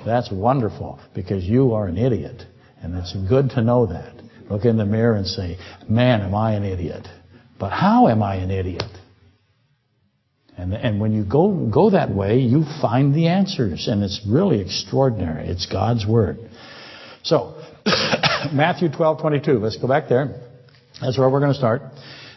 That's 0.05 0.31
wonderful 0.31 0.99
because 1.15 1.43
you 1.43 1.73
are 1.73 1.87
an 1.87 1.97
idiot. 1.97 2.43
And 2.81 2.95
it's 2.95 3.15
good 3.29 3.51
to 3.51 3.61
know 3.61 3.85
that. 3.85 4.13
Look 4.49 4.65
in 4.65 4.77
the 4.77 4.85
mirror 4.85 5.15
and 5.15 5.25
say, 5.25 5.57
man, 5.87 6.21
am 6.21 6.35
I 6.35 6.53
an 6.53 6.63
idiot. 6.63 7.07
But 7.59 7.71
how 7.71 8.07
am 8.07 8.21
I 8.21 8.35
an 8.35 8.51
idiot? 8.51 8.83
And, 10.57 10.73
and 10.73 10.99
when 10.99 11.13
you 11.13 11.23
go, 11.25 11.51
go 11.51 11.89
that 11.89 12.13
way, 12.13 12.39
you 12.39 12.63
find 12.81 13.13
the 13.13 13.27
answers. 13.27 13.87
And 13.87 14.03
it's 14.03 14.21
really 14.27 14.61
extraordinary. 14.61 15.47
It's 15.47 15.65
God's 15.65 16.05
Word. 16.05 16.37
So, 17.23 17.55
Matthew 18.53 18.89
12, 18.89 19.21
22. 19.21 19.53
Let's 19.53 19.77
go 19.77 19.87
back 19.87 20.09
there. 20.09 20.41
That's 21.01 21.17
where 21.17 21.29
we're 21.29 21.39
going 21.39 21.53
to 21.53 21.57
start. 21.57 21.81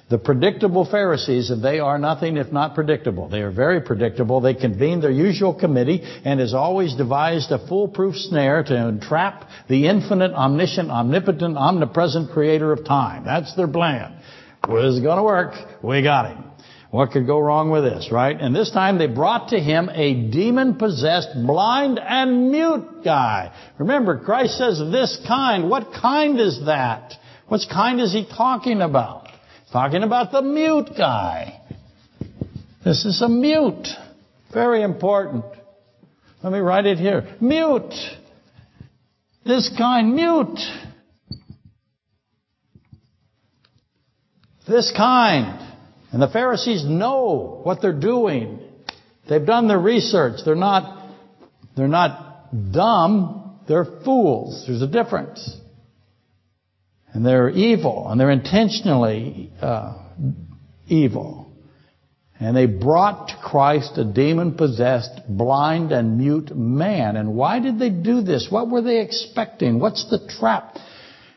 The 0.09 0.19
predictable 0.19 0.89
Pharisees, 0.89 1.51
and 1.51 1.63
they 1.65 1.81
are 1.81 1.99
nothing 1.99 2.37
if 2.37 2.53
not 2.53 2.77
predictable. 2.77 3.29
They 3.29 3.41
are 3.41 3.51
very 3.51 3.81
predictable. 3.81 4.41
They 4.41 4.55
convene 4.55 5.01
their 5.01 5.11
usual 5.11 5.53
committee 5.53 6.01
and 6.25 6.39
has 6.39 6.55
always 6.55 6.95
devised 6.95 7.51
a 7.51 7.67
foolproof 7.67 8.15
snare 8.15 8.63
to 8.63 8.89
entrap 8.89 9.49
the 9.69 9.89
infinite, 9.89 10.33
omniscient, 10.33 10.91
omnipotent, 10.91 11.57
omnipresent 11.57 12.31
creator 12.31 12.73
of 12.73 12.85
time. 12.85 13.25
That's 13.25 13.55
their 13.57 13.67
plan. 13.67 14.21
Was 14.69 14.99
it 14.99 15.03
going 15.03 15.17
to 15.17 15.25
work? 15.25 15.55
We 15.83 16.03
got 16.03 16.31
him. 16.31 16.45
What 16.91 17.11
could 17.11 17.27
go 17.27 17.41
wrong 17.41 17.71
with 17.71 17.83
this, 17.83 18.11
right? 18.13 18.41
And 18.41 18.55
this 18.55 18.71
time 18.71 18.99
they 18.99 19.09
brought 19.09 19.49
to 19.49 19.59
him 19.59 19.91
a 19.93 20.31
demon-possessed, 20.31 21.31
blind, 21.47 21.99
and 21.99 22.51
mute 22.53 23.05
guy. 23.05 23.53
Remember, 23.79 24.19
Christ 24.19 24.57
says 24.57 24.79
this 24.79 25.21
kind. 25.27 25.69
What 25.69 25.93
kind 26.01 26.41
is 26.41 26.65
that? 26.67 27.15
What 27.49 27.61
kind 27.71 28.01
is 28.01 28.13
he 28.13 28.25
talking 28.27 28.81
about? 28.81 29.29
He's 29.29 29.73
talking 29.73 30.05
about 30.05 30.31
the 30.31 30.43
mute 30.43 30.91
guy. 30.97 31.61
This 32.85 33.05
is 33.05 33.21
a 33.21 33.29
mute. 33.29 33.89
Very 34.55 34.83
important. 34.83 35.45
Let 36.43 36.53
me 36.53 36.61
write 36.61 36.87
it 36.87 36.99
here. 36.99 37.37
Mute. 37.41 37.95
This 39.45 39.71
kind, 39.77 40.15
mute. 40.15 40.61
This 44.69 44.93
kind. 44.97 45.66
And 46.17 46.23
the 46.23 46.29
Pharisees 46.29 46.83
know 46.83 47.61
what 47.63 47.83
they're 47.83 47.93
doing. 47.93 48.61
They've 49.29 49.45
done 49.45 49.69
their 49.69 49.79
research. 49.79 50.41
They're 50.47 50.55
not, 50.55 51.11
they're 51.77 51.89
not 51.89 52.73
dumb. 52.73 53.61
They're 53.69 53.85
fools. 53.85 54.65
There's 54.67 54.81
a 54.81 54.87
difference. 54.87 55.55
And 57.13 57.27
they're 57.27 57.51
evil. 57.51 58.09
And 58.09 58.19
they're 58.19 58.31
intentionally 58.31 59.53
uh, 59.61 59.99
evil. 60.89 61.53
And 62.41 62.57
they 62.57 62.65
brought 62.65 63.29
to 63.29 63.35
Christ 63.45 63.99
a 63.99 64.05
demon-possessed, 64.07 65.21
blind 65.29 65.93
and 65.93 66.17
mute 66.17 66.57
man. 66.57 67.17
And 67.17 67.35
why 67.35 67.61
did 67.61 67.79
they 67.79 67.91
do 67.91 68.23
this? 68.23 68.49
What 68.49 68.71
were 68.71 68.81
they 68.81 69.03
expecting? 69.03 69.81
What's 69.81 70.09
the 70.09 70.27
trap? 70.41 70.79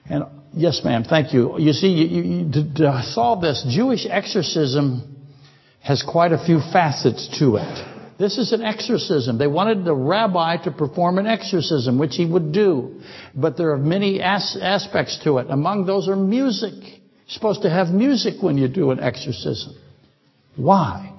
And 0.10 0.24
Yes, 0.54 0.82
ma'am. 0.84 1.04
Thank 1.04 1.34
you. 1.34 1.60
You 1.60 1.74
see, 1.74 1.88
you, 1.88 2.22
you, 2.22 2.74
to, 2.76 3.04
solve 3.04 3.42
this, 3.42 3.66
Jewish 3.70 4.06
exorcism 4.10 5.16
has 5.82 6.04
quite 6.04 6.32
a 6.32 6.44
few 6.44 6.60
facets 6.60 7.40
to 7.40 7.58
it. 7.58 7.86
This 8.18 8.38
is 8.38 8.52
an 8.52 8.62
exorcism. 8.62 9.38
They 9.38 9.48
wanted 9.48 9.86
the 9.86 9.96
rabbi 9.96 10.58
to 10.64 10.72
perform 10.72 11.20
an 11.20 11.28
exorcism, 11.28 11.98
which 11.98 12.16
he 12.16 12.26
would 12.26 12.52
do. 12.52 13.02
But 13.34 13.56
there 13.56 13.72
are 13.72 13.78
many 13.78 14.22
as 14.22 14.58
aspects 14.62 15.20
to 15.24 15.38
it. 15.38 15.48
Among 15.50 15.86
those 15.86 16.10
are 16.10 16.18
music. 16.18 16.74
You're 16.74 17.02
supposed 17.28 17.62
to 17.62 17.70
have 17.70 17.88
music 17.90 18.42
when 18.42 18.58
you 18.58 18.68
do 18.68 18.92
an 18.92 19.00
exorcism. 19.00 19.74
Why? 20.58 21.14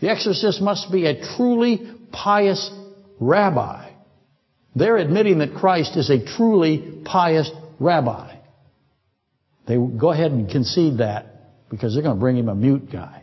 The 0.00 0.10
exorcist 0.10 0.60
must 0.60 0.92
be 0.92 1.06
a 1.06 1.24
truly 1.36 1.90
pious 2.12 2.70
rabbi. 3.18 3.90
They're 4.74 4.98
admitting 4.98 5.38
that 5.38 5.54
Christ 5.54 5.96
is 5.96 6.10
a 6.10 6.22
truly 6.36 7.00
pious 7.02 7.50
rabbi. 7.80 8.35
They 9.66 9.76
go 9.76 10.10
ahead 10.10 10.30
and 10.32 10.48
concede 10.48 10.98
that 10.98 11.26
because 11.70 11.94
they're 11.94 12.02
going 12.02 12.16
to 12.16 12.20
bring 12.20 12.36
him 12.36 12.48
a 12.48 12.54
mute 12.54 12.90
guy 12.90 13.22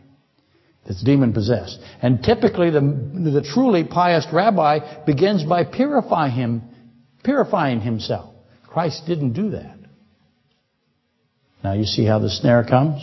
that's 0.85 1.01
demon 1.01 1.33
possessed. 1.33 1.79
And 2.01 2.21
typically 2.21 2.69
the, 2.69 2.81
the 2.81 3.47
truly 3.53 3.85
pious 3.85 4.27
rabbi 4.33 5.05
begins 5.05 5.43
by 5.43 5.63
purifying 5.63 6.33
him, 6.33 6.61
purifying 7.23 7.79
himself. 7.79 8.33
Christ 8.67 9.03
didn't 9.07 9.33
do 9.33 9.51
that. 9.51 9.77
Now 11.63 11.73
you 11.73 11.85
see 11.85 12.05
how 12.05 12.19
the 12.19 12.29
snare 12.29 12.65
comes? 12.65 13.01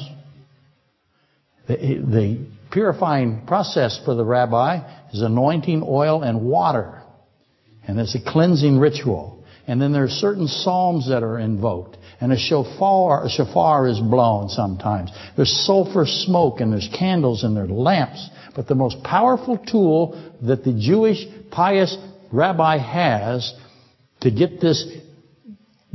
The, 1.66 1.76
the 1.76 2.47
purifying 2.70 3.47
process 3.47 4.01
for 4.05 4.14
the 4.14 4.24
rabbi 4.24 4.80
is 5.12 5.22
anointing 5.22 5.82
oil 5.86 6.22
and 6.22 6.43
water. 6.43 7.03
And 7.86 7.99
it's 7.99 8.14
a 8.14 8.22
cleansing 8.22 8.78
ritual. 8.78 9.43
And 9.66 9.80
then 9.80 9.93
there 9.93 10.05
are 10.05 10.09
certain 10.09 10.49
psalms 10.49 11.09
that 11.09 11.22
are 11.22 11.38
invoked. 11.38 11.97
And 12.21 12.33
a 12.33 12.37
shofar, 12.37 13.25
a 13.25 13.31
shofar 13.31 13.89
is 13.89 13.99
blown 13.99 14.51
sometimes. 14.51 15.11
There's 15.37 15.53
sulfur 15.64 16.05
smoke 16.07 16.61
and 16.61 16.73
there's 16.73 16.89
candles 16.97 17.45
and 17.45 17.57
there's 17.57 17.71
lamps. 17.71 18.29
But 18.55 18.68
the 18.68 18.75
most 18.75 19.03
powerful 19.03 19.57
tool 19.57 20.21
that 20.43 20.64
the 20.64 20.75
Jewish 20.75 21.25
pious 21.51 21.97
rabbi 22.31 22.77
has 22.77 23.55
to 24.21 24.31
get 24.31 24.61
this 24.61 24.87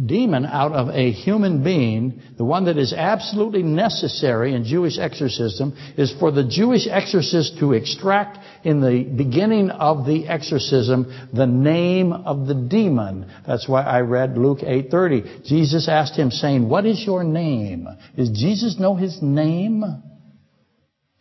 demon 0.04 0.46
out 0.46 0.74
of 0.74 0.90
a 0.90 1.12
human 1.12 1.64
being, 1.64 2.22
the 2.38 2.44
one 2.44 2.66
that 2.66 2.78
is 2.78 2.92
absolutely 2.92 3.64
necessary 3.64 4.54
in 4.54 4.66
Jewish 4.66 5.00
exorcism, 5.00 5.74
is 5.98 6.12
for 6.20 6.32
the 6.32 6.44
Jewish 6.44 6.86
exorcist 6.86 7.58
to 7.60 7.74
extract 7.74 8.40
in 8.66 8.82
the 8.82 9.04
beginning 9.04 9.70
of 9.70 10.06
the 10.06 10.28
exorcism 10.28 11.30
the 11.34 11.48
name 11.48 12.12
of 12.12 12.46
the 12.48 12.56
demon. 12.56 13.32
That's 13.48 13.70
why 13.70 13.84
I 13.84 14.02
read 14.02 14.38
Luke 14.38 14.64
8:30. 14.64 15.46
Jesus 15.46 15.88
asked 15.88 16.16
him 16.16 16.30
saying, 16.30 16.68
"What 16.68 16.86
is 16.86 17.06
your 17.06 17.24
name?" 17.24 17.88
Does 18.18 18.32
Jesus 18.32 18.78
know 18.78 18.96
his 18.96 19.22
name? 19.22 19.86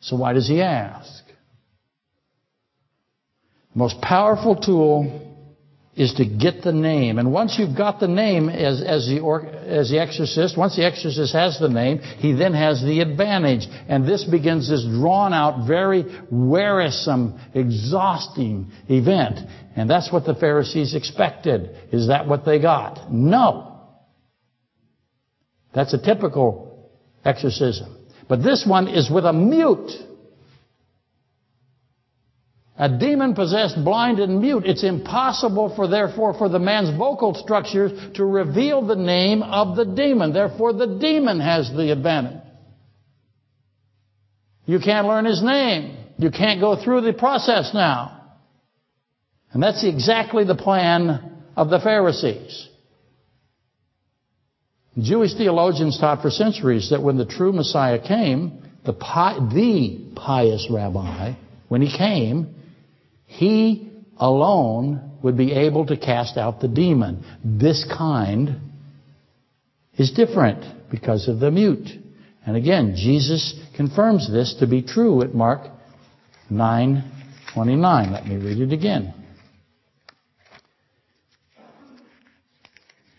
So 0.00 0.16
why 0.16 0.32
does 0.32 0.48
he 0.48 0.60
ask? 0.60 1.24
The 3.72 3.78
most 3.78 4.00
powerful 4.00 4.56
tool 4.56 5.33
is 5.96 6.14
to 6.14 6.24
get 6.24 6.62
the 6.62 6.72
name. 6.72 7.18
And 7.18 7.32
once 7.32 7.56
you've 7.58 7.76
got 7.76 8.00
the 8.00 8.08
name 8.08 8.48
as, 8.48 8.82
as, 8.82 9.06
the, 9.06 9.20
or, 9.20 9.46
as 9.46 9.90
the 9.90 10.00
exorcist, 10.00 10.58
once 10.58 10.76
the 10.76 10.84
exorcist 10.84 11.32
has 11.32 11.58
the 11.60 11.68
name, 11.68 11.98
he 11.98 12.32
then 12.32 12.52
has 12.52 12.82
the 12.82 13.00
advantage. 13.00 13.66
And 13.88 14.06
this 14.06 14.24
begins 14.24 14.68
this 14.68 14.84
drawn 14.84 15.32
out, 15.32 15.68
very 15.68 16.04
wearisome, 16.30 17.38
exhausting 17.54 18.72
event. 18.88 19.38
And 19.76 19.88
that's 19.88 20.12
what 20.12 20.24
the 20.24 20.34
Pharisees 20.34 20.94
expected. 20.94 21.70
Is 21.92 22.08
that 22.08 22.26
what 22.26 22.44
they 22.44 22.60
got? 22.60 23.12
No. 23.12 23.80
That's 25.74 25.94
a 25.94 26.02
typical 26.02 26.90
exorcism. 27.24 27.96
But 28.28 28.42
this 28.42 28.64
one 28.66 28.88
is 28.88 29.10
with 29.10 29.24
a 29.24 29.32
mute. 29.32 29.90
A 32.76 32.88
demon 32.88 33.34
possessed, 33.34 33.76
blind, 33.84 34.18
and 34.18 34.40
mute. 34.40 34.64
It's 34.66 34.82
impossible 34.82 35.74
for, 35.76 35.86
therefore, 35.86 36.34
for 36.34 36.48
the 36.48 36.58
man's 36.58 36.96
vocal 36.98 37.34
structures 37.34 37.92
to 38.16 38.24
reveal 38.24 38.84
the 38.84 38.96
name 38.96 39.42
of 39.44 39.76
the 39.76 39.84
demon. 39.84 40.32
Therefore, 40.32 40.72
the 40.72 40.98
demon 40.98 41.38
has 41.38 41.70
the 41.70 41.92
advantage. 41.92 42.42
You 44.66 44.80
can't 44.80 45.06
learn 45.06 45.24
his 45.24 45.42
name. 45.42 45.96
You 46.18 46.30
can't 46.30 46.60
go 46.60 46.82
through 46.82 47.02
the 47.02 47.12
process 47.12 47.72
now. 47.74 48.22
And 49.52 49.62
that's 49.62 49.84
exactly 49.84 50.44
the 50.44 50.56
plan 50.56 51.42
of 51.56 51.70
the 51.70 51.78
Pharisees. 51.78 52.68
Jewish 54.98 55.34
theologians 55.34 55.98
taught 55.98 56.22
for 56.22 56.30
centuries 56.30 56.90
that 56.90 57.02
when 57.02 57.18
the 57.18 57.26
true 57.26 57.52
Messiah 57.52 58.00
came, 58.04 58.62
the, 58.84 58.92
the 58.92 60.12
pious 60.16 60.68
rabbi, 60.70 61.34
when 61.68 61.82
he 61.82 61.96
came, 61.96 62.54
he 63.36 63.90
alone 64.16 65.18
would 65.22 65.36
be 65.36 65.52
able 65.52 65.86
to 65.86 65.96
cast 65.96 66.36
out 66.36 66.60
the 66.60 66.68
demon. 66.68 67.24
This 67.44 67.84
kind 67.84 68.60
is 69.96 70.12
different 70.12 70.90
because 70.90 71.28
of 71.28 71.40
the 71.40 71.50
mute. 71.50 71.88
And 72.46 72.56
again, 72.56 72.94
Jesus 72.96 73.54
confirms 73.76 74.30
this 74.30 74.54
to 74.60 74.66
be 74.66 74.82
true 74.82 75.22
at 75.22 75.34
Mark 75.34 75.70
9:29. 76.50 78.12
Let 78.12 78.26
me 78.26 78.36
read 78.36 78.60
it 78.60 78.72
again. 78.72 79.14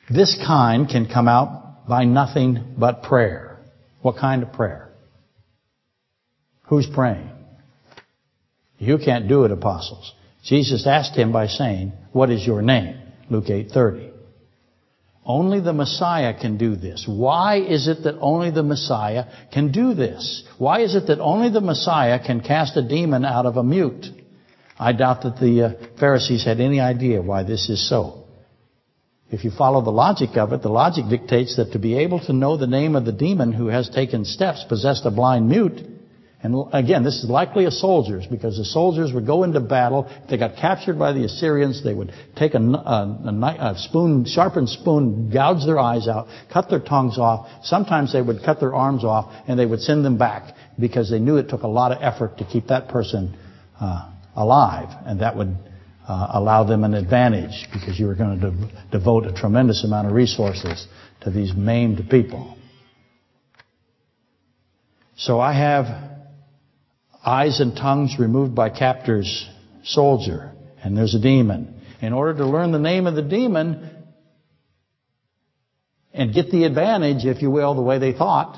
This 0.09 0.37
kind 0.45 0.87
can 0.87 1.07
come 1.07 1.27
out 1.27 1.87
by 1.87 2.05
nothing 2.05 2.75
but 2.77 3.03
prayer. 3.03 3.57
What 4.01 4.17
kind 4.17 4.43
of 4.43 4.53
prayer? 4.53 4.91
Who's 6.67 6.87
praying? 6.87 7.34
You 8.77 8.97
can't 8.97 9.27
do 9.27 9.45
it, 9.45 9.51
apostles. 9.51 10.13
Jesus 10.43 10.85
asked 10.85 11.15
him 11.15 11.31
by 11.31 11.47
saying, 11.47 11.93
What 12.11 12.29
is 12.29 12.45
your 12.45 12.61
name? 12.61 12.97
Luke 13.29 13.45
8:30. 13.45 14.11
Only 15.25 15.59
the 15.59 15.73
Messiah 15.73 16.39
can 16.39 16.57
do 16.57 16.75
this. 16.75 17.05
Why 17.07 17.55
is 17.55 17.87
it 17.87 18.03
that 18.03 18.19
only 18.19 18.51
the 18.51 18.61
Messiah 18.61 19.25
can 19.51 19.71
do 19.71 19.95
this? 19.95 20.43
Why 20.59 20.81
is 20.81 20.93
it 20.93 21.07
that 21.07 21.19
only 21.19 21.49
the 21.49 21.61
Messiah 21.61 22.23
can 22.23 22.41
cast 22.41 22.77
a 22.77 22.87
demon 22.87 23.25
out 23.25 23.47
of 23.47 23.57
a 23.57 23.63
mute? 23.63 24.05
I 24.77 24.91
doubt 24.91 25.23
that 25.23 25.39
the 25.39 25.61
uh, 25.63 25.97
Pharisees 25.99 26.45
had 26.45 26.59
any 26.59 26.79
idea 26.79 27.23
why 27.23 27.41
this 27.41 27.69
is 27.69 27.89
so. 27.89 28.25
If 29.31 29.43
you 29.43 29.49
follow 29.49 29.81
the 29.81 29.89
logic 29.89 30.37
of 30.37 30.53
it, 30.53 30.61
the 30.61 30.69
logic 30.69 31.05
dictates 31.09 31.55
that 31.55 31.71
to 31.71 31.79
be 31.79 31.97
able 31.97 32.19
to 32.25 32.33
know 32.33 32.55
the 32.55 32.67
name 32.67 32.95
of 32.95 33.05
the 33.05 33.11
demon 33.11 33.51
who 33.51 33.67
has 33.67 33.89
taken 33.89 34.25
steps 34.25 34.63
possessed 34.69 35.05
a 35.05 35.11
blind 35.11 35.49
mute, 35.49 35.81
and 36.45 36.67
again, 36.73 37.03
this 37.03 37.23
is 37.23 37.27
likely 37.27 37.65
of 37.65 37.73
soldiers 37.73 38.27
because 38.29 38.55
the 38.55 38.65
soldiers 38.65 39.11
would 39.11 39.25
go 39.25 39.41
into 39.41 39.59
battle. 39.59 40.05
If 40.07 40.29
they 40.29 40.37
got 40.37 40.57
captured 40.57 40.99
by 40.99 41.11
the 41.11 41.25
Assyrians, 41.25 41.83
they 41.83 41.93
would 41.93 42.13
take 42.35 42.53
a, 42.53 42.59
a, 42.59 43.71
a, 43.71 43.73
spoon, 43.77 44.25
sharpened 44.27 44.69
spoon, 44.69 45.31
gouge 45.33 45.65
their 45.65 45.79
eyes 45.79 46.07
out, 46.07 46.27
cut 46.53 46.69
their 46.69 46.79
tongues 46.79 47.17
off. 47.17 47.49
Sometimes 47.63 48.13
they 48.13 48.21
would 48.21 48.43
cut 48.45 48.59
their 48.59 48.75
arms 48.75 49.03
off 49.03 49.33
and 49.47 49.57
they 49.57 49.65
would 49.65 49.81
send 49.81 50.05
them 50.05 50.19
back 50.19 50.53
because 50.79 51.09
they 51.09 51.17
knew 51.17 51.37
it 51.37 51.49
took 51.49 51.63
a 51.63 51.67
lot 51.67 51.91
of 51.91 51.97
effort 52.03 52.37
to 52.37 52.45
keep 52.45 52.67
that 52.67 52.89
person 52.89 53.35
uh, 53.81 54.13
alive, 54.35 54.89
and 55.07 55.21
that 55.21 55.35
would 55.35 55.55
uh, 56.07 56.27
allow 56.33 56.63
them 56.63 56.83
an 56.83 56.93
advantage 56.93 57.67
because 57.73 57.99
you 57.99 58.05
were 58.05 58.13
going 58.13 58.39
to 58.39 58.51
de- 58.51 58.89
devote 58.91 59.25
a 59.25 59.33
tremendous 59.33 59.83
amount 59.83 60.05
of 60.05 60.13
resources 60.13 60.87
to 61.21 61.31
these 61.31 61.55
maimed 61.55 62.07
people. 62.11 62.55
So 65.17 65.39
I 65.39 65.53
have 65.53 66.14
eyes 67.25 67.59
and 67.59 67.75
tongues 67.75 68.15
removed 68.19 68.53
by 68.53 68.69
captor's 68.69 69.49
soldier, 69.83 70.51
and 70.83 70.95
there's 70.95 71.15
a 71.15 71.19
demon. 71.19 71.81
In 72.01 72.13
order 72.13 72.37
to 72.39 72.45
learn 72.45 72.71
the 72.71 72.79
name 72.79 73.07
of 73.07 73.15
the 73.15 73.21
demon 73.23 73.91
and 76.13 76.33
get 76.33 76.51
the 76.51 76.65
advantage, 76.65 77.25
if 77.25 77.41
you 77.41 77.49
will, 77.49 77.73
the 77.73 77.81
way 77.81 77.97
they 77.97 78.13
thought, 78.13 78.57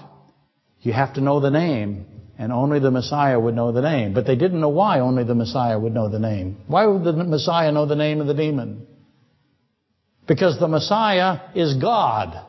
you 0.82 0.92
have 0.92 1.14
to 1.16 1.22
know 1.22 1.40
the 1.40 1.50
name, 1.50 2.06
and 2.38 2.52
only 2.52 2.80
the 2.80 2.92
Messiah 2.92 3.40
would 3.40 3.56
know 3.56 3.72
the 3.72 3.82
name. 3.82 4.14
But 4.14 4.28
they 4.28 4.36
didn't 4.36 4.60
know 4.60 4.70
why 4.70 5.00
only 5.00 5.24
the 5.24 5.36
Messiah 5.36 5.80
would 5.80 5.94
know 5.94 6.10
the 6.10 6.20
name. 6.20 6.58
Why 6.68 6.86
would 6.86 7.04
the 7.04 7.14
Messiah 7.14 7.72
know 7.72 7.86
the 7.86 7.96
name 7.96 8.22
of 8.22 8.28
the 8.28 8.34
demon? 8.34 8.86
Because 10.28 10.60
the 10.60 10.68
Messiah 10.68 11.40
is 11.56 11.76
God. 11.76 12.46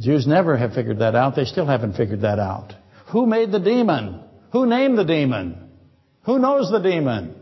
Jews 0.00 0.26
never 0.26 0.56
have 0.56 0.74
figured 0.74 0.98
that 0.98 1.14
out. 1.14 1.36
They 1.36 1.44
still 1.44 1.66
haven't 1.66 1.96
figured 1.96 2.22
that 2.22 2.38
out. 2.38 2.74
Who 3.12 3.26
made 3.26 3.52
the 3.52 3.60
demon? 3.60 4.22
Who 4.52 4.66
named 4.66 4.98
the 4.98 5.04
demon? 5.04 5.70
Who 6.24 6.38
knows 6.38 6.70
the 6.70 6.78
demon? 6.78 7.34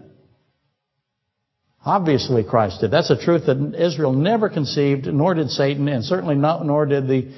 Obviously 1.85 2.43
Christ 2.43 2.81
did. 2.81 2.91
That's 2.91 3.11
a 3.11 3.17
truth 3.17 3.47
that 3.47 3.75
Israel 3.79 4.13
never 4.13 4.49
conceived, 4.49 5.07
nor 5.07 5.35
did 5.35 5.51
Satan, 5.51 5.87
and 5.89 6.05
certainly 6.05 6.35
not, 6.35 6.67
nor 6.67 6.85
did 6.85 7.07
the, 7.07 7.33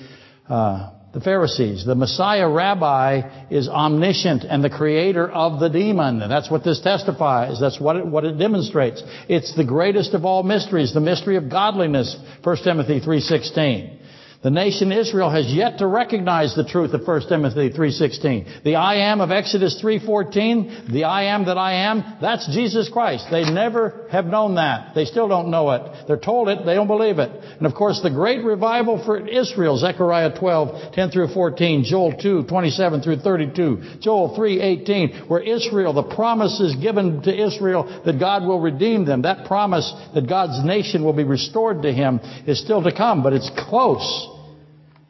uh, 0.49 0.91
the 1.12 1.21
Pharisees. 1.21 1.85
The 1.85 1.95
Messiah 1.95 2.49
rabbi 2.49 3.49
is 3.51 3.69
omniscient 3.69 4.45
and 4.45 4.64
the 4.64 4.71
creator 4.71 5.31
of 5.31 5.61
the 5.61 5.69
demon. 5.69 6.23
And 6.23 6.33
that's 6.33 6.51
what 6.51 6.64
this 6.64 6.81
testifies. 6.81 7.61
That's 7.61 7.79
what 7.79 7.97
it, 7.97 8.07
what 8.07 8.25
it 8.25 8.39
demonstrates. 8.39 9.03
It's 9.29 9.55
the 9.55 9.64
greatest 9.64 10.14
of 10.14 10.25
all 10.25 10.43
mysteries, 10.43 10.95
the 10.95 11.01
mystery 11.01 11.37
of 11.37 11.51
godliness, 11.51 12.16
1 12.43 12.57
Timothy 12.64 13.01
3.16. 13.01 13.97
The 14.41 14.51
nation 14.51 14.93
Israel 14.93 15.30
has 15.30 15.53
yet 15.53 15.78
to 15.78 15.89
recognize 15.89 16.55
the 16.55 16.62
truth 16.62 16.95
of 16.95 17.05
1 17.05 17.28
Timothy 17.28 17.70
3.16. 17.70 18.62
The 18.62 18.76
I 18.76 19.11
am 19.11 19.20
of 19.20 19.32
Exodus 19.32 19.82
3.14, 19.82 20.93
the 20.93 21.05
I 21.05 21.34
am 21.34 21.47
that 21.47 21.59
I 21.59 21.91
am, 21.91 22.05
that's 22.20 22.47
Jesus 22.55 22.89
Christ. 22.89 23.26
They 23.32 23.43
never 23.43 24.07
have 24.12 24.26
known 24.26 24.55
that. 24.55 24.95
They 24.95 25.07
still 25.07 25.26
don't 25.26 25.51
know 25.51 25.72
it. 25.72 26.07
They're 26.07 26.16
told 26.16 26.49
it, 26.49 26.64
they 26.64 26.74
don't 26.74 26.86
believe 26.86 27.18
it. 27.18 27.32
And 27.57 27.66
of 27.66 27.74
course 27.74 28.01
the 28.01 28.11
great 28.11 28.45
revival 28.45 29.05
for 29.05 29.18
Israel, 29.26 29.76
Zechariah 29.76 30.39
12, 30.39 30.93
10 30.95 31.11
through 31.11 31.34
14, 31.34 31.82
Joel 31.82 32.12
2, 32.12 32.45
27 32.45 33.03
through 33.03 33.18
32, 33.18 33.82
Joel 33.99 34.36
3, 34.36 34.61
18, 34.61 35.26
where 35.26 35.43
Israel, 35.43 35.93
the 35.93 36.05
promise 36.05 36.61
is 36.61 36.76
given 36.76 37.22
to 37.22 37.47
Israel 37.47 38.03
that 38.07 38.20
God 38.20 38.45
will 38.45 38.61
redeem 38.61 39.05
them. 39.05 39.22
That 39.22 39.47
promise 39.47 39.93
that 40.14 40.28
God's 40.28 40.64
nation 40.64 41.03
will 41.03 41.12
be 41.12 41.24
restored 41.24 41.82
to 41.82 41.93
Him 41.93 42.20
is 42.47 42.61
still 42.61 42.84
to 42.84 42.97
come, 42.97 43.24
but 43.24 43.32
it's 43.32 43.51
close. 43.68 44.36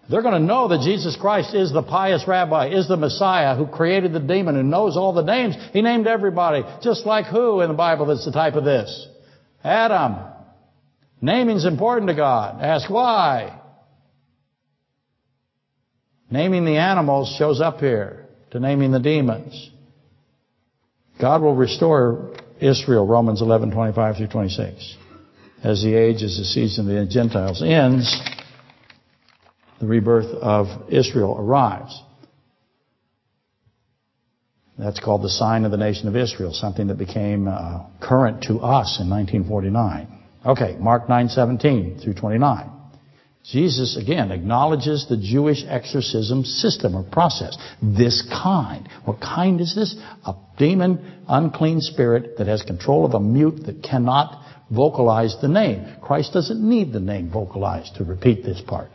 They're 0.09 0.23
going 0.23 0.41
to 0.41 0.47
know 0.47 0.69
that 0.69 0.81
Jesus 0.81 1.17
Christ 1.17 1.55
is 1.55 1.71
the 1.71 1.83
pious 1.83 2.27
rabbi, 2.27 2.69
is 2.69 2.89
the 2.89 2.97
Messiah 2.97 3.55
who 3.55 3.67
created 3.67 4.13
the 4.13 4.21
demon, 4.21 4.55
who 4.55 4.63
knows 4.63 4.97
all 4.97 5.13
the 5.13 5.23
names. 5.23 5.55
He 5.73 5.83
named 5.83 6.07
everybody. 6.07 6.63
Just 6.83 7.05
like 7.05 7.27
who 7.27 7.61
in 7.61 7.69
the 7.69 7.75
Bible 7.75 8.07
that's 8.07 8.25
the 8.25 8.33
type 8.33 8.55
of 8.55 8.65
this? 8.65 9.07
Adam. 9.63 10.17
Naming's 11.21 11.67
important 11.67 12.09
to 12.09 12.15
God. 12.15 12.63
Ask 12.63 12.89
why. 12.89 13.61
Naming 16.31 16.65
the 16.65 16.77
animals 16.77 17.35
shows 17.39 17.61
up 17.61 17.81
here 17.81 18.27
to 18.53 18.61
naming 18.61 18.93
the 18.93 19.01
demons. 19.01 19.71
God 21.21 21.43
will 21.43 21.57
restore 21.57 22.35
Israel, 22.61 23.07
Romans 23.07 23.43
11, 23.43 23.73
25 23.73 24.17
through 24.17 24.29
26. 24.29 24.97
As 25.65 25.83
the 25.83 25.95
age, 25.95 26.23
as 26.23 26.39
the 26.39 26.45
season 26.45 26.89
of 26.89 26.95
the 26.95 27.13
Gentiles 27.13 27.63
ends, 27.63 28.17
the 29.81 29.87
rebirth 29.87 30.27
of 30.27 30.91
Israel 30.91 31.37
arrives. 31.39 32.03
That's 34.79 35.01
called 35.01 35.23
the 35.23 35.29
sign 35.29 35.65
of 35.65 35.73
the 35.73 35.77
nation 35.77 36.07
of 36.07 36.15
Israel, 36.15 36.53
something 36.53 36.87
that 36.87 36.99
became 36.99 37.49
uh, 37.49 37.85
current 38.01 38.43
to 38.45 38.59
us 38.61 38.99
in 39.01 39.11
1949. 39.11 40.07
Okay, 40.47 40.77
Mark 40.79 41.09
9:17 41.09 42.03
through 42.03 42.15
29. 42.15 42.71
Jesus 43.45 43.97
again 43.97 44.31
acknowledges 44.31 45.07
the 45.09 45.17
Jewish 45.17 45.65
exorcism 45.67 46.45
system 46.45 46.95
or 46.95 47.03
process. 47.03 47.57
This 47.83 48.23
kind. 48.31 48.89
What 49.05 49.21
kind 49.21 49.61
is 49.61 49.75
this? 49.75 49.97
A 50.27 50.35
demon, 50.59 51.25
unclean 51.27 51.81
spirit 51.81 52.37
that 52.39 52.47
has 52.47 52.63
control 52.63 53.05
of 53.05 53.15
a 53.15 53.21
mute 53.21 53.65
that 53.67 53.83
cannot 53.83 54.45
vocalize 54.71 55.37
the 55.41 55.49
name. 55.49 55.97
Christ 56.03 56.35
doesn't 56.35 56.61
need 56.61 56.93
the 56.93 57.01
name 57.01 57.31
vocalized 57.31 57.97
to 57.97 58.05
repeat 58.05 58.45
this 58.45 58.61
part. 58.61 58.91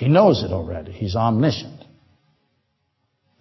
He 0.00 0.08
knows 0.08 0.42
it 0.42 0.50
already. 0.50 0.92
He's 0.92 1.14
omniscient. 1.14 1.84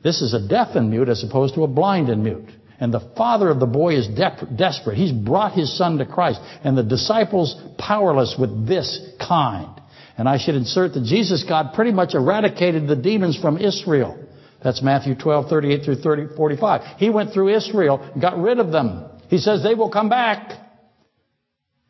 This 0.04 0.22
is 0.22 0.34
a 0.34 0.46
deaf 0.46 0.76
and 0.76 0.90
mute 0.90 1.08
as 1.08 1.24
opposed 1.24 1.56
to 1.56 1.64
a 1.64 1.68
blind 1.68 2.10
and 2.10 2.22
mute. 2.22 2.50
And 2.82 2.94
the 2.94 3.14
father 3.16 3.48
of 3.48 3.62
the 3.62 3.66
boy 3.66 3.96
is 3.96 4.08
de- 4.08 4.48
desperate. 4.58 4.98
He's 4.98 5.14
brought 5.14 5.54
his 5.54 5.78
son 5.78 6.00
to 6.00 6.06
Christ. 6.06 6.42
And 6.66 6.78
the 6.78 6.84
disciples 6.84 7.56
powerless 7.78 8.36
with 8.38 8.68
this 8.68 9.00
kind. 9.26 9.70
And 10.18 10.28
I 10.28 10.38
should 10.38 10.56
insert 10.56 10.96
that 10.96 11.06
Jesus, 11.06 11.46
God, 11.48 11.74
pretty 11.76 11.94
much 11.94 12.14
eradicated 12.14 12.90
the 12.90 12.96
demons 12.98 13.40
from 13.40 13.58
Israel. 13.58 14.22
That's 14.62 14.82
Matthew 14.82 15.16
12, 15.16 15.50
38 15.50 15.86
through 15.86 15.96
30, 15.96 16.36
45. 16.36 16.98
He 16.98 17.10
went 17.10 17.32
through 17.32 17.56
Israel 17.56 18.06
got 18.20 18.38
rid 18.38 18.60
of 18.60 18.74
them. 18.74 19.06
He 19.30 19.38
says 19.38 19.64
they 19.64 19.76
will 19.76 19.90
come 19.90 20.10
back 20.10 20.60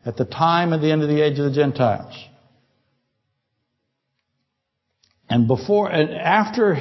at 0.06 0.16
the 0.16 0.26
time 0.26 0.74
of 0.74 0.82
the 0.82 0.92
end 0.92 1.02
of 1.02 1.10
the 1.10 1.24
age 1.24 1.40
of 1.40 1.46
the 1.46 1.56
Gentiles. 1.56 2.14
And 5.30 5.48
before 5.48 5.90
and 5.90 6.10
after, 6.12 6.76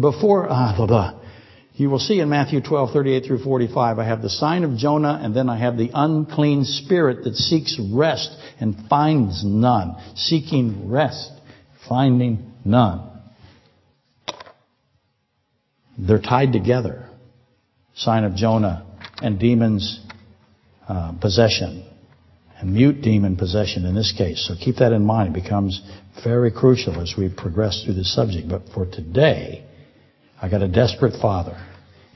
before, 0.00 0.48
ah, 0.48 0.74
blah, 0.76 0.86
blah, 0.86 1.20
you 1.74 1.90
will 1.90 1.98
see 1.98 2.20
in 2.20 2.28
Matthew 2.28 2.60
12, 2.62 2.92
38 2.92 3.26
through 3.26 3.44
45, 3.44 3.98
I 3.98 4.04
have 4.04 4.22
the 4.22 4.30
sign 4.30 4.64
of 4.64 4.76
Jonah 4.76 5.20
and 5.22 5.34
then 5.36 5.48
I 5.48 5.58
have 5.58 5.76
the 5.76 5.90
unclean 5.92 6.64
spirit 6.64 7.24
that 7.24 7.34
seeks 7.34 7.78
rest 7.92 8.30
and 8.58 8.88
finds 8.88 9.44
none. 9.44 9.96
Seeking 10.14 10.90
rest, 10.90 11.30
finding 11.88 12.52
none. 12.64 13.08
They're 15.98 16.20
tied 16.20 16.52
together. 16.52 17.08
sign 17.94 18.24
of 18.24 18.34
Jonah 18.34 18.86
and 19.22 19.38
demons 19.38 20.00
uh, 20.88 21.12
possession 21.20 21.91
mute 22.66 23.02
demon 23.02 23.36
possession 23.36 23.84
in 23.84 23.94
this 23.94 24.12
case. 24.16 24.46
So 24.46 24.54
keep 24.54 24.76
that 24.76 24.92
in 24.92 25.04
mind. 25.04 25.36
It 25.36 25.42
becomes 25.42 25.80
very 26.24 26.50
crucial 26.50 27.00
as 27.00 27.14
we 27.16 27.28
progress 27.28 27.82
through 27.84 27.94
the 27.94 28.04
subject. 28.04 28.48
But 28.48 28.62
for 28.74 28.86
today, 28.86 29.64
I 30.40 30.48
got 30.48 30.62
a 30.62 30.68
desperate 30.68 31.20
father. 31.20 31.56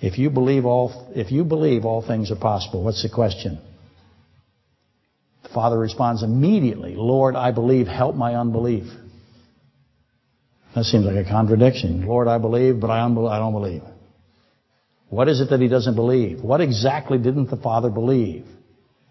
If 0.01 0.19
you 0.19 0.31
believe 0.31 0.67
all, 0.67 1.11
if 1.15 1.33
you 1.33 1.45
believe 1.45 1.85
all 1.85 2.07
things 2.07 2.31
are 2.31 2.37
possible, 2.37 2.85
what's 2.85 3.03
the 3.03 3.09
question? 3.09 3.59
The 5.43 5.49
father 5.49 5.79
responds 5.79 6.23
immediately, 6.23 6.95
Lord, 6.97 7.37
I 7.37 7.53
believe, 7.53 7.87
help 7.87 8.15
my 8.15 8.35
unbelief. 8.35 8.85
That 10.75 10.85
seems 10.85 11.07
like 11.07 11.25
a 11.25 11.29
contradiction. 11.29 12.07
Lord, 12.07 12.29
I 12.29 12.39
believe, 12.39 12.81
but 12.81 12.91
I, 12.91 13.03
I 13.03 13.39
don't 13.39 13.53
believe. 13.53 13.83
What 15.09 15.29
is 15.29 15.41
it 15.41 15.51
that 15.51 15.61
he 15.61 15.69
doesn't 15.69 15.95
believe? 15.95 16.41
What 16.41 16.61
exactly 16.61 17.17
didn't 17.17 17.49
the 17.49 17.57
father 17.57 17.89
believe? 17.89 18.45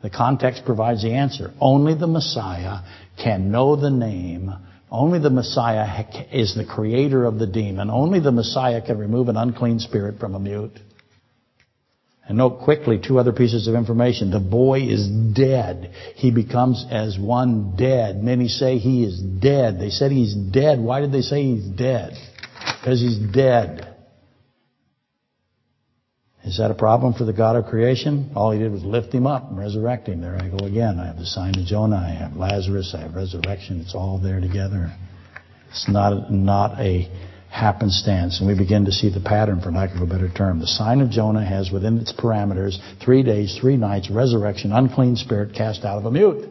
The 0.05 0.11
context 0.11 0.65
provides 0.65 1.01
the 1.01 1.13
answer. 1.13 1.51
Only 1.59 1.95
the 1.95 2.05
Messiah 2.05 2.81
can 3.17 3.49
know 3.49 3.75
the 3.75 3.89
name. 3.89 4.53
Only 4.91 5.17
the 5.17 5.31
Messiah 5.31 6.05
is 6.31 6.53
the 6.53 6.63
creator 6.63 7.25
of 7.25 7.39
the 7.39 7.47
demon. 7.47 7.89
Only 7.89 8.19
the 8.19 8.31
Messiah 8.31 8.85
can 8.85 8.99
remove 8.99 9.29
an 9.29 9.35
unclean 9.35 9.79
spirit 9.79 10.19
from 10.19 10.35
a 10.35 10.39
mute. 10.39 10.77
And 12.27 12.37
note 12.37 12.61
quickly 12.61 12.99
two 13.03 13.17
other 13.17 13.33
pieces 13.33 13.67
of 13.67 13.73
information. 13.73 14.29
The 14.29 14.39
boy 14.39 14.81
is 14.81 15.07
dead. 15.07 15.91
He 16.13 16.29
becomes 16.29 16.85
as 16.91 17.17
one 17.17 17.75
dead. 17.75 18.23
Many 18.23 18.47
say 18.47 18.77
he 18.77 19.03
is 19.03 19.19
dead. 19.19 19.79
They 19.79 19.89
said 19.89 20.11
he's 20.11 20.35
dead. 20.35 20.79
Why 20.79 21.01
did 21.01 21.13
they 21.13 21.21
say 21.21 21.41
he's 21.41 21.65
dead? 21.65 22.13
Because 22.79 23.01
he's 23.01 23.17
dead. 23.33 23.94
Is 26.45 26.57
that 26.57 26.69
a 26.69 26.75
problem 26.75 27.13
for 27.13 27.23
the 27.25 27.33
God 27.33 27.55
of 27.55 27.65
creation? 27.65 28.31
All 28.35 28.51
he 28.51 28.59
did 28.59 28.71
was 28.71 28.83
lift 28.83 29.11
him 29.11 29.25
up 29.25 29.49
and 29.49 29.57
resurrect 29.57 30.07
him. 30.07 30.21
There 30.21 30.35
I 30.39 30.47
go 30.47 30.63
again. 30.63 30.99
I 30.99 31.07
have 31.07 31.17
the 31.17 31.25
sign 31.25 31.57
of 31.57 31.65
Jonah. 31.65 31.95
I 31.95 32.13
have 32.13 32.35
Lazarus. 32.37 32.93
I 32.95 33.01
have 33.01 33.15
resurrection. 33.15 33.81
It's 33.81 33.95
all 33.95 34.19
there 34.19 34.39
together. 34.39 34.95
It's 35.71 35.89
not, 35.89 36.31
not 36.31 36.79
a 36.79 37.09
happenstance. 37.49 38.39
And 38.39 38.47
we 38.47 38.55
begin 38.55 38.85
to 38.85 38.91
see 38.91 39.09
the 39.09 39.21
pattern, 39.21 39.59
for 39.59 39.71
lack 39.71 39.95
of 39.95 40.01
a 40.01 40.05
better 40.05 40.29
term. 40.29 40.59
The 40.59 40.67
sign 40.67 41.01
of 41.01 41.09
Jonah 41.09 41.43
has 41.43 41.71
within 41.71 41.97
its 41.97 42.13
parameters 42.13 42.77
three 43.03 43.23
days, 43.23 43.57
three 43.59 43.75
nights, 43.75 44.11
resurrection, 44.11 44.71
unclean 44.71 45.15
spirit 45.15 45.55
cast 45.55 45.83
out 45.83 45.97
of 45.97 46.05
a 46.05 46.11
mute. 46.11 46.47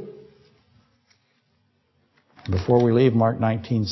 Before 2.51 2.83
we 2.83 2.91
leave 2.91 3.15
Mark 3.15 3.39
19, 3.39 3.87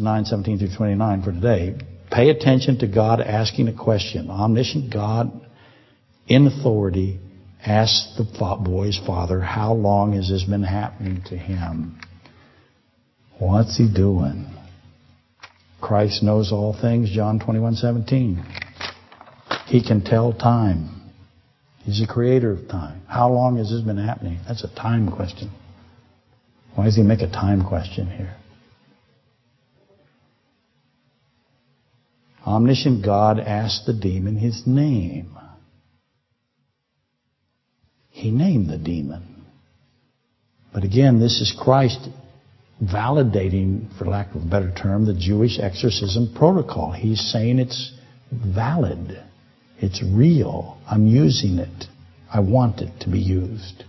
9, 0.00 0.24
17 0.24 0.58
through 0.58 0.76
29 0.76 1.22
for 1.22 1.32
today, 1.32 1.76
pay 2.12 2.30
attention 2.30 2.78
to 2.78 2.86
God 2.86 3.20
asking 3.20 3.66
a 3.66 3.74
question. 3.74 4.30
Omniscient 4.30 4.92
God 4.92 5.46
in 6.28 6.46
authority, 6.46 7.18
asked 7.64 8.16
the 8.16 8.58
boy's 8.64 9.00
father, 9.06 9.40
how 9.40 9.72
long 9.72 10.12
has 10.12 10.28
this 10.28 10.44
been 10.44 10.62
happening 10.62 11.22
to 11.26 11.36
him? 11.36 11.98
What's 13.38 13.76
he 13.76 13.92
doing? 13.92 14.46
Christ 15.80 16.22
knows 16.22 16.52
all 16.52 16.72
things, 16.78 17.10
John 17.10 17.38
21:17. 17.38 18.44
He 19.66 19.82
can 19.82 20.02
tell 20.02 20.32
time. 20.32 20.90
He's 21.78 22.00
the 22.00 22.06
creator 22.06 22.50
of 22.50 22.68
time. 22.68 23.02
How 23.06 23.30
long 23.30 23.56
has 23.56 23.70
this 23.70 23.80
been 23.80 23.96
happening? 23.96 24.40
That's 24.46 24.64
a 24.64 24.74
time 24.74 25.10
question. 25.10 25.50
Why 26.74 26.84
does 26.84 26.96
he 26.96 27.02
make 27.02 27.22
a 27.22 27.30
time 27.30 27.64
question 27.64 28.10
here? 28.10 28.34
Omniscient 32.46 33.04
God 33.04 33.38
asked 33.38 33.86
the 33.86 33.92
demon 33.92 34.36
his 34.36 34.66
name. 34.66 35.37
He 38.18 38.32
named 38.32 38.68
the 38.68 38.78
demon. 38.78 39.44
But 40.74 40.82
again, 40.82 41.20
this 41.20 41.40
is 41.40 41.56
Christ 41.56 42.08
validating, 42.82 43.96
for 43.96 44.06
lack 44.06 44.34
of 44.34 44.42
a 44.42 44.44
better 44.44 44.72
term, 44.74 45.06
the 45.06 45.14
Jewish 45.14 45.60
exorcism 45.60 46.34
protocol. 46.34 46.90
He's 46.90 47.20
saying 47.30 47.60
it's 47.60 47.94
valid. 48.32 49.22
It's 49.78 50.02
real. 50.02 50.78
I'm 50.90 51.06
using 51.06 51.58
it. 51.58 51.84
I 52.28 52.40
want 52.40 52.80
it 52.80 52.90
to 53.02 53.08
be 53.08 53.20
used. 53.20 53.84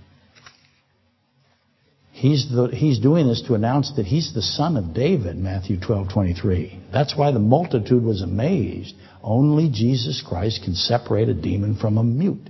He's, 2.12 2.52
the, 2.52 2.68
he's 2.68 3.00
doing 3.00 3.28
this 3.28 3.42
to 3.48 3.56
announce 3.56 3.96
that 3.96 4.06
he's 4.06 4.36
the 4.36 4.44
son 4.44 4.78
of 4.78 4.94
David, 4.94 5.38
Matthew 5.38 5.80
12:23. 5.80 6.92
That's 6.94 7.18
why 7.18 7.32
the 7.32 7.40
multitude 7.40 8.04
was 8.04 8.22
amazed. 8.22 8.94
Only 9.24 9.70
Jesus 9.74 10.22
Christ 10.22 10.62
can 10.64 10.76
separate 10.76 11.30
a 11.30 11.34
demon 11.34 11.78
from 11.78 11.98
a 11.98 12.04
mute. 12.04 12.48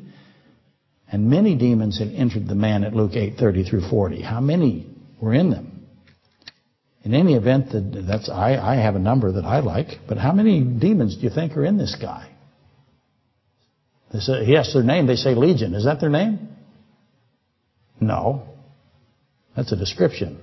And 1.11 1.29
many 1.29 1.55
demons 1.55 1.97
had 1.97 2.09
entered 2.09 2.47
the 2.47 2.55
man 2.55 2.83
at 2.83 2.95
Luke 2.95 3.13
8:30 3.13 3.67
through 3.67 3.89
40. 3.89 4.21
How 4.21 4.39
many 4.39 4.87
were 5.19 5.33
in 5.33 5.49
them? 5.49 5.87
In 7.03 7.13
any 7.13 7.33
event, 7.33 7.69
that's 7.71 8.29
I, 8.29 8.57
I 8.57 8.75
have 8.75 8.95
a 8.95 8.99
number 8.99 9.31
that 9.31 9.45
I 9.45 9.61
like, 9.61 9.99
but 10.07 10.17
how 10.17 10.33
many 10.33 10.61
demons 10.61 11.15
do 11.15 11.23
you 11.23 11.29
think 11.29 11.57
are 11.57 11.65
in 11.65 11.77
this 11.77 11.95
guy? 11.99 12.29
They 14.13 14.19
say, 14.19 14.45
yes, 14.45 14.73
their 14.73 14.83
name. 14.83 15.07
They 15.07 15.15
say 15.15 15.33
legion. 15.33 15.73
Is 15.73 15.85
that 15.85 15.99
their 15.99 16.09
name? 16.09 16.49
No. 17.99 18.43
That's 19.55 19.71
a 19.71 19.75
description. 19.75 20.39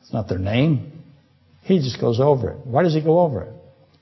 It's 0.00 0.12
not 0.12 0.28
their 0.28 0.38
name. 0.38 1.04
He 1.62 1.78
just 1.78 2.00
goes 2.00 2.20
over 2.20 2.50
it. 2.50 2.66
Why 2.66 2.82
does 2.82 2.94
he 2.94 3.02
go 3.02 3.20
over 3.20 3.42
it? 3.42 3.52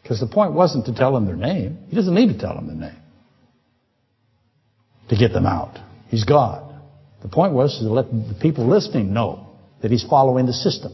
Because 0.02 0.20
the 0.20 0.28
point 0.28 0.52
wasn't 0.52 0.86
to 0.86 0.94
tell 0.94 1.12
them 1.12 1.26
their 1.26 1.36
name. 1.36 1.78
He 1.88 1.96
doesn't 1.96 2.14
need 2.14 2.28
to 2.32 2.38
tell 2.38 2.54
them 2.54 2.66
their 2.66 2.90
name 2.90 3.02
to 5.08 5.16
get 5.16 5.32
them 5.32 5.46
out. 5.46 5.78
He's 6.08 6.24
God. 6.24 6.74
The 7.22 7.28
point 7.28 7.52
was 7.52 7.78
to 7.78 7.84
let 7.84 8.10
the 8.10 8.36
people 8.40 8.68
listening 8.68 9.12
know 9.12 9.58
that 9.82 9.90
he's 9.90 10.04
following 10.04 10.46
the 10.46 10.52
system. 10.52 10.92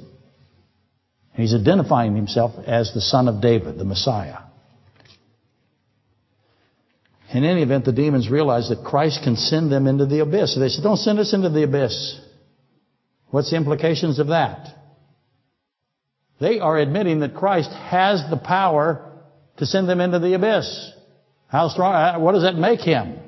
And 1.34 1.42
he's 1.42 1.54
identifying 1.54 2.14
himself 2.14 2.52
as 2.66 2.92
the 2.92 3.00
son 3.00 3.28
of 3.28 3.40
David, 3.40 3.78
the 3.78 3.84
Messiah. 3.84 4.38
In 7.32 7.44
any 7.44 7.62
event, 7.62 7.86
the 7.86 7.92
demons 7.92 8.28
realize 8.28 8.68
that 8.68 8.84
Christ 8.84 9.20
can 9.24 9.36
send 9.36 9.72
them 9.72 9.86
into 9.86 10.04
the 10.04 10.20
abyss. 10.20 10.54
So 10.54 10.60
they 10.60 10.68
said, 10.68 10.82
don't 10.82 10.98
send 10.98 11.18
us 11.18 11.32
into 11.32 11.48
the 11.48 11.62
abyss. 11.62 12.20
What's 13.30 13.50
the 13.50 13.56
implications 13.56 14.18
of 14.18 14.28
that? 14.28 14.68
They 16.38 16.60
are 16.60 16.76
admitting 16.76 17.20
that 17.20 17.34
Christ 17.34 17.70
has 17.70 18.22
the 18.28 18.36
power 18.36 19.10
to 19.56 19.64
send 19.64 19.88
them 19.88 20.00
into 20.00 20.18
the 20.18 20.34
abyss. 20.34 20.92
How 21.46 21.68
strong, 21.68 21.94
uh, 21.94 22.18
what 22.18 22.32
does 22.32 22.42
that 22.42 22.56
make 22.56 22.80
him? 22.80 23.18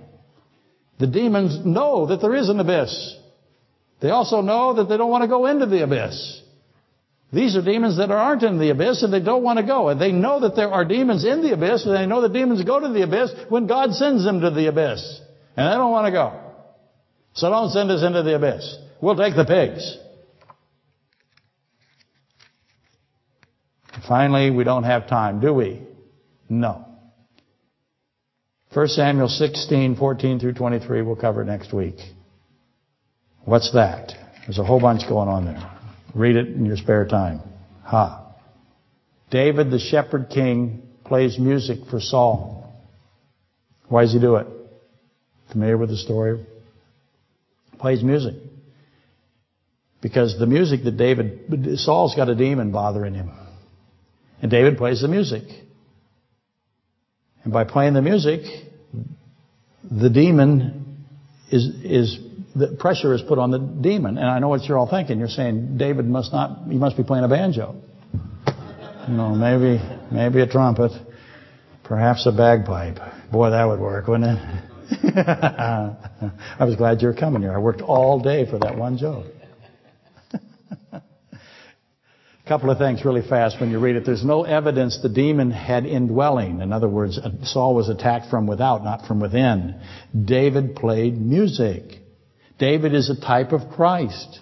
The 0.99 1.07
demons 1.07 1.64
know 1.64 2.07
that 2.07 2.20
there 2.20 2.34
is 2.34 2.49
an 2.49 2.61
abyss. 2.61 3.16
They 4.01 4.11
also 4.11 4.40
know 4.40 4.74
that 4.74 4.88
they 4.88 4.97
don't 4.97 5.11
want 5.11 5.22
to 5.22 5.28
go 5.28 5.47
into 5.47 5.66
the 5.66 5.82
abyss. 5.82 6.42
These 7.32 7.57
are 7.57 7.62
demons 7.62 7.97
that 7.99 8.12
aren't 8.12 8.45
in 8.45 8.59
the 8.59 8.70
abyss 8.70 9.03
and 9.03 9.12
they 9.12 9.20
don't 9.20 9.42
want 9.42 9.59
to 9.59 9.66
go. 9.66 9.88
And 9.88 10.01
they 10.01 10.12
know 10.12 10.40
that 10.40 10.55
there 10.55 10.70
are 10.70 10.84
demons 10.84 11.24
in 11.24 11.42
the 11.42 11.53
abyss 11.53 11.84
and 11.84 11.97
they 11.97 12.07
know 12.07 12.20
that 12.20 12.32
demons 12.32 12.62
go 12.62 12.78
to 12.78 12.88
the 12.90 13.03
abyss 13.03 13.32
when 13.49 13.66
God 13.66 13.92
sends 13.92 14.24
them 14.24 14.40
to 14.40 14.51
the 14.51 14.68
abyss. 14.68 15.20
And 15.57 15.66
they 15.66 15.76
don't 15.76 15.90
want 15.90 16.07
to 16.07 16.12
go. 16.12 16.40
So 17.32 17.51
don't 17.51 17.70
send 17.70 17.90
us 17.90 18.05
into 18.05 18.22
the 18.22 18.36
abyss. 18.36 18.76
We'll 19.01 19.16
take 19.16 19.34
the 19.34 19.45
pigs. 19.45 19.99
Finally, 24.07 24.51
we 24.51 24.62
don't 24.62 24.84
have 24.84 25.09
time, 25.09 25.40
do 25.40 25.53
we? 25.53 25.82
No. 26.49 26.86
1 28.75 28.89
Samuel 28.89 29.29
16, 29.29 29.95
14 29.95 30.41
through 30.41 30.53
23 30.53 31.03
we'll 31.03 31.14
cover 31.14 31.45
next 31.45 31.72
week. 31.72 31.95
What's 33.45 33.72
that? 33.72 34.12
There's 34.45 34.59
a 34.59 34.64
whole 34.64 34.81
bunch 34.81 35.09
going 35.09 35.29
on 35.29 35.45
there. 35.45 35.70
Read 36.12 36.35
it 36.35 36.49
in 36.49 36.66
your 36.66 36.77
spare 36.77 37.07
time. 37.07 37.41
Ha. 37.85 38.35
David, 39.31 39.70
the 39.70 39.79
shepherd 39.79 40.29
king, 40.29 40.83
plays 41.05 41.39
music 41.39 41.87
for 41.89 42.01
Saul. 42.01 42.72
Why 43.89 44.03
does 44.03 44.12
he 44.12 44.18
do 44.18 44.37
it? 44.37 44.47
Familiar 45.53 45.79
with 45.79 45.91
the 45.91 45.97
story? 45.97 46.45
Plays 47.79 48.03
music. 48.03 48.35
Because 50.01 50.37
the 50.39 50.47
music 50.47 50.83
that 50.85 50.97
David, 50.97 51.79
Saul's 51.79 52.14
got 52.16 52.29
a 52.29 52.35
demon 52.35 52.72
bothering 52.72 53.14
him. 53.14 53.31
And 54.43 54.51
David 54.51 54.79
plays 54.79 55.01
the 55.01 55.09
music. 55.09 55.45
And 57.45 57.53
by 57.53 57.64
playing 57.64 57.95
the 57.95 58.03
music, 58.03 58.40
the 59.90 60.11
demon 60.11 61.07
is, 61.51 61.66
is, 61.84 62.18
the 62.57 62.76
pressure 62.78 63.14
is 63.14 63.22
put 63.22 63.38
on 63.38 63.51
the 63.51 63.59
demon. 63.59 64.18
And 64.18 64.26
I 64.26 64.38
know 64.38 64.49
what 64.49 64.64
you're 64.64 64.78
all 64.78 64.88
thinking. 64.88 65.18
You're 65.18 65.28
saying, 65.28 65.76
David 65.78 66.07
must 66.07 66.32
not, 66.32 66.66
he 66.68 66.76
must 66.76 66.97
be 66.97 67.05
playing 67.05 67.24
a 67.24 67.28
banjo. 67.28 67.76
Know, 69.09 69.34
maybe, 69.34 69.82
maybe 70.11 70.40
a 70.40 70.47
trumpet. 70.47 70.92
Perhaps 71.84 72.26
a 72.26 72.32
bagpipe. 72.32 72.99
Boy, 73.30 73.51
that 73.51 73.64
would 73.66 73.78
work, 73.78 74.09
wouldn't 74.09 74.38
it? 74.38 74.64
I 75.16 76.64
was 76.64 76.76
glad 76.76 77.03
you 77.03 77.09
were 77.09 77.14
coming 77.14 77.42
here. 77.42 77.53
I 77.53 77.59
worked 77.59 77.82
all 77.82 78.20
day 78.20 78.49
for 78.49 78.59
that 78.61 78.76
one 78.76 78.97
joke. 78.97 79.26
A 80.92 81.03
couple 82.47 82.70
of 82.70 82.76
things 82.76 83.05
really 83.05 83.26
fast 83.26 83.59
when 83.59 83.70
you 83.70 83.78
read 83.78 83.97
it. 83.97 84.05
There's 84.05 84.24
no 84.24 84.42
evidence 84.42 85.01
the 85.03 85.09
demon 85.09 85.51
had 85.51 85.86
indwelling. 85.86 86.61
In 86.61 86.72
other 86.72 86.88
words, 86.88 87.18
uh, 87.18 87.30
Saul 87.45 87.74
was 87.74 87.88
attacked 87.88 88.28
from 88.28 88.47
without, 88.47 88.84
not 88.84 89.07
from 89.07 89.20
within. 89.20 89.80
David 90.24 90.76
played 90.76 91.18
music. 91.18 92.01
David 92.59 92.95
is 92.95 93.09
a 93.09 93.18
type 93.18 93.53
of 93.53 93.70
Christ. 93.74 94.40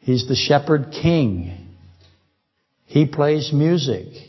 He's 0.00 0.28
the 0.28 0.36
shepherd 0.36 0.92
king. 0.92 1.68
He 2.84 3.06
plays 3.06 3.52
music 3.52 4.28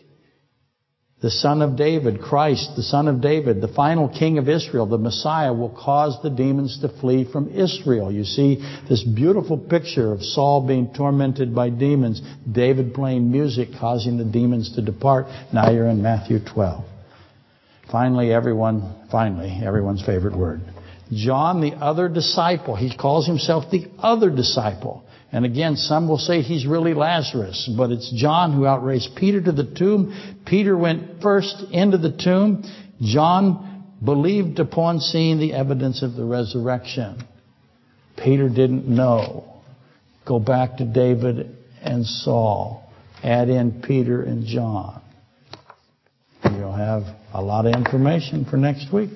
the 1.21 1.29
son 1.29 1.61
of 1.61 1.75
David, 1.75 2.21
Christ, 2.21 2.71
the 2.77 2.83
son 2.83 3.09
of 3.09 3.19
David, 3.19 3.59
the 3.59 3.67
final 3.67 4.07
king 4.07 4.37
of 4.37 4.47
Israel, 4.47 4.85
the 4.85 4.97
Messiah, 4.97 5.53
will 5.53 5.69
cause 5.69 6.17
the 6.23 6.29
demons 6.29 6.79
to 6.79 6.87
flee 7.01 7.29
from 7.29 7.49
Israel. 7.49 8.09
You 8.09 8.23
see 8.23 8.55
this 8.87 9.03
beautiful 9.03 9.57
picture 9.57 10.13
of 10.13 10.21
Saul 10.21 10.65
being 10.65 10.93
tormented 10.93 11.53
by 11.53 11.71
demons, 11.71 12.21
David 12.49 12.93
playing 12.93 13.29
music, 13.29 13.69
causing 13.77 14.17
the 14.17 14.23
demons 14.23 14.75
to 14.75 14.81
depart. 14.81 15.25
Now 15.53 15.71
you're 15.71 15.89
in 15.89 16.01
Matthew 16.01 16.39
12. 16.39 16.85
Finally, 17.91 18.31
everyone, 18.31 19.07
finally, 19.11 19.59
everyone's 19.65 20.05
favorite 20.05 20.37
word. 20.37 20.61
John, 21.11 21.59
the 21.59 21.73
other 21.73 22.07
disciple, 22.07 22.75
he 22.75 22.95
calls 22.95 23.27
himself 23.27 23.69
the 23.71 23.87
other 23.97 24.29
disciple. 24.29 25.03
And 25.31 25.45
again, 25.45 25.75
some 25.75 26.07
will 26.07 26.17
say 26.17 26.41
he's 26.41 26.65
really 26.65 26.93
Lazarus, 26.93 27.69
but 27.77 27.91
it's 27.91 28.11
John 28.15 28.53
who 28.53 28.65
outraced 28.65 29.15
Peter 29.15 29.41
to 29.41 29.51
the 29.51 29.63
tomb. 29.63 30.39
Peter 30.45 30.75
went 30.75 31.21
first 31.21 31.63
into 31.71 31.97
the 31.99 32.11
tomb. 32.11 32.63
John 33.01 33.85
believed 34.03 34.59
upon 34.59 34.99
seeing 34.99 35.39
the 35.39 35.53
evidence 35.53 36.01
of 36.01 36.15
the 36.15 36.25
resurrection. 36.25 37.23
Peter 38.17 38.49
didn't 38.49 38.87
know. 38.87 39.61
Go 40.25 40.39
back 40.39 40.77
to 40.77 40.85
David 40.85 41.55
and 41.81 42.05
Saul. 42.05 42.91
Add 43.23 43.49
in 43.49 43.81
Peter 43.81 44.23
and 44.23 44.45
John. 44.45 45.01
You'll 46.43 46.75
have 46.75 47.03
a 47.33 47.41
lot 47.41 47.65
of 47.65 47.75
information 47.75 48.45
for 48.45 48.57
next 48.57 48.91
week. 48.91 49.11